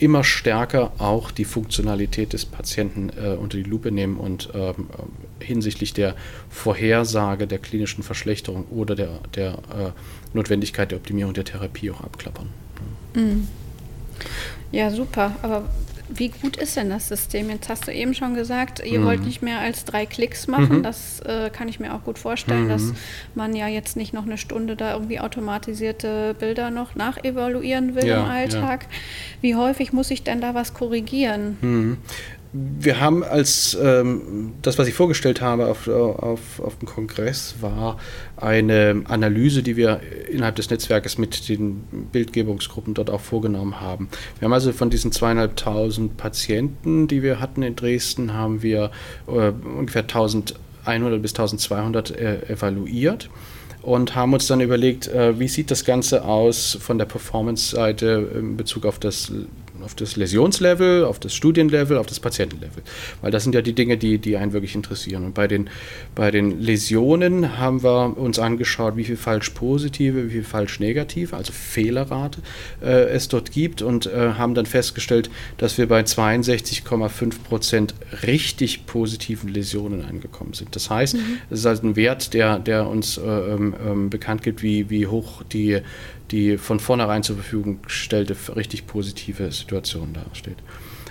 immer 0.00 0.24
stärker 0.24 0.92
auch 0.98 1.30
die 1.30 1.44
Funktionalität 1.44 2.32
des 2.32 2.46
Patienten 2.46 3.10
äh, 3.10 3.36
unter 3.36 3.58
die 3.58 3.62
Lupe 3.62 3.92
nehmen 3.92 4.16
und 4.16 4.48
ähm, 4.54 4.88
hinsichtlich 5.40 5.92
der 5.92 6.16
Vorhersage 6.48 7.46
der 7.46 7.58
klinischen 7.58 8.02
Verschlechterung 8.02 8.64
oder 8.70 8.94
der, 8.94 9.20
der 9.34 9.52
äh, 9.52 9.90
Notwendigkeit 10.32 10.90
der 10.90 10.98
Optimierung 10.98 11.34
der 11.34 11.44
Therapie 11.44 11.90
auch 11.90 12.00
abklappern. 12.00 12.48
Mhm. 13.14 13.48
Ja, 14.72 14.90
super. 14.90 15.36
Aber 15.42 15.64
wie 16.12 16.28
gut 16.28 16.56
ist 16.56 16.76
denn 16.76 16.90
das 16.90 17.08
System? 17.08 17.50
Jetzt 17.50 17.68
hast 17.68 17.86
du 17.86 17.92
eben 17.92 18.14
schon 18.14 18.34
gesagt, 18.34 18.84
ihr 18.84 19.00
mhm. 19.00 19.04
wollt 19.04 19.24
nicht 19.24 19.42
mehr 19.42 19.60
als 19.60 19.84
drei 19.84 20.06
Klicks 20.06 20.46
machen. 20.46 20.78
Mhm. 20.78 20.82
Das 20.82 21.20
äh, 21.20 21.50
kann 21.50 21.68
ich 21.68 21.80
mir 21.80 21.94
auch 21.94 22.04
gut 22.04 22.18
vorstellen, 22.18 22.64
mhm. 22.64 22.68
dass 22.68 22.92
man 23.34 23.54
ja 23.54 23.68
jetzt 23.68 23.96
nicht 23.96 24.12
noch 24.12 24.24
eine 24.24 24.38
Stunde 24.38 24.76
da 24.76 24.92
irgendwie 24.94 25.20
automatisierte 25.20 26.34
Bilder 26.38 26.70
noch 26.70 26.94
nachevaluieren 26.94 27.94
will 27.94 28.06
ja, 28.06 28.22
im 28.22 28.30
Alltag. 28.30 28.84
Ja. 28.84 28.88
Wie 29.40 29.54
häufig 29.54 29.92
muss 29.92 30.10
ich 30.10 30.22
denn 30.22 30.40
da 30.40 30.54
was 30.54 30.74
korrigieren? 30.74 31.98
Wir 32.52 33.00
haben 33.00 33.22
als 33.22 33.78
ähm, 33.80 34.54
das, 34.60 34.76
was 34.76 34.88
ich 34.88 34.94
vorgestellt 34.94 35.40
habe 35.40 35.68
auf, 35.68 35.86
auf, 35.86 36.58
auf 36.58 36.78
dem 36.78 36.88
Kongress, 36.88 37.54
war 37.60 37.98
eine 38.36 39.04
Analyse, 39.04 39.62
die 39.62 39.76
wir 39.76 40.00
innerhalb 40.28 40.56
des 40.56 40.68
Netzwerkes 40.68 41.16
mit 41.16 41.48
den 41.48 41.84
Bildgebungsgruppen 42.10 42.94
dort 42.94 43.08
auch 43.08 43.20
vorgenommen 43.20 43.80
haben. 43.80 44.08
Wir 44.38 44.46
haben 44.46 44.52
also 44.52 44.72
von 44.72 44.90
diesen 44.90 45.12
zweieinhalbtausend 45.12 46.16
Patienten, 46.16 47.06
die 47.06 47.22
wir 47.22 47.38
hatten 47.38 47.62
in 47.62 47.76
Dresden, 47.76 48.32
haben 48.32 48.62
wir 48.62 48.90
äh, 49.28 49.52
ungefähr 49.78 50.02
1100 50.02 51.22
bis 51.22 51.32
1200 51.32 52.10
äh, 52.10 52.52
evaluiert 52.52 53.30
und 53.82 54.14
haben 54.14 54.32
uns 54.32 54.46
dann 54.46 54.60
überlegt, 54.60 55.08
äh, 55.08 55.38
wie 55.38 55.48
sieht 55.48 55.70
das 55.70 55.84
Ganze 55.84 56.24
aus 56.24 56.76
von 56.80 56.98
der 56.98 57.06
Performance-Seite 57.06 58.30
in 58.34 58.56
Bezug 58.56 58.86
auf 58.86 58.98
das 58.98 59.32
auf 59.82 59.94
das 59.94 60.16
Läsionslevel, 60.16 61.04
auf 61.04 61.18
das 61.18 61.34
Studienlevel, 61.34 61.96
auf 61.96 62.06
das 62.06 62.20
Patientenlevel. 62.20 62.82
Weil 63.20 63.30
das 63.30 63.44
sind 63.44 63.54
ja 63.54 63.62
die 63.62 63.72
Dinge, 63.72 63.96
die, 63.96 64.18
die 64.18 64.36
einen 64.36 64.52
wirklich 64.52 64.74
interessieren. 64.74 65.24
Und 65.24 65.34
bei 65.34 65.48
den, 65.48 65.70
bei 66.14 66.30
den 66.30 66.60
Läsionen 66.60 67.58
haben 67.58 67.82
wir 67.82 68.16
uns 68.18 68.38
angeschaut, 68.38 68.96
wie 68.96 69.04
viel 69.04 69.16
falsch 69.16 69.50
positive, 69.50 70.26
wie 70.26 70.30
viel 70.30 70.44
falsch 70.44 70.80
negative, 70.80 71.36
also 71.36 71.52
Fehlerrate 71.52 72.40
äh, 72.82 73.08
es 73.10 73.28
dort 73.28 73.52
gibt 73.52 73.82
und 73.82 74.06
äh, 74.06 74.32
haben 74.34 74.54
dann 74.54 74.66
festgestellt, 74.66 75.30
dass 75.58 75.78
wir 75.78 75.88
bei 75.88 76.00
62,5 76.00 77.42
Prozent 77.42 77.94
richtig 78.26 78.86
positiven 78.86 79.52
Läsionen 79.52 80.04
angekommen 80.04 80.54
sind. 80.54 80.74
Das 80.76 80.90
heißt, 80.90 81.14
mhm. 81.14 81.38
es 81.50 81.60
ist 81.60 81.66
also 81.66 81.86
ein 81.86 81.96
Wert, 81.96 82.34
der, 82.34 82.58
der 82.58 82.88
uns 82.88 83.18
äh, 83.18 83.22
ähm, 83.22 83.74
ähm 83.84 84.10
bekannt 84.10 84.42
gibt, 84.42 84.62
wie, 84.62 84.90
wie 84.90 85.06
hoch 85.06 85.42
die 85.44 85.80
die 86.30 86.58
von 86.58 86.80
vornherein 86.80 87.22
zur 87.22 87.36
Verfügung 87.36 87.82
gestellte 87.82 88.36
richtig 88.54 88.86
positive 88.86 89.50
Situation 89.52 90.12
dasteht. 90.12 90.56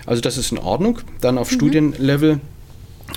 Also 0.06 0.22
das 0.22 0.38
ist 0.38 0.52
in 0.52 0.58
Ordnung. 0.58 1.00
Dann 1.20 1.38
auf 1.38 1.50
mhm. 1.50 1.54
Studienlevel 1.54 2.40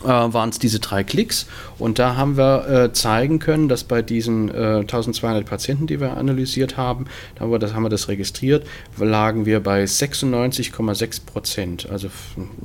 äh, 0.03 0.07
waren 0.07 0.49
es 0.49 0.59
diese 0.59 0.79
drei 0.79 1.03
Klicks 1.03 1.45
und 1.77 1.99
da 1.99 2.15
haben 2.15 2.37
wir 2.37 2.67
äh, 2.67 2.93
zeigen 2.93 3.39
können, 3.39 3.69
dass 3.69 3.83
bei 3.83 4.01
diesen 4.01 4.49
äh, 4.49 4.79
1200 4.79 5.45
Patienten, 5.45 5.87
die 5.87 5.99
wir 5.99 6.17
analysiert 6.17 6.77
haben, 6.77 7.05
da 7.35 7.41
haben 7.41 7.51
wir 7.51 7.59
das, 7.59 7.73
haben 7.73 7.83
wir 7.83 7.89
das 7.89 8.07
registriert, 8.07 8.65
lagen 8.97 9.45
wir 9.45 9.59
bei 9.61 9.83
96,6 9.83 11.25
Prozent, 11.25 11.89
also 11.89 12.09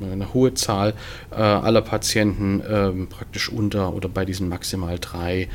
eine 0.01 0.33
hohe 0.33 0.53
Zahl 0.53 0.93
äh, 1.31 1.35
aller 1.35 1.81
Patienten 1.81 2.61
ähm, 2.67 3.07
praktisch 3.07 3.49
unter 3.49 3.93
oder 3.93 4.09
bei 4.09 4.25
diesen 4.25 4.49
maximal 4.49 4.97
drei 4.99 5.47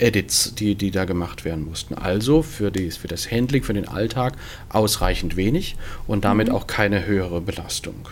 Edits, 0.00 0.54
die, 0.54 0.74
die 0.74 0.90
da 0.90 1.04
gemacht 1.04 1.44
werden 1.44 1.64
mussten. 1.64 1.94
Also 1.94 2.42
für, 2.42 2.70
die, 2.70 2.90
für 2.90 3.08
das 3.08 3.30
Handling, 3.30 3.62
für 3.62 3.74
den 3.74 3.88
Alltag 3.88 4.34
ausreichend 4.68 5.36
wenig 5.36 5.76
und 6.06 6.24
damit 6.24 6.48
mhm. 6.48 6.54
auch 6.54 6.66
keine 6.66 7.06
höhere 7.06 7.40
Belastung. 7.40 8.08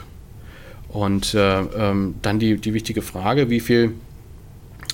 Und 0.89 1.34
äh, 1.34 1.61
ähm, 1.61 2.14
dann 2.22 2.39
die, 2.39 2.57
die 2.57 2.74
wichtige 2.74 3.03
Frage, 3.03 3.51
wie 3.51 3.61
viel, 3.61 3.93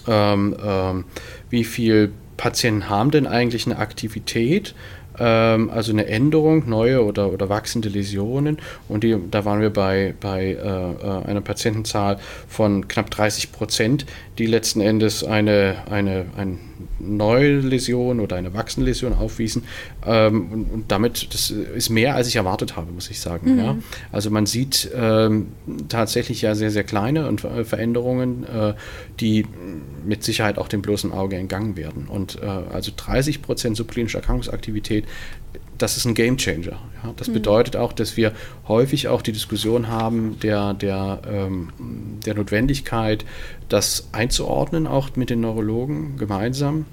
ähm, 0.06 0.56
ähm, 0.62 1.04
wie 1.50 1.64
viel 1.64 2.12
Patienten 2.36 2.88
haben 2.88 3.10
denn 3.10 3.26
eigentlich 3.26 3.66
eine 3.66 3.78
Aktivität? 3.78 4.74
Ähm, 5.18 5.70
also 5.70 5.92
eine 5.92 6.06
Änderung, 6.06 6.68
neue 6.68 7.04
oder, 7.04 7.32
oder 7.32 7.48
wachsende 7.48 7.88
Läsionen. 7.88 8.58
Und 8.88 9.04
die, 9.04 9.16
da 9.30 9.44
waren 9.44 9.60
wir 9.60 9.70
bei, 9.70 10.14
bei 10.20 10.44
äh, 10.44 10.56
äh 10.56 11.24
einer 11.24 11.40
Patientenzahl 11.40 12.18
von 12.48 12.88
knapp 12.88 13.10
30 13.10 13.52
Prozent, 13.52 14.06
die 14.38 14.46
letzten 14.46 14.80
Endes 14.80 15.22
eine, 15.24 15.76
eine, 15.90 16.26
ein 16.36 16.58
neue 16.98 17.60
Läsion 17.60 18.20
oder 18.20 18.36
eine 18.36 18.54
wachsende 18.54 18.88
Läsion 18.88 19.12
aufwiesen. 19.12 19.64
Ähm, 20.06 20.52
und, 20.52 20.64
und, 20.72 20.92
damit, 20.92 21.32
das 21.32 21.50
ist 21.50 21.90
mehr, 21.90 22.14
als 22.14 22.28
ich 22.28 22.36
erwartet 22.36 22.76
habe, 22.76 22.92
muss 22.92 23.10
ich 23.10 23.20
sagen. 23.20 23.54
Mhm. 23.54 23.58
Ja. 23.58 23.76
Also 24.12 24.30
man 24.30 24.46
sieht 24.46 24.90
ähm, 24.94 25.48
tatsächlich 25.88 26.42
ja 26.42 26.54
sehr, 26.54 26.70
sehr 26.70 26.84
kleine 26.84 27.28
und, 27.28 27.44
äh, 27.44 27.64
Veränderungen, 27.64 28.44
äh, 28.44 28.74
die 29.20 29.46
mit 30.04 30.24
Sicherheit 30.24 30.58
auch 30.58 30.68
dem 30.68 30.82
bloßen 30.82 31.12
Auge 31.12 31.36
entgangen 31.36 31.76
werden. 31.76 32.06
Und 32.08 32.40
äh, 32.42 32.46
also 32.46 32.92
30 32.96 33.42
Prozent 33.42 33.76
subklinische 33.76 34.18
Erkrankungsaktivität, 34.18 35.03
das 35.78 35.96
ist 35.96 36.04
ein 36.04 36.14
Game 36.14 36.36
Changer. 36.36 36.78
Ja. 37.02 37.14
Das 37.16 37.28
mhm. 37.28 37.34
bedeutet 37.34 37.76
auch, 37.76 37.92
dass 37.92 38.16
wir 38.16 38.32
häufig 38.68 39.08
auch 39.08 39.22
die 39.22 39.32
Diskussion 39.32 39.88
haben 39.88 40.38
der, 40.40 40.74
der, 40.74 41.20
ähm, 41.28 41.70
der 42.24 42.34
Notwendigkeit, 42.34 43.24
das 43.68 44.08
einzuordnen, 44.12 44.86
auch 44.86 45.16
mit 45.16 45.30
den 45.30 45.40
Neurologen 45.40 46.16
gemeinsam 46.16 46.86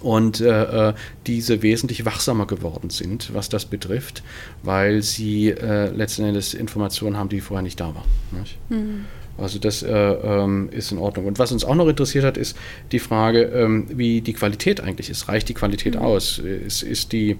und 0.00 0.40
äh, 0.40 0.90
äh, 0.90 0.94
diese 1.26 1.62
wesentlich 1.62 2.04
wachsamer 2.04 2.46
geworden 2.46 2.90
sind, 2.90 3.34
was 3.34 3.48
das 3.48 3.64
betrifft, 3.66 4.22
weil 4.62 5.02
sie 5.02 5.50
äh, 5.50 5.88
letzten 5.90 6.24
Endes 6.24 6.54
Informationen 6.54 7.16
haben, 7.16 7.28
die 7.28 7.40
vorher 7.40 7.62
nicht 7.62 7.80
da 7.80 7.94
waren. 7.94 8.08
Nicht? 8.38 8.58
Mhm. 8.68 9.06
Also 9.38 9.58
das 9.58 9.82
äh, 9.82 9.92
ähm, 9.92 10.68
ist 10.72 10.92
in 10.92 10.98
Ordnung. 10.98 11.26
Und 11.26 11.38
was 11.38 11.52
uns 11.52 11.64
auch 11.64 11.74
noch 11.74 11.88
interessiert 11.88 12.24
hat, 12.24 12.36
ist 12.36 12.56
die 12.92 12.98
Frage, 12.98 13.42
ähm, 13.42 13.86
wie 13.88 14.20
die 14.20 14.32
Qualität 14.32 14.80
eigentlich 14.80 15.10
ist. 15.10 15.28
Reicht 15.28 15.48
die 15.48 15.54
Qualität 15.54 15.94
mhm. 15.94 16.02
aus? 16.02 16.38
Ist, 16.38 16.82
ist 16.82 17.12
die 17.12 17.36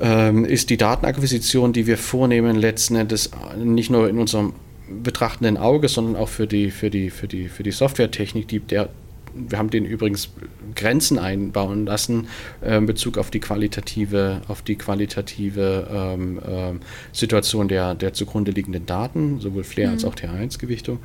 ähm, 0.00 0.44
ist 0.44 0.70
die 0.70 0.76
Datenakquisition, 0.76 1.72
die 1.72 1.86
wir 1.86 1.98
vornehmen, 1.98 2.56
letzten 2.56 2.96
Endes 2.96 3.30
nicht 3.56 3.90
nur 3.90 4.08
in 4.08 4.18
unserem 4.18 4.54
betrachtenden 5.02 5.56
Auge, 5.56 5.88
sondern 5.88 6.16
auch 6.16 6.28
für 6.28 6.46
die, 6.46 6.70
für 6.70 6.90
die, 6.90 7.10
für 7.10 7.28
die, 7.28 7.48
für 7.48 7.62
die 7.62 7.70
Softwaretechnik, 7.70 8.48
die 8.48 8.60
der 8.60 8.88
wir 9.34 9.58
haben 9.58 9.70
den 9.70 9.84
übrigens 9.84 10.30
Grenzen 10.74 11.18
einbauen 11.18 11.86
lassen 11.86 12.28
äh, 12.62 12.76
in 12.76 12.86
Bezug 12.86 13.18
auf 13.18 13.30
die 13.30 13.40
qualitative, 13.40 14.42
auf 14.48 14.62
die 14.62 14.76
qualitative 14.76 15.88
ähm, 15.92 16.38
äh, 16.38 16.72
Situation 17.12 17.68
der, 17.68 17.94
der 17.94 18.12
zugrunde 18.12 18.50
liegenden 18.50 18.86
Daten, 18.86 19.40
sowohl 19.40 19.64
Flair 19.64 19.88
mhm. 19.88 19.94
als 19.94 20.04
auch 20.04 20.14
TH1-Gewichtung. 20.14 20.98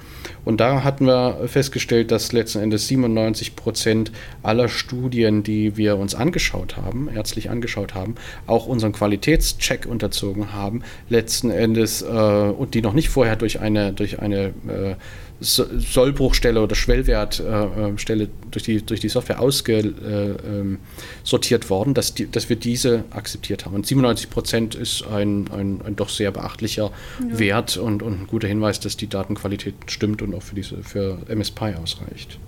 Und 0.43 0.59
da 0.59 0.83
hatten 0.83 1.05
wir 1.05 1.47
festgestellt, 1.47 2.11
dass 2.11 2.31
letzten 2.31 2.59
Endes 2.59 2.87
97 2.87 3.55
Prozent 3.55 4.11
aller 4.43 4.69
Studien, 4.69 5.43
die 5.43 5.77
wir 5.77 5.97
uns 5.97 6.15
angeschaut 6.15 6.77
haben, 6.77 7.09
ärztlich 7.13 7.49
angeschaut 7.49 7.95
haben, 7.95 8.15
auch 8.47 8.67
unseren 8.67 8.91
Qualitätscheck 8.91 9.85
unterzogen 9.85 10.53
haben, 10.53 10.81
letzten 11.09 11.49
Endes 11.49 12.01
äh, 12.01 12.05
und 12.05 12.73
die 12.73 12.81
noch 12.81 12.93
nicht 12.93 13.09
vorher 13.09 13.35
durch 13.35 13.59
eine, 13.59 13.93
durch 13.93 14.19
eine 14.19 14.53
äh, 14.67 14.95
Sollbruchstelle 15.41 16.61
oder 16.61 16.75
Schwellwertstelle 16.75 18.29
durch, 18.51 18.63
die, 18.63 18.81
durch 18.85 19.01
die 19.01 19.09
Software 19.09 19.41
ausgesortiert 19.41 20.01
äh, 20.03 21.65
ähm, 21.65 21.69
worden, 21.69 21.93
dass, 21.93 22.13
die, 22.13 22.31
dass 22.31 22.47
wir 22.47 22.55
diese 22.55 23.03
akzeptiert 23.09 23.65
haben. 23.65 23.75
Und 23.75 23.85
97 23.85 24.29
Prozent 24.29 24.75
ist 24.75 25.05
ein, 25.05 25.49
ein, 25.51 25.81
ein, 25.85 25.95
doch 25.95 26.09
sehr 26.09 26.31
beachtlicher 26.31 26.91
ja. 27.19 27.39
Wert 27.39 27.77
und, 27.77 28.01
und 28.01 28.21
ein 28.21 28.27
guter 28.27 28.47
Hinweis, 28.47 28.79
dass 28.79 28.95
die 28.95 29.07
Datenqualität 29.07 29.75
stimmt 29.87 30.21
und 30.21 30.33
auch 30.33 30.43
für, 30.43 30.55
diese, 30.55 30.81
für 30.83 31.17
MSPy 31.27 31.75
ausreicht. 31.81 32.39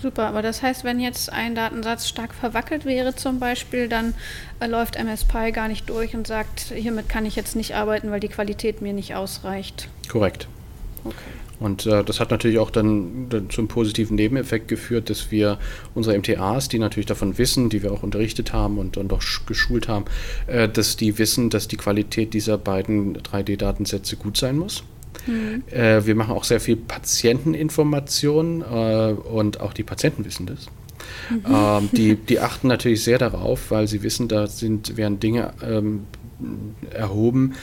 Super, 0.00 0.26
aber 0.26 0.42
das 0.42 0.62
heißt, 0.62 0.84
wenn 0.84 1.00
jetzt 1.00 1.32
ein 1.32 1.54
Datensatz 1.54 2.08
stark 2.08 2.34
verwackelt 2.34 2.84
wäre 2.84 3.14
zum 3.16 3.38
Beispiel, 3.38 3.88
dann 3.88 4.14
äh, 4.60 4.66
läuft 4.66 4.96
MSPy 4.96 5.52
gar 5.52 5.68
nicht 5.68 5.88
durch 5.88 6.14
und 6.14 6.26
sagt, 6.26 6.72
hiermit 6.74 7.08
kann 7.08 7.24
ich 7.24 7.36
jetzt 7.36 7.56
nicht 7.56 7.74
arbeiten, 7.74 8.10
weil 8.10 8.20
die 8.20 8.28
Qualität 8.28 8.82
mir 8.82 8.92
nicht 8.92 9.14
ausreicht. 9.14 9.88
Korrekt. 10.08 10.46
Okay. 11.04 11.16
Und 11.64 11.86
äh, 11.86 12.04
das 12.04 12.20
hat 12.20 12.30
natürlich 12.30 12.58
auch 12.58 12.70
dann, 12.70 13.30
dann 13.30 13.48
zum 13.48 13.68
positiven 13.68 14.16
Nebeneffekt 14.16 14.68
geführt, 14.68 15.08
dass 15.08 15.30
wir 15.30 15.58
unsere 15.94 16.18
MTAs, 16.18 16.68
die 16.68 16.78
natürlich 16.78 17.06
davon 17.06 17.38
wissen, 17.38 17.70
die 17.70 17.82
wir 17.82 17.90
auch 17.90 18.02
unterrichtet 18.02 18.52
haben 18.52 18.76
und 18.76 18.98
dann 18.98 19.08
doch 19.08 19.22
geschult 19.46 19.88
haben, 19.88 20.04
äh, 20.46 20.68
dass 20.68 20.96
die 20.96 21.16
wissen, 21.16 21.48
dass 21.48 21.66
die 21.66 21.78
Qualität 21.78 22.34
dieser 22.34 22.58
beiden 22.58 23.16
3D-Datensätze 23.16 24.16
gut 24.16 24.36
sein 24.36 24.58
muss. 24.58 24.84
Mhm. 25.26 25.62
Äh, 25.70 26.04
wir 26.04 26.14
machen 26.14 26.32
auch 26.32 26.44
sehr 26.44 26.60
viel 26.60 26.76
Patienteninformation 26.76 28.60
äh, 28.60 29.12
und 29.12 29.60
auch 29.60 29.72
die 29.72 29.84
Patienten 29.84 30.26
wissen 30.26 30.44
das. 30.44 30.66
Mhm. 31.30 31.44
Ähm, 31.50 31.88
die, 31.92 32.14
die 32.28 32.40
achten 32.40 32.68
natürlich 32.68 33.02
sehr 33.02 33.16
darauf, 33.16 33.70
weil 33.70 33.88
sie 33.88 34.02
wissen, 34.02 34.28
da 34.28 34.48
sind, 34.48 34.98
werden 34.98 35.18
Dinge 35.18 35.54
ähm, 35.66 36.04
erhoben, 36.90 37.54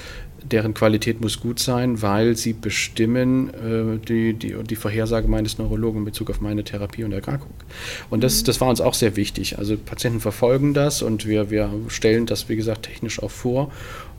deren 0.44 0.74
Qualität 0.74 1.22
muss 1.22 1.40
gut 1.40 1.60
sein, 1.60 2.02
weil 2.02 2.36
sie 2.36 2.54
bestimmen 2.54 3.50
äh, 3.50 4.06
die, 4.06 4.34
die, 4.34 4.56
die 4.64 4.76
Vorhersage 4.76 5.28
meines 5.28 5.58
Neurologen 5.58 6.00
in 6.00 6.06
Bezug 6.06 6.30
auf 6.30 6.42
meine 6.42 6.64
Therapie 6.64 7.04
und 7.04 7.12
Erkrankung. 7.12 7.52
Und 8.10 8.24
das, 8.24 8.42
mhm. 8.42 8.46
das 8.46 8.62
war 8.62 8.70
uns 8.70 8.82
auch 8.82 8.94
sehr 8.94 9.16
wichtig. 9.16 9.58
Also 9.58 9.78
Patienten 9.78 10.20
verfolgen 10.20 10.74
das 10.74 11.02
und 11.02 11.28
wir, 11.28 11.50
wir 11.52 11.72
stellen 11.88 12.26
das, 12.26 12.50
wie 12.50 12.56
gesagt, 12.56 12.84
technisch 12.84 13.22
auch 13.22 13.32
vor. 13.32 13.72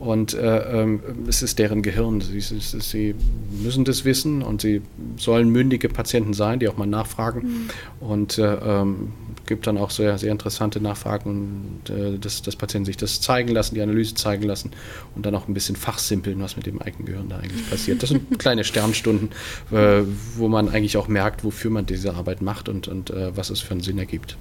Und 0.02 0.34
äh, 0.34 0.82
ähm, 0.82 1.00
es 1.28 1.44
ist 1.44 1.60
deren 1.60 1.80
Gehirn. 1.80 2.20
Sie, 2.20 2.40
sie, 2.40 2.58
sie, 2.58 3.14
müssen 3.62 3.84
das 3.84 4.04
wissen 4.04 4.42
und 4.42 4.60
sie 4.60 4.82
sollen 5.16 5.48
mündige 5.48 5.88
Patienten 5.88 6.34
sein, 6.34 6.58
die 6.58 6.66
auch 6.66 6.76
mal 6.76 6.88
nachfragen. 6.88 7.68
Mhm. 8.00 8.08
Und 8.08 8.36
äh, 8.36 8.54
ähm, 8.54 9.12
gibt 9.46 9.68
dann 9.68 9.78
auch 9.78 9.90
sehr, 9.90 10.18
sehr 10.18 10.32
interessante 10.32 10.80
Nachfragen 10.80 11.78
und 11.86 11.94
äh, 11.94 12.18
dass, 12.18 12.42
dass 12.42 12.56
Patienten 12.56 12.86
sich 12.86 12.96
das 12.96 13.20
zeigen 13.20 13.50
lassen, 13.50 13.76
die 13.76 13.80
Analyse 13.80 14.16
zeigen 14.16 14.42
lassen 14.42 14.72
und 15.14 15.24
dann 15.24 15.36
auch 15.36 15.46
ein 15.46 15.54
bisschen 15.54 15.76
fachsimpeln, 15.76 16.40
was 16.40 16.56
mit 16.56 16.66
dem 16.66 16.82
eigenen 16.82 17.06
Gehirn 17.06 17.28
da 17.28 17.36
eigentlich 17.36 17.70
passiert. 17.70 18.02
Das 18.02 18.10
sind 18.10 18.40
kleine 18.40 18.64
Sternstunden, 18.64 19.28
äh, 19.70 20.02
wo 20.36 20.48
man 20.48 20.68
eigentlich 20.68 20.96
auch 20.96 21.06
merkt, 21.06 21.44
wofür 21.44 21.70
man 21.70 21.86
diese 21.86 22.14
Arbeit 22.14 22.42
macht 22.42 22.68
und, 22.68 22.88
und 22.88 23.10
äh, 23.10 23.36
was 23.36 23.50
es 23.50 23.60
für 23.60 23.70
einen 23.70 23.82
Sinn 23.82 23.98
ergibt. 23.98 24.36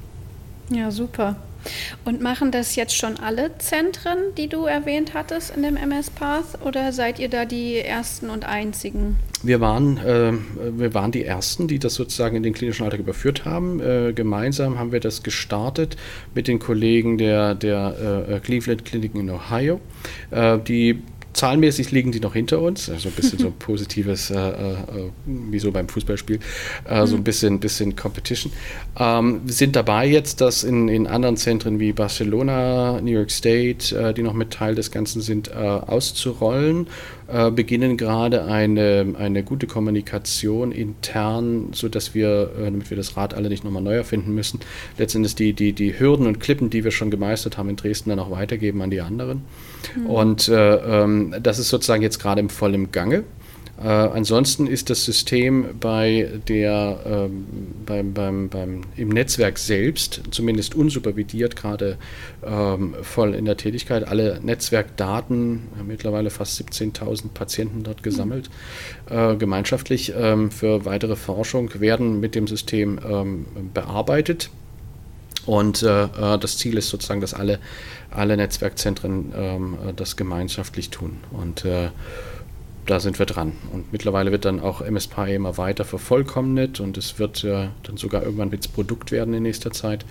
Ja, 0.72 0.90
super. 0.90 1.36
Und 2.06 2.22
machen 2.22 2.52
das 2.52 2.76
jetzt 2.76 2.96
schon 2.96 3.18
alle 3.18 3.56
Zentren, 3.60 4.18
die 4.38 4.48
du 4.48 4.66
erwähnt 4.66 5.14
hattest 5.14 5.56
in 5.56 5.62
dem 5.62 5.78
MS 5.78 6.10
Path, 6.10 6.66
oder 6.66 6.92
seid 6.92 7.20
ihr 7.20 7.30
da 7.30 7.46
die 7.46 7.78
ersten 7.78 8.30
und 8.30 8.46
einzigen? 8.46 9.18
Wir 9.44 9.60
waren, 9.60 9.98
äh, 9.98 10.34
wir 10.78 10.94
waren 10.94 11.12
die 11.12 11.24
ersten, 11.24 11.68
die 11.68 11.78
das 11.78 11.96
sozusagen 11.96 12.36
in 12.36 12.44
den 12.44 12.54
klinischen 12.54 12.84
Alltag 12.84 13.00
überführt 13.00 13.46
haben. 13.46 13.80
Äh, 13.80 14.14
gemeinsam 14.14 14.80
haben 14.80 14.92
wir 14.92 15.00
das 15.00 15.24
gestartet 15.24 15.98
mit 16.34 16.48
den 16.48 16.60
Kollegen 16.60 17.18
der, 17.18 17.54
der 17.54 18.28
äh, 18.30 18.40
Cleveland 18.40 18.86
Kliniken 18.86 19.20
in 19.20 19.30
Ohio, 19.30 19.80
äh, 20.32 20.58
die 20.58 21.04
Zahlenmäßig 21.34 21.92
liegen 21.92 22.12
die 22.12 22.20
noch 22.20 22.34
hinter 22.34 22.62
uns, 22.62 22.90
also 22.90 23.10
ein 23.10 23.16
bisschen 23.16 23.40
so 23.40 23.48
ein 23.48 23.54
positives, 23.60 24.32
äh, 24.32 24.36
äh, 24.36 24.76
wie 25.26 25.60
so 25.60 25.72
beim 25.72 25.88
Fußballspiel, 25.88 26.40
äh, 26.86 27.06
so 27.08 27.16
ein 27.16 27.20
mhm. 27.20 27.24
bisschen, 27.24 27.60
bisschen 27.60 27.96
Competition. 27.96 28.52
Ähm, 29.00 29.42
wir 29.46 29.54
sind 29.54 29.76
dabei 29.76 30.08
jetzt, 30.08 30.42
das 30.42 30.64
in, 30.64 30.88
in 30.90 31.08
anderen 31.08 31.38
Zentren 31.38 31.80
wie 31.80 31.94
Barcelona, 31.94 33.00
New 33.02 33.12
York 33.12 33.32
State, 33.32 33.96
äh, 33.96 34.14
die 34.14 34.24
noch 34.24 34.34
mit 34.34 34.52
Teil 34.52 34.76
des 34.76 34.92
Ganzen 34.92 35.22
sind, 35.22 35.50
äh, 35.50 35.54
auszurollen 35.54 36.88
äh, 37.32 37.52
beginnen 37.52 37.98
gerade 37.98 38.46
eine, 38.46 39.16
eine 39.18 39.44
gute 39.44 39.68
Kommunikation 39.68 40.72
intern, 40.72 41.70
sodass 41.74 42.14
wir, 42.14 42.52
äh, 42.60 42.66
damit 42.66 42.90
wir 42.90 42.98
das 42.98 43.16
Rad 43.18 43.34
alle 43.34 43.50
nicht 43.50 43.64
nochmal 43.64 43.82
neu 43.82 43.96
erfinden 43.96 44.34
müssen, 44.34 44.60
letztendlich 44.98 45.36
die, 45.36 45.54
die, 45.54 45.74
die 45.74 46.00
Hürden 46.00 46.28
und 46.28 46.40
Klippen, 46.40 46.70
die 46.70 46.84
wir 46.84 46.92
schon 46.92 47.12
gemeistert 47.12 47.58
haben 47.58 47.70
in 47.70 47.76
Dresden, 47.76 48.10
dann 48.10 48.20
auch 48.20 48.32
weitergeben 48.32 48.82
an 48.82 48.90
die 48.92 49.02
anderen. 49.02 49.44
Mhm. 49.96 50.06
Und 50.08 50.48
äh, 50.48 50.76
ähm, 50.76 51.36
das 51.42 51.60
ist 51.60 51.70
sozusagen 51.70 52.02
jetzt 52.02 52.20
gerade 52.20 52.42
im 52.42 52.50
vollen 52.50 52.92
Gange. 52.92 53.24
Äh, 53.84 53.88
ansonsten 53.88 54.68
ist 54.68 54.90
das 54.90 55.06
System 55.06 55.80
bei 55.80 56.30
der, 56.48 57.00
ähm, 57.06 57.48
beim, 57.86 58.14
beim, 58.14 58.50
beim, 58.50 58.82
im 58.96 59.10
Netzwerk 59.10 59.58
selbst 59.58 60.22
zumindest 60.32 60.76
unsupervidiert 60.76 61.56
gerade 61.56 61.98
ähm, 62.46 62.96
voll 63.02 63.34
in 63.34 63.46
der 63.46 63.58
Tätigkeit. 63.58 64.08
Alle 64.08 64.40
Netzwerkdaten, 64.42 65.64
mittlerweile 65.88 66.30
fast 66.30 66.62
17.000 66.62 67.30
Patienten 67.34 67.84
dort 67.84 68.04
gesammelt, 68.04 68.50
mhm. 69.10 69.18
äh, 69.18 69.36
gemeinschaftlich 69.38 70.14
ähm, 70.16 70.52
für 70.52 70.86
weitere 70.86 71.16
Forschung 71.16 71.72
werden 71.80 72.20
mit 72.20 72.36
dem 72.36 72.48
System 72.48 73.00
ähm, 73.04 73.46
bearbeitet. 73.74 74.52
Und 75.48 75.82
äh, 75.82 76.04
äh 76.04 76.38
das 76.38 76.60
Ziel 76.60 76.78
ist 76.78 76.90
sozusagen, 76.90 77.22
dass 77.22 77.34
alle, 77.34 77.60
alle 78.12 78.38
Netzwerkzentren 78.38 79.34
ähm, 79.36 79.78
äh, 79.88 79.94
das 79.94 80.16
gemeinschaftlich 80.16 80.92
tun. 80.92 81.18
Und 81.32 81.66
äh, 81.66 81.90
da 82.86 83.00
sind 83.00 83.20
wir 83.20 83.26
dran. 83.26 83.54
Und 83.72 83.92
mittlerweile 83.92 84.32
wird 84.32 84.46
dann 84.46 84.60
auch 84.60 84.82
MSPI 84.82 85.36
immer 85.36 85.58
weiter 85.58 85.86
vervollkommnet 85.86 86.80
und 86.80 86.98
es 86.98 87.20
wird 87.20 87.44
äh, 87.44 87.68
dann 87.84 87.98
sogar 87.98 88.24
irgendwann 88.24 88.52
ins 88.52 88.68
Produkt 88.68 89.12
werden 89.12 89.34
in 89.34 89.44
nächster 89.44 89.72
Zeit 89.72 90.06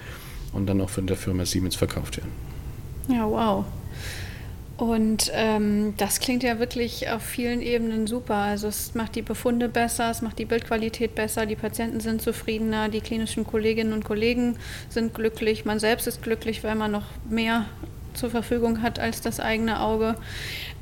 und 0.52 0.66
dann 0.66 0.80
auch 0.80 0.90
von 0.90 1.06
der 1.06 1.16
Firma 1.16 1.44
Siemens 1.44 1.76
verkauft 1.76 2.18
werden. 2.18 2.32
Ja, 3.08 3.28
wow. 3.28 3.64
Und 4.80 5.30
ähm, 5.34 5.92
das 5.98 6.20
klingt 6.20 6.42
ja 6.42 6.58
wirklich 6.58 7.10
auf 7.10 7.20
vielen 7.20 7.60
Ebenen 7.60 8.06
super. 8.06 8.36
Also 8.36 8.68
es 8.68 8.94
macht 8.94 9.14
die 9.14 9.20
Befunde 9.20 9.68
besser, 9.68 10.10
es 10.10 10.22
macht 10.22 10.38
die 10.38 10.46
Bildqualität 10.46 11.14
besser, 11.14 11.44
die 11.44 11.56
Patienten 11.56 12.00
sind 12.00 12.22
zufriedener, 12.22 12.88
die 12.88 13.02
klinischen 13.02 13.46
Kolleginnen 13.46 13.92
und 13.92 14.04
Kollegen 14.04 14.56
sind 14.88 15.12
glücklich, 15.12 15.66
man 15.66 15.78
selbst 15.78 16.06
ist 16.06 16.22
glücklich, 16.22 16.64
weil 16.64 16.76
man 16.76 16.92
noch 16.92 17.04
mehr 17.28 17.66
zur 18.20 18.30
Verfügung 18.30 18.82
hat 18.82 18.98
als 18.98 19.20
das 19.20 19.40
eigene 19.40 19.80
Auge. 19.80 20.14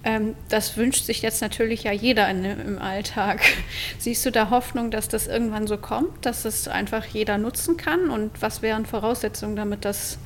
Ähm, 0.05 0.34
das 0.49 0.76
wünscht 0.76 1.05
sich 1.05 1.22
jetzt 1.22 1.41
natürlich 1.41 1.84
ja 1.84 1.93
jeder 1.93 2.28
in, 2.28 2.45
im 2.45 2.78
Alltag. 2.78 3.41
Siehst 3.99 4.26
du 4.26 4.30
da 4.30 4.51
Hoffnung, 4.51 4.91
dass 4.91 5.09
das 5.09 5.26
irgendwann 5.26 5.66
so 5.66 5.76
kommt, 5.76 6.26
dass 6.26 6.45
es 6.45 6.68
einfach 6.68 7.05
jeder 7.07 7.39
nutzen 7.39 7.76
kann? 7.76 8.11
Und 8.11 8.30
was 8.41 8.61
wären 8.61 8.86
Voraussetzungen, 8.86 9.57
damit 9.57 9.84
das 9.84 10.18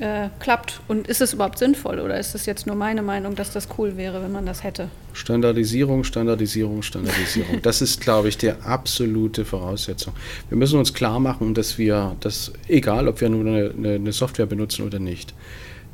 äh, 0.00 0.28
klappt? 0.40 0.80
Und 0.88 1.06
ist 1.06 1.20
es 1.20 1.32
überhaupt 1.32 1.58
sinnvoll 1.58 2.00
oder 2.00 2.18
ist 2.18 2.34
es 2.34 2.46
jetzt 2.46 2.66
nur 2.66 2.76
meine 2.76 3.02
Meinung, 3.02 3.34
dass 3.34 3.52
das 3.52 3.68
cool 3.78 3.96
wäre, 3.96 4.22
wenn 4.22 4.32
man 4.32 4.46
das 4.46 4.62
hätte? 4.64 4.88
Standardisierung, 5.12 6.04
Standardisierung, 6.04 6.82
Standardisierung. 6.82 7.62
das 7.62 7.82
ist, 7.82 8.00
glaube 8.00 8.28
ich, 8.28 8.38
die 8.38 8.50
absolute 8.50 9.44
Voraussetzung. 9.44 10.14
Wir 10.48 10.58
müssen 10.58 10.78
uns 10.78 10.92
klar 10.94 11.20
machen, 11.20 11.54
dass 11.54 11.78
wir, 11.78 12.16
dass, 12.20 12.52
egal 12.68 13.08
ob 13.08 13.20
wir 13.20 13.28
nur 13.28 13.46
eine, 13.46 13.94
eine 13.94 14.12
Software 14.12 14.46
benutzen 14.46 14.86
oder 14.86 14.98
nicht, 14.98 15.34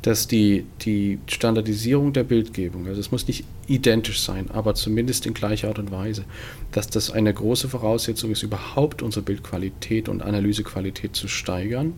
dass 0.01 0.27
die, 0.27 0.65
die 0.81 1.19
Standardisierung 1.27 2.13
der 2.13 2.23
Bildgebung, 2.23 2.87
also 2.87 2.99
es 2.99 3.11
muss 3.11 3.27
nicht 3.27 3.43
identisch 3.67 4.21
sein, 4.21 4.49
aber 4.51 4.73
zumindest 4.73 5.25
in 5.25 5.33
gleicher 5.33 5.67
Art 5.67 5.79
und 5.79 5.91
Weise, 5.91 6.23
dass 6.71 6.89
das 6.89 7.11
eine 7.11 7.33
große 7.33 7.67
Voraussetzung 7.69 8.31
ist, 8.31 8.43
überhaupt 8.43 9.01
unsere 9.01 9.23
Bildqualität 9.23 10.07
und 10.09 10.21
Analysequalität 10.21 11.15
zu 11.15 11.27
steigern. 11.27 11.93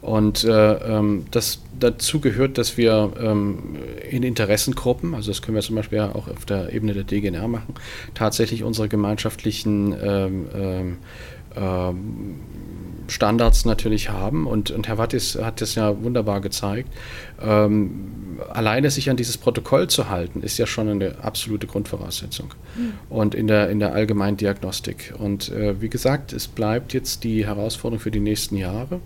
Und 0.00 0.44
äh, 0.44 0.74
ähm, 0.74 1.24
das 1.30 1.62
dazu 1.80 2.20
gehört, 2.20 2.58
dass 2.58 2.76
wir 2.76 3.12
ähm, 3.18 3.76
in 4.10 4.22
Interessengruppen, 4.22 5.14
also 5.14 5.30
das 5.30 5.40
können 5.40 5.54
wir 5.54 5.62
zum 5.62 5.76
Beispiel 5.76 6.00
auch 6.00 6.28
auf 6.28 6.44
der 6.44 6.74
Ebene 6.74 6.92
der 6.92 7.04
DGNR 7.04 7.48
machen, 7.48 7.74
tatsächlich 8.12 8.64
unsere 8.64 8.88
gemeinschaftlichen 8.88 9.94
ähm, 9.98 10.46
ähm, 10.54 10.96
ähm 11.56 12.40
Standards 13.08 13.64
natürlich 13.64 14.10
haben. 14.10 14.46
Und, 14.46 14.70
und 14.70 14.88
Herr 14.88 14.98
Wattis 14.98 15.36
hat 15.40 15.60
das 15.60 15.74
ja 15.74 16.02
wunderbar 16.02 16.40
gezeigt. 16.40 16.88
Ähm, 17.40 18.38
alleine 18.50 18.90
sich 18.90 19.10
an 19.10 19.16
dieses 19.16 19.36
Protokoll 19.36 19.88
zu 19.88 20.08
halten, 20.08 20.42
ist 20.42 20.58
ja 20.58 20.66
schon 20.66 20.88
eine 20.88 21.16
absolute 21.22 21.66
Grundvoraussetzung. 21.66 22.54
Mhm. 22.76 22.92
Und 23.08 23.34
in 23.34 23.46
der, 23.46 23.70
in 23.70 23.78
der 23.78 23.92
allgemeinen 23.92 24.36
Diagnostik. 24.36 25.14
Und 25.18 25.50
äh, 25.50 25.80
wie 25.80 25.88
gesagt, 25.88 26.32
es 26.32 26.48
bleibt 26.48 26.92
jetzt 26.92 27.24
die 27.24 27.46
Herausforderung 27.46 28.00
für 28.00 28.10
die 28.10 28.20
nächsten 28.20 28.56
Jahre 28.56 29.00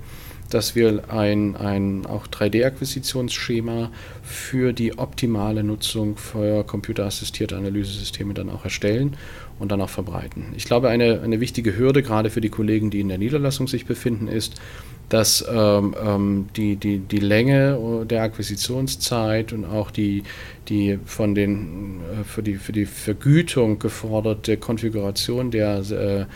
dass 0.50 0.74
wir 0.74 1.04
ein, 1.08 1.56
ein 1.56 2.06
auch 2.06 2.26
3D-Akquisitionsschema 2.26 3.90
für 4.22 4.72
die 4.72 4.98
optimale 4.98 5.62
Nutzung 5.62 6.16
für 6.16 6.64
computerassistierte 6.64 7.56
Analysesysteme 7.56 8.34
dann 8.34 8.50
auch 8.50 8.64
erstellen 8.64 9.16
und 9.58 9.72
dann 9.72 9.80
auch 9.80 9.90
verbreiten. 9.90 10.52
Ich 10.56 10.64
glaube, 10.64 10.88
eine, 10.88 11.20
eine 11.22 11.40
wichtige 11.40 11.76
Hürde 11.76 12.02
gerade 12.02 12.30
für 12.30 12.40
die 12.40 12.48
Kollegen, 12.48 12.90
die 12.90 13.00
in 13.00 13.08
der 13.08 13.18
Niederlassung 13.18 13.68
sich 13.68 13.86
befinden, 13.86 14.28
ist, 14.28 14.60
dass 15.08 15.44
ähm, 15.50 15.94
ähm, 16.04 16.46
die, 16.54 16.76
die, 16.76 16.98
die 16.98 17.18
Länge 17.18 18.04
der 18.08 18.22
Akquisitionszeit 18.22 19.52
und 19.52 19.64
auch 19.64 19.90
die, 19.90 20.22
die 20.68 20.98
von 21.06 21.34
den 21.34 22.00
äh, 22.20 22.24
für, 22.24 22.42
die, 22.42 22.56
für 22.56 22.72
die 22.72 22.84
Vergütung 22.84 23.78
geforderte 23.78 24.58
Konfiguration 24.58 25.50
der 25.50 25.82
äh, 25.90 26.26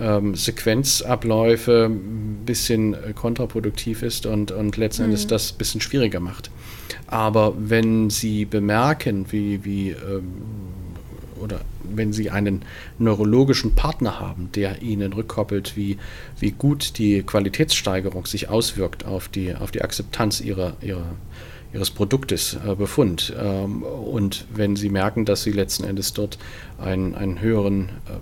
ähm, 0.00 0.34
Sequenzabläufe 0.34 1.90
ein 1.90 2.42
bisschen 2.46 2.96
kontraproduktiv 3.14 4.02
ist 4.02 4.24
und, 4.24 4.50
und 4.50 4.76
letzten 4.78 5.04
Endes 5.04 5.24
mhm. 5.24 5.28
das 5.28 5.52
ein 5.52 5.58
bisschen 5.58 5.80
schwieriger 5.82 6.20
macht. 6.20 6.50
Aber 7.06 7.54
wenn 7.58 8.08
Sie 8.08 8.46
bemerken, 8.46 9.26
wie, 9.30 9.62
wie 9.64 9.90
ähm, 9.90 10.32
oder 11.42 11.60
wenn 11.82 12.12
Sie 12.12 12.30
einen 12.30 12.62
neurologischen 12.98 13.74
Partner 13.74 14.20
haben, 14.20 14.50
der 14.54 14.82
Ihnen 14.82 15.12
rückkoppelt, 15.12 15.76
wie, 15.76 15.98
wie 16.38 16.52
gut 16.52 16.98
die 16.98 17.22
Qualitätssteigerung 17.22 18.26
sich 18.26 18.48
auswirkt 18.48 19.04
auf 19.04 19.28
die, 19.28 19.54
auf 19.54 19.70
die 19.70 19.82
Akzeptanz 19.82 20.40
Ihrer, 20.40 20.74
ihrer, 20.80 21.04
Ihres 21.74 21.90
Produktes, 21.90 22.58
äh, 22.66 22.74
Befund. 22.74 23.32
Ähm, 23.38 23.82
und 23.82 24.46
wenn 24.54 24.76
Sie 24.76 24.90
merken, 24.90 25.24
dass 25.24 25.42
Sie 25.42 25.52
letzten 25.52 25.84
Endes 25.84 26.12
dort 26.12 26.38
einen, 26.78 27.14
einen 27.14 27.40
höheren 27.40 27.88
äh, 28.08 28.18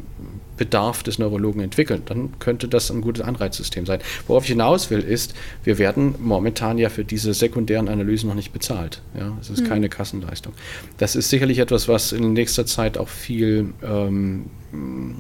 Bedarf 0.57 1.03
des 1.03 1.19
Neurologen 1.19 1.61
entwickeln, 1.61 2.03
dann 2.07 2.39
könnte 2.39 2.69
das 2.69 2.91
ein 2.91 3.01
gutes 3.01 3.25
Anreizsystem 3.25 3.87
sein. 3.87 4.01
Worauf 4.27 4.45
ich 4.45 4.51
hinaus 4.51 4.91
will, 4.91 5.01
ist, 5.01 5.35
wir 5.65 5.79
werden 5.79 6.15
momentan 6.21 6.79
ja 6.79 6.91
für 6.91 7.05
diese 7.05 7.35
sekundären 7.35 7.89
Analysen 7.89 8.29
noch 8.29 8.37
nicht 8.37 8.53
bezahlt. 8.53 9.03
Ja, 9.19 9.37
es 9.41 9.51
ist 9.51 9.63
mhm. 9.63 9.69
keine 9.69 9.89
Kassenleistung. 9.89 10.53
Das 10.99 11.17
ist 11.17 11.31
sicherlich 11.31 11.59
etwas, 11.59 11.89
was 11.89 12.13
in 12.13 12.35
nächster 12.35 12.67
Zeit 12.67 12.99
auch 12.99 13.09
viel 13.09 13.73
ähm, 13.83 14.47
ähm, 14.73 15.17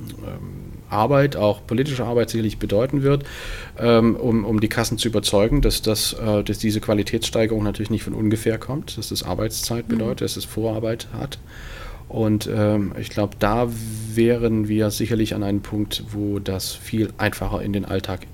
Arbeit, 0.91 1.36
auch 1.36 1.66
politische 1.66 2.05
Arbeit 2.05 2.30
sicherlich 2.30 2.59
bedeuten 2.59 3.03
wird, 3.03 3.24
ähm, 3.78 4.16
um, 4.16 4.45
um 4.45 4.61
die 4.61 4.68
Kassen 4.68 4.99
zu 4.99 5.09
überzeugen, 5.09 5.62
dass, 5.62 5.82
das, 5.82 6.12
äh, 6.14 6.43
dass 6.43 6.59
diese 6.59 6.80
Qualitätssteigerung 6.80 7.62
natürlich 7.62 7.91
nicht 7.91 8.05
von 8.05 8.14
ungefähr 8.14 8.59
kommt, 8.59 8.99
dass 8.99 9.09
das 9.09 9.22
Arbeitszeit 9.22 9.88
mhm. 9.88 9.93
bedeutet, 9.93 10.20
mhm. 10.20 10.24
dass 10.24 10.36
es 10.36 10.45
Vorarbeit 10.45 11.09
hat. 11.12 11.38
Und 12.09 12.51
ähm, 12.53 12.93
ich 12.99 13.09
glaube, 13.09 13.36
da 13.38 13.68
wären 14.14 14.66
wir 14.66 14.91
sicherlich 14.91 15.34
an 15.34 15.45
einem 15.45 15.61
Punkt, 15.61 16.03
wo 16.11 16.41
das 16.41 16.72
viel 16.72 17.12
einfacher 17.18 17.62
in 17.62 17.72
den 17.72 17.84
Alltag, 17.84 18.26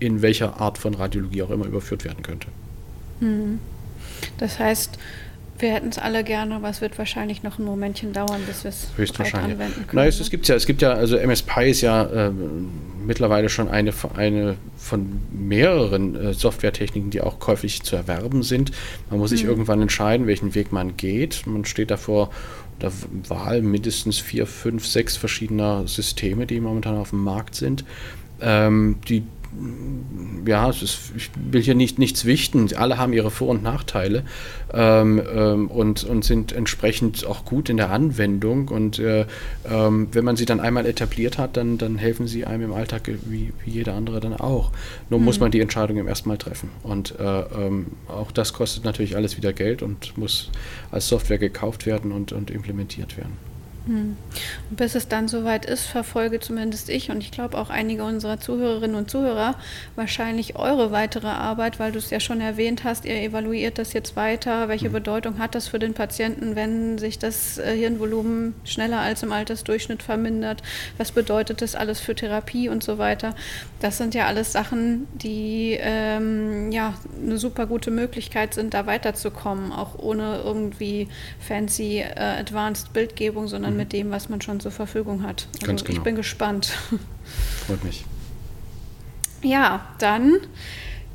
in 0.00 0.20
welcher 0.20 0.60
Art 0.60 0.78
von 0.78 0.94
Radiologie 0.94 1.42
auch 1.42 1.50
immer, 1.50 1.66
überführt 1.66 2.04
werden 2.04 2.24
könnte. 2.24 2.48
Hm. 3.20 3.60
Das 4.38 4.58
heißt, 4.58 4.98
wir 5.62 5.72
hätten 5.72 5.88
es 5.88 5.98
alle 5.98 6.24
gerne, 6.24 6.56
aber 6.56 6.68
es 6.68 6.80
wird 6.80 6.98
wahrscheinlich 6.98 7.42
noch 7.42 7.58
ein 7.58 7.64
Momentchen 7.64 8.12
dauern, 8.12 8.42
bis 8.46 8.64
wir 8.64 8.68
es 8.68 8.88
höchstwahrscheinlich 8.96 9.54
anwenden 9.54 9.86
können. 9.86 9.94
Nein, 9.94 10.08
es, 10.08 10.20
es 10.20 10.30
gibt 10.30 10.46
ja, 10.48 10.54
es 10.54 10.66
gibt 10.66 10.82
ja, 10.82 10.92
also 10.92 11.16
MS 11.16 11.42
Pi 11.42 11.70
ist 11.70 11.80
ja 11.80 12.02
äh, 12.04 12.30
mittlerweile 13.06 13.48
schon 13.48 13.68
eine, 13.68 13.92
eine 14.14 14.56
von 14.76 15.20
mehreren 15.32 16.16
äh, 16.16 16.34
Softwaretechniken, 16.34 17.10
die 17.10 17.20
auch 17.20 17.38
käuflich 17.38 17.82
zu 17.82 17.96
erwerben 17.96 18.42
sind. 18.42 18.72
Man 19.08 19.20
muss 19.20 19.30
sich 19.30 19.44
mhm. 19.44 19.50
irgendwann 19.50 19.80
entscheiden, 19.80 20.26
welchen 20.26 20.54
Weg 20.54 20.72
man 20.72 20.96
geht. 20.96 21.46
Man 21.46 21.64
steht 21.64 21.90
davor 21.90 22.30
der 22.80 22.92
Wahl 23.28 23.62
mindestens 23.62 24.18
vier, 24.18 24.46
fünf, 24.46 24.86
sechs 24.86 25.16
verschiedener 25.16 25.86
Systeme, 25.86 26.46
die 26.46 26.60
momentan 26.60 26.96
auf 26.96 27.10
dem 27.10 27.22
Markt 27.22 27.54
sind. 27.54 27.84
Ähm, 28.40 28.96
die 29.08 29.22
ja, 30.46 30.70
ist, 30.70 31.12
ich 31.16 31.30
will 31.34 31.62
hier 31.62 31.74
nicht, 31.74 31.98
nichts 31.98 32.24
wichten. 32.24 32.74
Alle 32.74 32.98
haben 32.98 33.12
ihre 33.12 33.30
Vor- 33.30 33.48
und 33.48 33.62
Nachteile 33.62 34.24
ähm, 34.72 35.22
ähm, 35.32 35.68
und, 35.68 36.04
und 36.04 36.24
sind 36.24 36.52
entsprechend 36.52 37.26
auch 37.26 37.44
gut 37.44 37.68
in 37.68 37.76
der 37.76 37.90
Anwendung. 37.90 38.68
Und 38.68 38.98
äh, 38.98 39.26
ähm, 39.70 40.08
wenn 40.12 40.24
man 40.24 40.36
sie 40.36 40.44
dann 40.44 40.60
einmal 40.60 40.86
etabliert 40.86 41.38
hat, 41.38 41.56
dann, 41.56 41.78
dann 41.78 41.96
helfen 41.96 42.26
sie 42.26 42.44
einem 42.44 42.64
im 42.64 42.72
Alltag 42.72 43.08
wie, 43.26 43.52
wie 43.64 43.70
jeder 43.70 43.94
andere 43.94 44.20
dann 44.20 44.34
auch. 44.34 44.72
Nur 45.10 45.20
mhm. 45.20 45.26
muss 45.26 45.40
man 45.40 45.50
die 45.50 45.60
Entscheidung 45.60 45.96
im 45.98 46.08
ersten 46.08 46.28
Mal 46.28 46.38
treffen. 46.38 46.70
Und 46.82 47.18
äh, 47.18 47.40
ähm, 47.40 47.86
auch 48.08 48.32
das 48.32 48.52
kostet 48.52 48.84
natürlich 48.84 49.16
alles 49.16 49.36
wieder 49.36 49.52
Geld 49.52 49.82
und 49.82 50.16
muss 50.16 50.50
als 50.90 51.08
Software 51.08 51.38
gekauft 51.38 51.86
werden 51.86 52.12
und, 52.12 52.32
und 52.32 52.50
implementiert 52.50 53.16
werden. 53.16 53.51
Hm. 53.86 54.16
Und 54.70 54.76
bis 54.76 54.94
es 54.94 55.08
dann 55.08 55.26
soweit 55.26 55.66
ist, 55.66 55.86
verfolge 55.86 56.38
zumindest 56.38 56.88
ich 56.88 57.10
und 57.10 57.18
ich 57.18 57.32
glaube 57.32 57.58
auch 57.58 57.68
einige 57.68 58.04
unserer 58.04 58.38
Zuhörerinnen 58.38 58.96
und 58.96 59.10
Zuhörer 59.10 59.56
wahrscheinlich 59.96 60.56
eure 60.56 60.92
weitere 60.92 61.26
Arbeit, 61.26 61.80
weil 61.80 61.90
du 61.90 61.98
es 61.98 62.10
ja 62.10 62.20
schon 62.20 62.40
erwähnt 62.40 62.84
hast, 62.84 63.04
ihr 63.04 63.20
evaluiert 63.20 63.78
das 63.78 63.92
jetzt 63.92 64.14
weiter. 64.14 64.68
Welche 64.68 64.88
mhm. 64.88 64.92
Bedeutung 64.94 65.38
hat 65.38 65.56
das 65.56 65.66
für 65.66 65.80
den 65.80 65.94
Patienten, 65.94 66.54
wenn 66.54 66.98
sich 66.98 67.18
das 67.18 67.58
äh, 67.58 67.76
Hirnvolumen 67.76 68.54
schneller 68.64 69.00
als 69.00 69.24
im 69.24 69.32
Altersdurchschnitt 69.32 70.02
vermindert? 70.02 70.62
Was 70.96 71.10
bedeutet 71.10 71.60
das 71.60 71.74
alles 71.74 71.98
für 71.98 72.14
Therapie 72.14 72.68
und 72.68 72.84
so 72.84 72.98
weiter? 72.98 73.34
Das 73.80 73.98
sind 73.98 74.14
ja 74.14 74.26
alles 74.26 74.52
Sachen, 74.52 75.08
die 75.14 75.76
ähm, 75.80 76.70
ja 76.70 76.94
eine 77.20 77.36
super 77.36 77.66
gute 77.66 77.90
Möglichkeit 77.90 78.54
sind, 78.54 78.74
da 78.74 78.86
weiterzukommen, 78.86 79.72
auch 79.72 79.98
ohne 79.98 80.40
irgendwie 80.44 81.08
fancy 81.40 81.98
äh, 81.98 82.14
Advanced 82.14 82.92
Bildgebung, 82.92 83.48
sondern 83.48 83.71
mhm. 83.72 83.78
mit 83.78 83.92
dem, 83.92 84.10
was 84.10 84.28
man 84.28 84.40
schon 84.40 84.60
zur 84.60 84.70
Verfügung 84.70 85.22
hat. 85.22 85.48
Also 85.54 85.66
Ganz 85.66 85.84
genau. 85.84 85.98
Ich 85.98 86.04
bin 86.04 86.16
gespannt. 86.16 86.66
Freut 87.66 87.84
mich. 87.84 88.04
Ja, 89.42 89.86
dann 89.98 90.38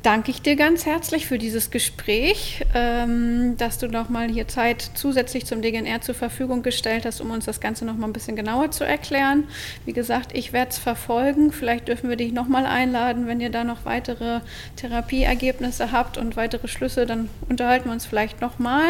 danke 0.02 0.30
ich 0.30 0.42
dir 0.42 0.56
ganz 0.56 0.86
herzlich 0.86 1.26
für 1.26 1.38
dieses 1.38 1.70
Gespräch, 1.70 2.64
ähm, 2.74 3.56
dass 3.56 3.78
du 3.78 3.88
nochmal 3.88 4.28
hier 4.28 4.48
Zeit 4.48 4.90
zusätzlich 4.94 5.46
zum 5.46 5.62
DGNR 5.62 6.00
zur 6.00 6.14
Verfügung 6.14 6.62
gestellt 6.62 7.04
hast, 7.04 7.20
um 7.20 7.30
uns 7.30 7.44
das 7.44 7.60
Ganze 7.60 7.84
nochmal 7.84 8.08
ein 8.08 8.12
bisschen 8.12 8.36
genauer 8.36 8.70
zu 8.70 8.84
erklären. 8.84 9.44
Wie 9.84 9.92
gesagt, 9.92 10.36
ich 10.36 10.52
werde 10.52 10.70
es 10.70 10.78
verfolgen. 10.78 11.52
Vielleicht 11.52 11.88
dürfen 11.88 12.08
wir 12.08 12.16
dich 12.16 12.32
nochmal 12.32 12.66
einladen, 12.66 13.26
wenn 13.26 13.40
ihr 13.40 13.50
da 13.50 13.64
noch 13.64 13.84
weitere 13.84 14.40
Therapieergebnisse 14.76 15.92
habt 15.92 16.18
und 16.18 16.36
weitere 16.36 16.68
Schlüsse, 16.68 17.06
dann 17.06 17.28
unterhalten 17.48 17.86
wir 17.86 17.92
uns 17.92 18.06
vielleicht 18.06 18.40
nochmal. 18.40 18.86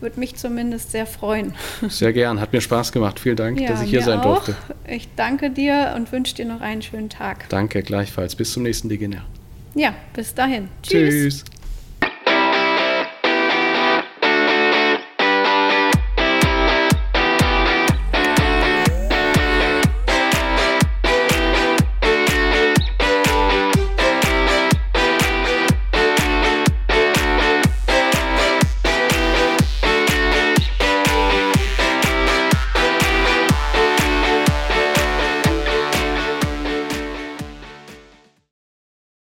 Würde 0.00 0.18
mich 0.18 0.36
zumindest 0.36 0.90
sehr 0.90 1.06
freuen. 1.06 1.54
Sehr 1.88 2.12
gern, 2.12 2.40
hat 2.40 2.52
mir 2.52 2.60
Spaß 2.60 2.92
gemacht. 2.92 3.20
Vielen 3.20 3.36
Dank, 3.36 3.60
ja, 3.60 3.68
dass 3.68 3.82
ich 3.82 3.90
hier 3.90 4.02
sein 4.02 4.20
auch. 4.20 4.44
durfte. 4.44 4.56
Ich 4.88 5.08
danke 5.16 5.50
dir 5.50 5.92
und 5.96 6.10
wünsche 6.12 6.34
dir 6.34 6.44
noch 6.44 6.60
einen 6.60 6.82
schönen 6.82 7.08
Tag. 7.08 7.48
Danke, 7.48 7.82
gleichfalls. 7.82 8.36
Bis 8.36 8.52
zum 8.52 8.62
nächsten 8.62 8.88
DGNR. 8.88 9.22
Ja, 9.74 9.94
bis 10.14 10.34
dahin. 10.34 10.68
Tschüss. 10.82 11.42
Tschüss. 11.42 11.44